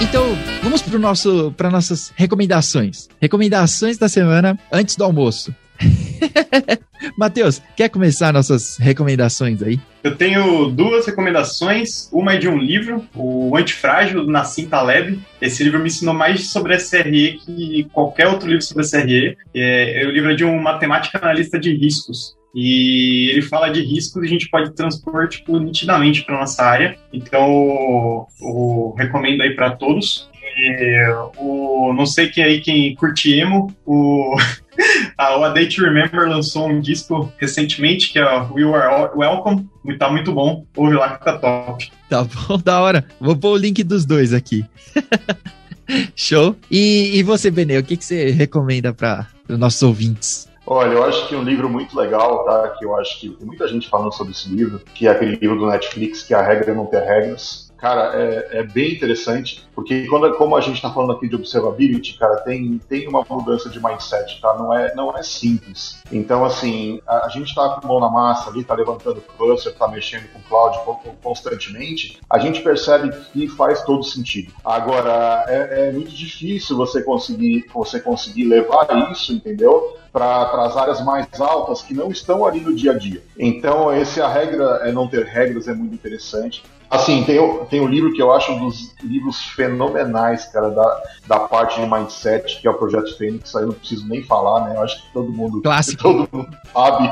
Então, 0.00 0.36
vamos 0.62 0.82
para 0.82 0.98
nosso 0.98 1.52
para 1.56 1.70
nossas 1.70 2.12
recomendações. 2.14 3.08
Recomendações 3.20 3.98
da 3.98 4.08
semana 4.08 4.58
antes 4.70 4.96
do 4.96 5.04
almoço. 5.04 5.54
Matheus, 7.16 7.60
quer 7.76 7.88
começar 7.88 8.32
nossas 8.32 8.76
recomendações 8.78 9.62
aí? 9.62 9.78
Eu 10.02 10.16
tenho 10.16 10.66
duas 10.68 11.06
recomendações. 11.06 12.08
Uma 12.12 12.34
é 12.34 12.38
de 12.38 12.48
um 12.48 12.58
livro, 12.58 13.04
o 13.14 13.56
Antifrágil, 13.56 14.24
do 14.24 14.30
Nassim 14.30 14.66
Taleb. 14.66 15.18
Esse 15.40 15.62
livro 15.62 15.80
me 15.80 15.88
ensinou 15.88 16.14
mais 16.14 16.50
sobre 16.50 16.78
SRE 16.78 17.38
que 17.44 17.86
qualquer 17.92 18.28
outro 18.28 18.48
livro 18.48 18.62
sobre 18.62 18.84
SRE. 18.84 19.36
É, 19.54 20.04
o 20.06 20.10
livro 20.10 20.32
é 20.32 20.34
de 20.34 20.44
um 20.44 20.60
matemático 20.60 21.16
analista 21.18 21.58
de 21.58 21.74
riscos. 21.74 22.34
E 22.54 23.30
ele 23.30 23.42
fala 23.42 23.70
de 23.70 23.80
riscos 23.80 24.22
e 24.22 24.26
a 24.26 24.28
gente 24.28 24.50
pode 24.50 24.74
transpor 24.74 25.26
tipo, 25.28 25.58
nitidamente 25.58 26.22
para 26.22 26.38
nossa 26.38 26.62
área. 26.62 26.98
Então, 27.12 28.26
eu 28.40 28.94
recomendo 28.98 29.40
aí 29.42 29.54
para 29.54 29.70
todos. 29.70 30.30
E, 30.56 31.06
o, 31.38 31.92
não 31.94 32.06
sei 32.06 32.28
quem 32.28 32.44
aí 32.44 32.60
quem 32.60 32.94
curte 32.94 33.32
emo, 33.32 33.74
o 33.86 34.36
a, 35.16 35.38
o 35.38 35.44
A 35.44 35.50
Day 35.50 35.68
to 35.68 35.82
Remember 35.82 36.28
lançou 36.28 36.68
um 36.68 36.80
disco 36.80 37.32
recentemente, 37.38 38.12
que 38.12 38.18
é 38.18 38.24
o 38.24 38.54
We 38.54 38.64
Are 38.64 39.10
Welcome, 39.14 39.68
e 39.84 39.96
tá 39.96 40.10
muito 40.10 40.32
bom. 40.32 40.64
Ouve 40.76 40.94
lá 40.94 41.16
que 41.16 41.24
tá 41.24 41.38
top. 41.38 41.90
Tá 42.08 42.24
bom, 42.24 42.58
da 42.62 42.80
hora. 42.80 43.04
Vou 43.20 43.36
pôr 43.36 43.52
o 43.52 43.56
link 43.56 43.82
dos 43.82 44.04
dois 44.04 44.32
aqui. 44.32 44.64
Show. 46.14 46.56
E, 46.70 47.18
e 47.18 47.22
você, 47.22 47.50
Benê, 47.50 47.78
o 47.78 47.84
que, 47.84 47.96
que 47.96 48.04
você 48.04 48.30
recomenda 48.30 48.92
para 48.92 49.26
os 49.48 49.58
nossos 49.58 49.82
ouvintes? 49.82 50.50
Olha, 50.64 50.92
eu 50.92 51.04
acho 51.04 51.28
que 51.28 51.34
um 51.34 51.42
livro 51.42 51.68
muito 51.68 51.98
legal, 51.98 52.44
tá? 52.44 52.68
Que 52.78 52.84
eu 52.84 52.96
acho 52.96 53.20
que 53.20 53.30
tem 53.30 53.46
muita 53.46 53.66
gente 53.66 53.88
falando 53.88 54.12
sobre 54.12 54.32
esse 54.32 54.48
livro, 54.48 54.80
que 54.94 55.08
é 55.08 55.10
aquele 55.10 55.36
livro 55.36 55.58
do 55.58 55.66
Netflix, 55.66 56.22
que 56.22 56.32
é 56.32 56.36
A 56.36 56.42
Regra 56.42 56.70
é 56.70 56.74
Não 56.74 56.86
Ter 56.86 57.00
Regras. 57.00 57.71
Cara, 57.82 58.12
é, 58.14 58.60
é 58.60 58.62
bem 58.62 58.92
interessante, 58.92 59.66
porque 59.74 60.06
quando, 60.06 60.32
como 60.36 60.56
a 60.56 60.60
gente 60.60 60.76
está 60.76 60.88
falando 60.92 61.14
aqui 61.14 61.28
de 61.28 61.34
observability, 61.34 62.16
cara, 62.16 62.36
tem, 62.36 62.80
tem 62.88 63.08
uma 63.08 63.26
mudança 63.28 63.68
de 63.68 63.82
mindset, 63.82 64.40
tá? 64.40 64.54
Não 64.56 64.72
é, 64.72 64.94
não 64.94 65.18
é 65.18 65.20
simples. 65.24 66.00
Então, 66.12 66.44
assim, 66.44 67.00
a, 67.04 67.26
a 67.26 67.28
gente 67.28 67.48
está 67.48 67.70
com 67.70 67.88
mão 67.88 67.98
na 67.98 68.08
massa 68.08 68.50
ali, 68.50 68.60
está 68.60 68.74
levantando 68.76 69.20
cluster, 69.36 69.72
está 69.72 69.88
mexendo 69.88 70.32
com 70.32 70.40
cloud 70.42 70.78
constantemente, 71.20 72.20
a 72.30 72.38
gente 72.38 72.62
percebe 72.62 73.10
que 73.32 73.48
faz 73.48 73.82
todo 73.82 74.04
sentido. 74.04 74.52
Agora, 74.64 75.44
é, 75.48 75.88
é 75.88 75.92
muito 75.92 76.12
difícil 76.12 76.76
você 76.76 77.02
conseguir, 77.02 77.66
você 77.74 77.98
conseguir 77.98 78.44
levar 78.44 79.10
isso, 79.10 79.32
entendeu? 79.32 79.98
para 80.12 80.66
as 80.66 80.76
áreas 80.76 81.02
mais 81.02 81.26
altas 81.40 81.80
que 81.80 81.94
não 81.94 82.10
estão 82.10 82.44
ali 82.44 82.60
no 82.60 82.74
dia 82.74 82.92
a 82.92 82.98
dia. 82.98 83.22
Então, 83.38 83.92
esse 83.94 84.20
a 84.20 84.28
regra 84.28 84.82
é 84.82 84.92
não 84.92 85.08
ter 85.08 85.24
regras 85.24 85.66
é 85.66 85.74
muito 85.74 85.94
interessante. 85.94 86.62
Assim, 86.92 87.24
tem, 87.24 87.38
tem 87.70 87.80
um 87.80 87.88
livro 87.88 88.12
que 88.12 88.20
eu 88.20 88.30
acho 88.30 88.52
um 88.52 88.66
dos 88.66 88.94
livros 89.02 89.42
fenomenais, 89.46 90.44
cara, 90.44 90.68
da, 90.68 91.02
da 91.26 91.40
parte 91.40 91.80
de 91.80 91.90
mindset, 91.90 92.60
que 92.60 92.68
é 92.68 92.70
o 92.70 92.74
Projeto 92.74 93.16
Fênix, 93.16 93.56
aí 93.56 93.62
eu 93.62 93.68
não 93.68 93.74
preciso 93.74 94.06
nem 94.06 94.22
falar, 94.22 94.66
né? 94.66 94.76
Eu 94.76 94.82
acho 94.82 95.02
que 95.02 95.10
todo 95.10 95.32
mundo, 95.32 95.62
Clássico. 95.62 96.02
todo 96.04 96.28
mundo 96.30 96.54
sabe. 96.70 97.10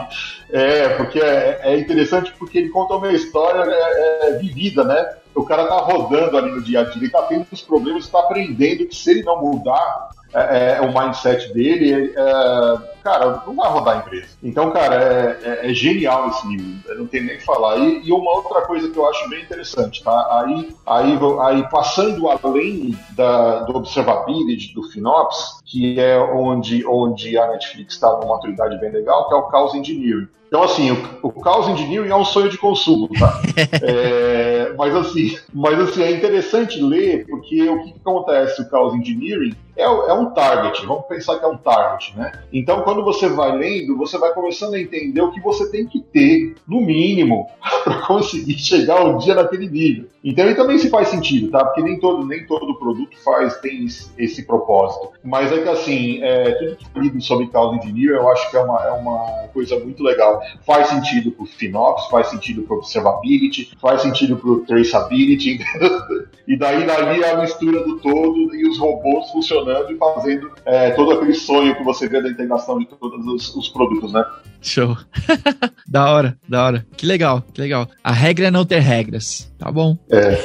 É, 0.53 0.91
porque 0.91 1.19
é, 1.19 1.61
é 1.63 1.79
interessante 1.79 2.31
porque 2.39 2.59
ele 2.59 2.69
conta 2.69 2.93
uma 2.97 3.11
história 3.11 3.63
é, 3.65 4.29
é, 4.29 4.33
vivida, 4.37 4.85
né? 4.85 5.15
O 5.35 5.45
cara 5.45 5.67
tá 5.67 5.77
rodando 5.77 6.37
ali 6.37 6.51
no 6.51 6.61
dia 6.61 6.81
a 6.81 6.85
dia, 6.85 7.01
ele 7.01 7.11
tá 7.11 7.23
tendo 7.23 7.47
os 7.51 7.63
problemas, 7.63 8.05
está 8.05 8.21
aprendendo 8.21 8.85
que 8.85 8.95
se 8.95 9.13
ele 9.13 9.23
não 9.23 9.41
mudar, 9.41 10.11
é, 10.35 10.75
é, 10.75 10.81
o 10.83 10.93
mindset 10.93 11.55
dele, 11.55 12.13
é, 12.15 12.90
cara, 13.03 13.43
não 13.47 13.57
vai 13.57 13.71
rodar 13.71 13.97
a 13.97 13.99
empresa. 14.01 14.29
Então, 14.43 14.71
cara, 14.71 14.95
é, 14.95 15.39
é, 15.43 15.71
é 15.71 15.75
genial 15.75 16.29
esse 16.29 16.47
livro, 16.47 16.99
não 16.99 17.07
tenho 17.07 17.25
nem 17.25 17.37
o 17.37 17.39
que 17.39 17.45
falar. 17.45 17.79
E, 17.79 18.07
e, 18.07 18.13
uma 18.13 18.31
outra 18.37 18.63
coisa 18.63 18.89
que 18.89 18.97
eu 18.97 19.09
acho 19.09 19.29
bem 19.29 19.43
interessante, 19.43 20.03
tá? 20.03 20.41
Aí, 20.41 20.75
aí, 20.87 21.19
aí 21.43 21.69
passando 21.69 22.29
além 22.29 22.97
da, 23.13 23.61
do 23.61 23.77
observability, 23.77 24.75
do 24.75 24.83
FinOps, 24.91 25.61
que 25.67 25.99
é 25.99 26.19
onde, 26.19 26.85
onde 26.87 27.37
a 27.39 27.49
Netflix 27.49 27.95
está 27.95 28.11
numa 28.13 28.35
maturidade 28.35 28.79
bem 28.79 28.91
legal, 28.91 29.29
que 29.29 29.35
é 29.35 29.37
o 29.37 29.51
Chaos 29.51 29.75
Engineering. 29.75 30.29
Então, 30.51 30.65
assim, 30.65 30.91
o, 30.91 30.97
o 31.23 31.45
Chaos 31.45 31.69
Engineering 31.69 32.11
é 32.11 32.17
um 32.17 32.25
sonho 32.25 32.49
de 32.49 32.59
consumo, 32.59 33.09
tá? 33.17 33.41
é, 33.83 34.75
mas, 34.77 34.97
assim, 34.97 35.39
mas, 35.55 35.79
assim, 35.79 36.03
é 36.03 36.11
interessante 36.11 36.83
ler, 36.83 37.25
porque 37.29 37.69
o 37.69 37.85
que, 37.85 37.93
que 37.93 38.01
acontece? 38.01 38.61
O 38.61 38.69
Chaos 38.69 38.93
Engineering 38.95 39.55
é, 39.77 39.85
é, 39.85 40.13
um 40.13 40.31
target, 40.31 40.85
vamos 40.85 41.07
pensar 41.07 41.39
que 41.39 41.45
é 41.45 41.49
um 41.49 41.57
target, 41.57 42.19
né? 42.19 42.33
Então, 42.53 42.83
quando 42.83 43.05
você 43.05 43.29
vai 43.29 43.57
lendo, 43.57 43.97
você 43.97 44.19
vai 44.19 44.35
começando 44.35 44.75
a 44.75 44.81
entender 44.81 45.21
o 45.21 45.31
que 45.31 45.41
você 45.41 45.71
tem 45.71 45.87
que 45.87 46.01
ter, 46.01 46.57
no 46.67 46.81
mínimo, 46.81 47.49
para 47.85 48.01
conseguir 48.03 48.59
chegar 48.59 49.05
um 49.05 49.19
dia 49.19 49.37
naquele 49.37 49.69
nível. 49.69 50.07
Então, 50.23 50.45
ele 50.45 50.55
também 50.55 50.79
se 50.79 50.91
faz 50.91 51.09
sentido, 51.09 51.51
tá? 51.51 51.65
Porque 51.65 51.83
nem 51.83 51.99
todo, 51.99 52.27
nem 52.27 52.45
todo 52.47 52.79
produto 52.79 53.17
faz, 53.25 53.57
tem 53.59 53.87
esse, 53.87 54.11
esse 54.19 54.43
propósito. 54.45 55.11
Mas 55.25 55.51
é 55.51 55.63
que, 55.63 55.69
assim, 55.69 56.23
é, 56.23 56.53
tudo 56.53 56.77
que 56.77 56.87
é 56.99 57.01
lido 57.01 57.21
sobre 57.23 57.47
Cloud 57.47 57.77
Engineer, 57.77 58.17
eu 58.17 58.29
acho 58.31 58.51
que 58.51 58.57
é 58.57 58.61
uma, 58.61 58.85
é 58.85 58.91
uma 58.91 59.49
coisa 59.53 59.79
muito 59.79 60.03
legal. 60.03 60.43
Faz 60.67 60.89
sentido 60.89 61.31
para 61.31 61.45
o 61.45 61.47
FinOps, 61.47 62.07
faz 62.09 62.29
sentido 62.29 62.63
para 62.63 62.77
Observability, 62.77 63.73
faz 63.81 64.03
sentido 64.03 64.37
para 64.37 64.51
o 64.51 64.61
Traceability, 64.61 65.59
e 66.47 66.57
daí 66.57 66.87
dali 66.87 67.25
a 67.25 67.39
mistura 67.39 67.83
do 67.85 67.99
todo 67.99 68.55
e 68.55 68.69
os 68.69 68.79
robôs 68.79 69.31
funcionando 69.31 69.93
e 69.93 69.97
fazendo 69.97 70.51
é, 70.65 70.91
todo 70.91 71.13
aquele 71.13 71.35
sonho 71.35 71.77
que 71.77 71.83
você 71.83 72.09
vê 72.09 72.21
da 72.21 72.29
integração 72.29 72.79
de 72.79 72.87
todos 72.87 73.27
os, 73.27 73.57
os 73.57 73.69
produtos, 73.69 74.13
né? 74.13 74.25
Show. 74.61 74.97
da 75.89 76.11
hora, 76.11 76.39
da 76.49 76.65
hora. 76.65 76.87
Que 76.97 77.07
legal, 77.07 77.43
que 77.53 77.61
legal. 77.61 77.89
A 78.05 78.13
regra 78.13 78.49
é 78.49 78.51
não 78.51 78.65
ter 78.65 78.81
regras, 78.81 79.51
tá 79.59 79.71
bom? 79.73 79.99
É. 80.11 80.39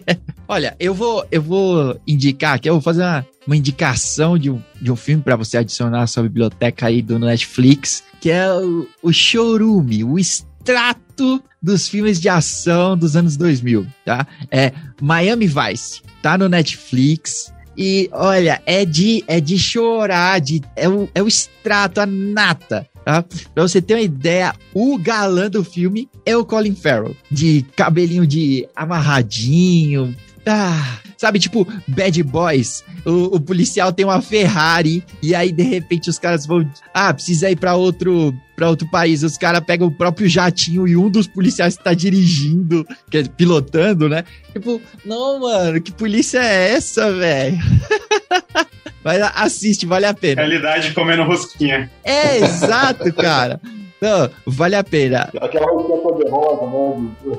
Olha, 0.48 0.74
eu 0.80 0.94
vou, 0.94 1.24
eu 1.30 1.42
vou 1.42 2.00
indicar 2.06 2.54
aqui, 2.54 2.68
eu 2.68 2.74
vou 2.74 2.82
fazer 2.82 3.02
uma, 3.02 3.26
uma 3.46 3.56
indicação 3.56 4.36
de 4.36 4.50
um, 4.50 4.60
de 4.80 4.90
um 4.90 4.96
filme 4.96 5.22
para 5.22 5.36
você 5.36 5.58
adicionar 5.58 6.02
à 6.02 6.06
sua 6.06 6.24
biblioteca 6.24 6.86
aí 6.86 7.02
do 7.02 7.18
Netflix, 7.18 8.02
que 8.20 8.30
é 8.30 8.52
o, 8.52 8.88
o 9.02 9.12
Showroom, 9.12 9.86
o 10.04 10.18
extrato 10.18 11.42
dos 11.62 11.88
filmes 11.88 12.20
de 12.20 12.28
ação 12.28 12.96
dos 12.96 13.14
anos 13.14 13.36
2000, 13.36 13.86
tá? 14.04 14.26
É 14.50 14.72
Miami 15.00 15.46
Vice, 15.46 16.02
tá 16.22 16.36
no 16.36 16.48
Netflix. 16.48 17.52
E 17.76 18.10
olha, 18.12 18.60
é 18.66 18.84
de, 18.84 19.24
é 19.26 19.40
de 19.40 19.56
chorar, 19.58 20.40
de, 20.40 20.60
é, 20.74 20.88
o, 20.88 21.08
é 21.14 21.22
o 21.22 21.28
extrato, 21.28 22.00
a 22.00 22.06
nata 22.06 22.86
Tá? 23.10 23.24
Pra 23.52 23.64
você 23.64 23.82
ter 23.82 23.94
uma 23.94 24.00
ideia, 24.00 24.54
o 24.72 24.96
galã 24.96 25.50
do 25.50 25.64
filme 25.64 26.08
é 26.24 26.36
o 26.36 26.44
Colin 26.44 26.76
Farrell. 26.76 27.16
De 27.28 27.66
cabelinho 27.74 28.24
de 28.24 28.68
amarradinho. 28.76 30.14
Ah, 30.46 31.00
sabe, 31.18 31.40
tipo, 31.40 31.66
Bad 31.88 32.22
Boys. 32.22 32.84
O, 33.04 33.36
o, 33.36 33.40
policial 33.40 33.92
tem 33.92 34.06
uma 34.06 34.22
Ferrari 34.22 35.04
e 35.20 35.34
aí, 35.34 35.50
de 35.50 35.64
repente, 35.64 36.08
os 36.08 36.20
caras 36.20 36.46
vão. 36.46 36.64
Ah, 36.94 37.12
precisa 37.12 37.50
ir 37.50 37.56
pra 37.56 37.74
outro, 37.74 38.32
pra 38.54 38.70
outro 38.70 38.88
país. 38.88 39.24
Os 39.24 39.36
caras 39.36 39.64
pegam 39.64 39.88
o 39.88 39.94
próprio 39.94 40.28
jatinho 40.28 40.86
e 40.86 40.96
um 40.96 41.10
dos 41.10 41.26
policiais 41.26 41.74
está 41.74 41.92
dirigindo, 41.92 42.86
que 43.10 43.18
é, 43.18 43.24
pilotando, 43.24 44.08
né? 44.08 44.22
Tipo, 44.52 44.80
não, 45.04 45.40
mano, 45.40 45.80
que 45.80 45.90
polícia 45.90 46.38
é 46.38 46.74
essa, 46.74 47.12
velho? 47.12 47.58
Mas 49.04 49.22
assiste, 49.34 49.86
vale 49.86 50.06
a 50.06 50.14
pena. 50.14 50.42
Realidade 50.42 50.92
comendo 50.92 51.24
rosquinha. 51.24 51.90
É, 52.04 52.38
exato, 52.38 53.12
cara. 53.14 53.60
Não, 54.00 54.30
vale 54.46 54.76
a 54.76 54.82
pena. 54.82 55.28
Aquela 55.40 55.66
roupinha 55.66 55.98
cor-de-rosa, 55.98 56.66
né? 56.66 57.36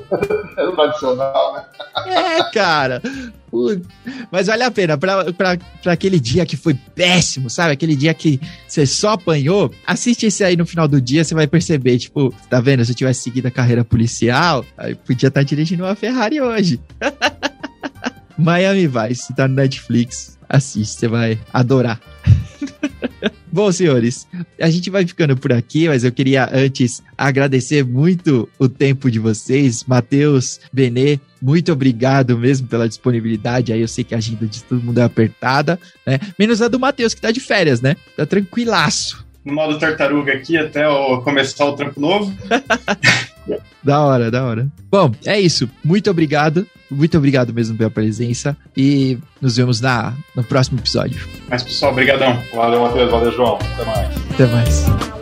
É 0.56 0.70
tradicional, 0.70 1.54
né? 1.54 1.64
É, 2.06 2.42
cara. 2.52 3.02
Mas 4.30 4.46
vale 4.46 4.62
a 4.62 4.70
pena. 4.70 4.96
Pra, 4.96 5.32
pra, 5.32 5.58
pra 5.82 5.92
aquele 5.92 6.20
dia 6.20 6.46
que 6.46 6.56
foi 6.56 6.74
péssimo, 6.74 7.50
sabe? 7.50 7.72
Aquele 7.72 7.96
dia 7.96 8.14
que 8.14 8.40
você 8.66 8.86
só 8.86 9.10
apanhou. 9.10 9.72
Assiste 9.84 10.26
esse 10.26 10.44
aí 10.44 10.56
no 10.56 10.64
final 10.64 10.86
do 10.86 11.00
dia, 11.00 11.24
você 11.24 11.34
vai 11.34 11.48
perceber. 11.48 11.98
Tipo, 11.98 12.32
tá 12.48 12.60
vendo? 12.60 12.84
Se 12.84 12.92
eu 12.92 12.96
tivesse 12.96 13.22
seguido 13.22 13.48
a 13.48 13.50
carreira 13.50 13.84
policial, 13.84 14.64
aí 14.78 14.94
podia 14.94 15.28
estar 15.28 15.40
tá 15.40 15.44
dirigindo 15.44 15.82
uma 15.82 15.96
Ferrari 15.96 16.40
hoje. 16.40 16.80
Miami 18.38 18.86
Vice, 18.86 19.34
tá 19.34 19.48
no 19.48 19.54
Netflix. 19.54 20.38
Assiste, 20.52 21.00
você 21.00 21.08
vai 21.08 21.38
adorar. 21.50 21.98
Bom, 23.50 23.72
senhores, 23.72 24.28
a 24.60 24.68
gente 24.68 24.90
vai 24.90 25.06
ficando 25.06 25.34
por 25.34 25.50
aqui, 25.50 25.88
mas 25.88 26.04
eu 26.04 26.12
queria 26.12 26.48
antes 26.52 27.02
agradecer 27.16 27.82
muito 27.84 28.46
o 28.58 28.68
tempo 28.68 29.10
de 29.10 29.18
vocês. 29.18 29.82
Matheus, 29.84 30.60
Benê, 30.70 31.18
muito 31.40 31.72
obrigado 31.72 32.36
mesmo 32.36 32.66
pela 32.66 32.86
disponibilidade. 32.86 33.72
Aí 33.72 33.80
eu 33.80 33.88
sei 33.88 34.04
que 34.04 34.14
a 34.14 34.18
agenda 34.18 34.46
de 34.46 34.62
todo 34.62 34.82
mundo 34.82 34.98
é 34.98 35.02
apertada, 35.02 35.80
né? 36.06 36.20
Menos 36.38 36.60
a 36.60 36.68
do 36.68 36.78
Matheus, 36.78 37.14
que 37.14 37.20
tá 37.22 37.30
de 37.30 37.40
férias, 37.40 37.80
né? 37.80 37.96
Tá 38.14 38.26
tranquilaço. 38.26 39.24
No 39.42 39.54
modo 39.54 39.78
tartaruga 39.78 40.34
aqui 40.34 40.58
até 40.58 40.84
eu 40.84 41.22
começar 41.22 41.64
o 41.64 41.72
trampo 41.72 41.98
novo. 41.98 42.32
da 43.82 44.00
hora, 44.00 44.30
da 44.30 44.44
hora. 44.44 44.68
Bom, 44.90 45.12
é 45.24 45.40
isso. 45.40 45.68
Muito 45.84 46.10
obrigado. 46.10 46.66
Muito 46.90 47.16
obrigado 47.16 47.52
mesmo 47.54 47.76
pela 47.76 47.90
presença 47.90 48.56
e 48.76 49.18
nos 49.40 49.56
vemos 49.56 49.80
na, 49.80 50.12
no 50.36 50.44
próximo 50.44 50.78
episódio. 50.78 51.26
Mas, 51.48 51.62
pessoal, 51.62 51.92
obrigadão. 51.92 52.38
Valeu, 52.54 52.82
Matheus. 52.82 53.10
Valeu, 53.10 53.32
João. 53.32 53.56
Até 53.56 53.84
mais. 53.84 54.16
Até 54.34 54.46
mais. 54.46 55.21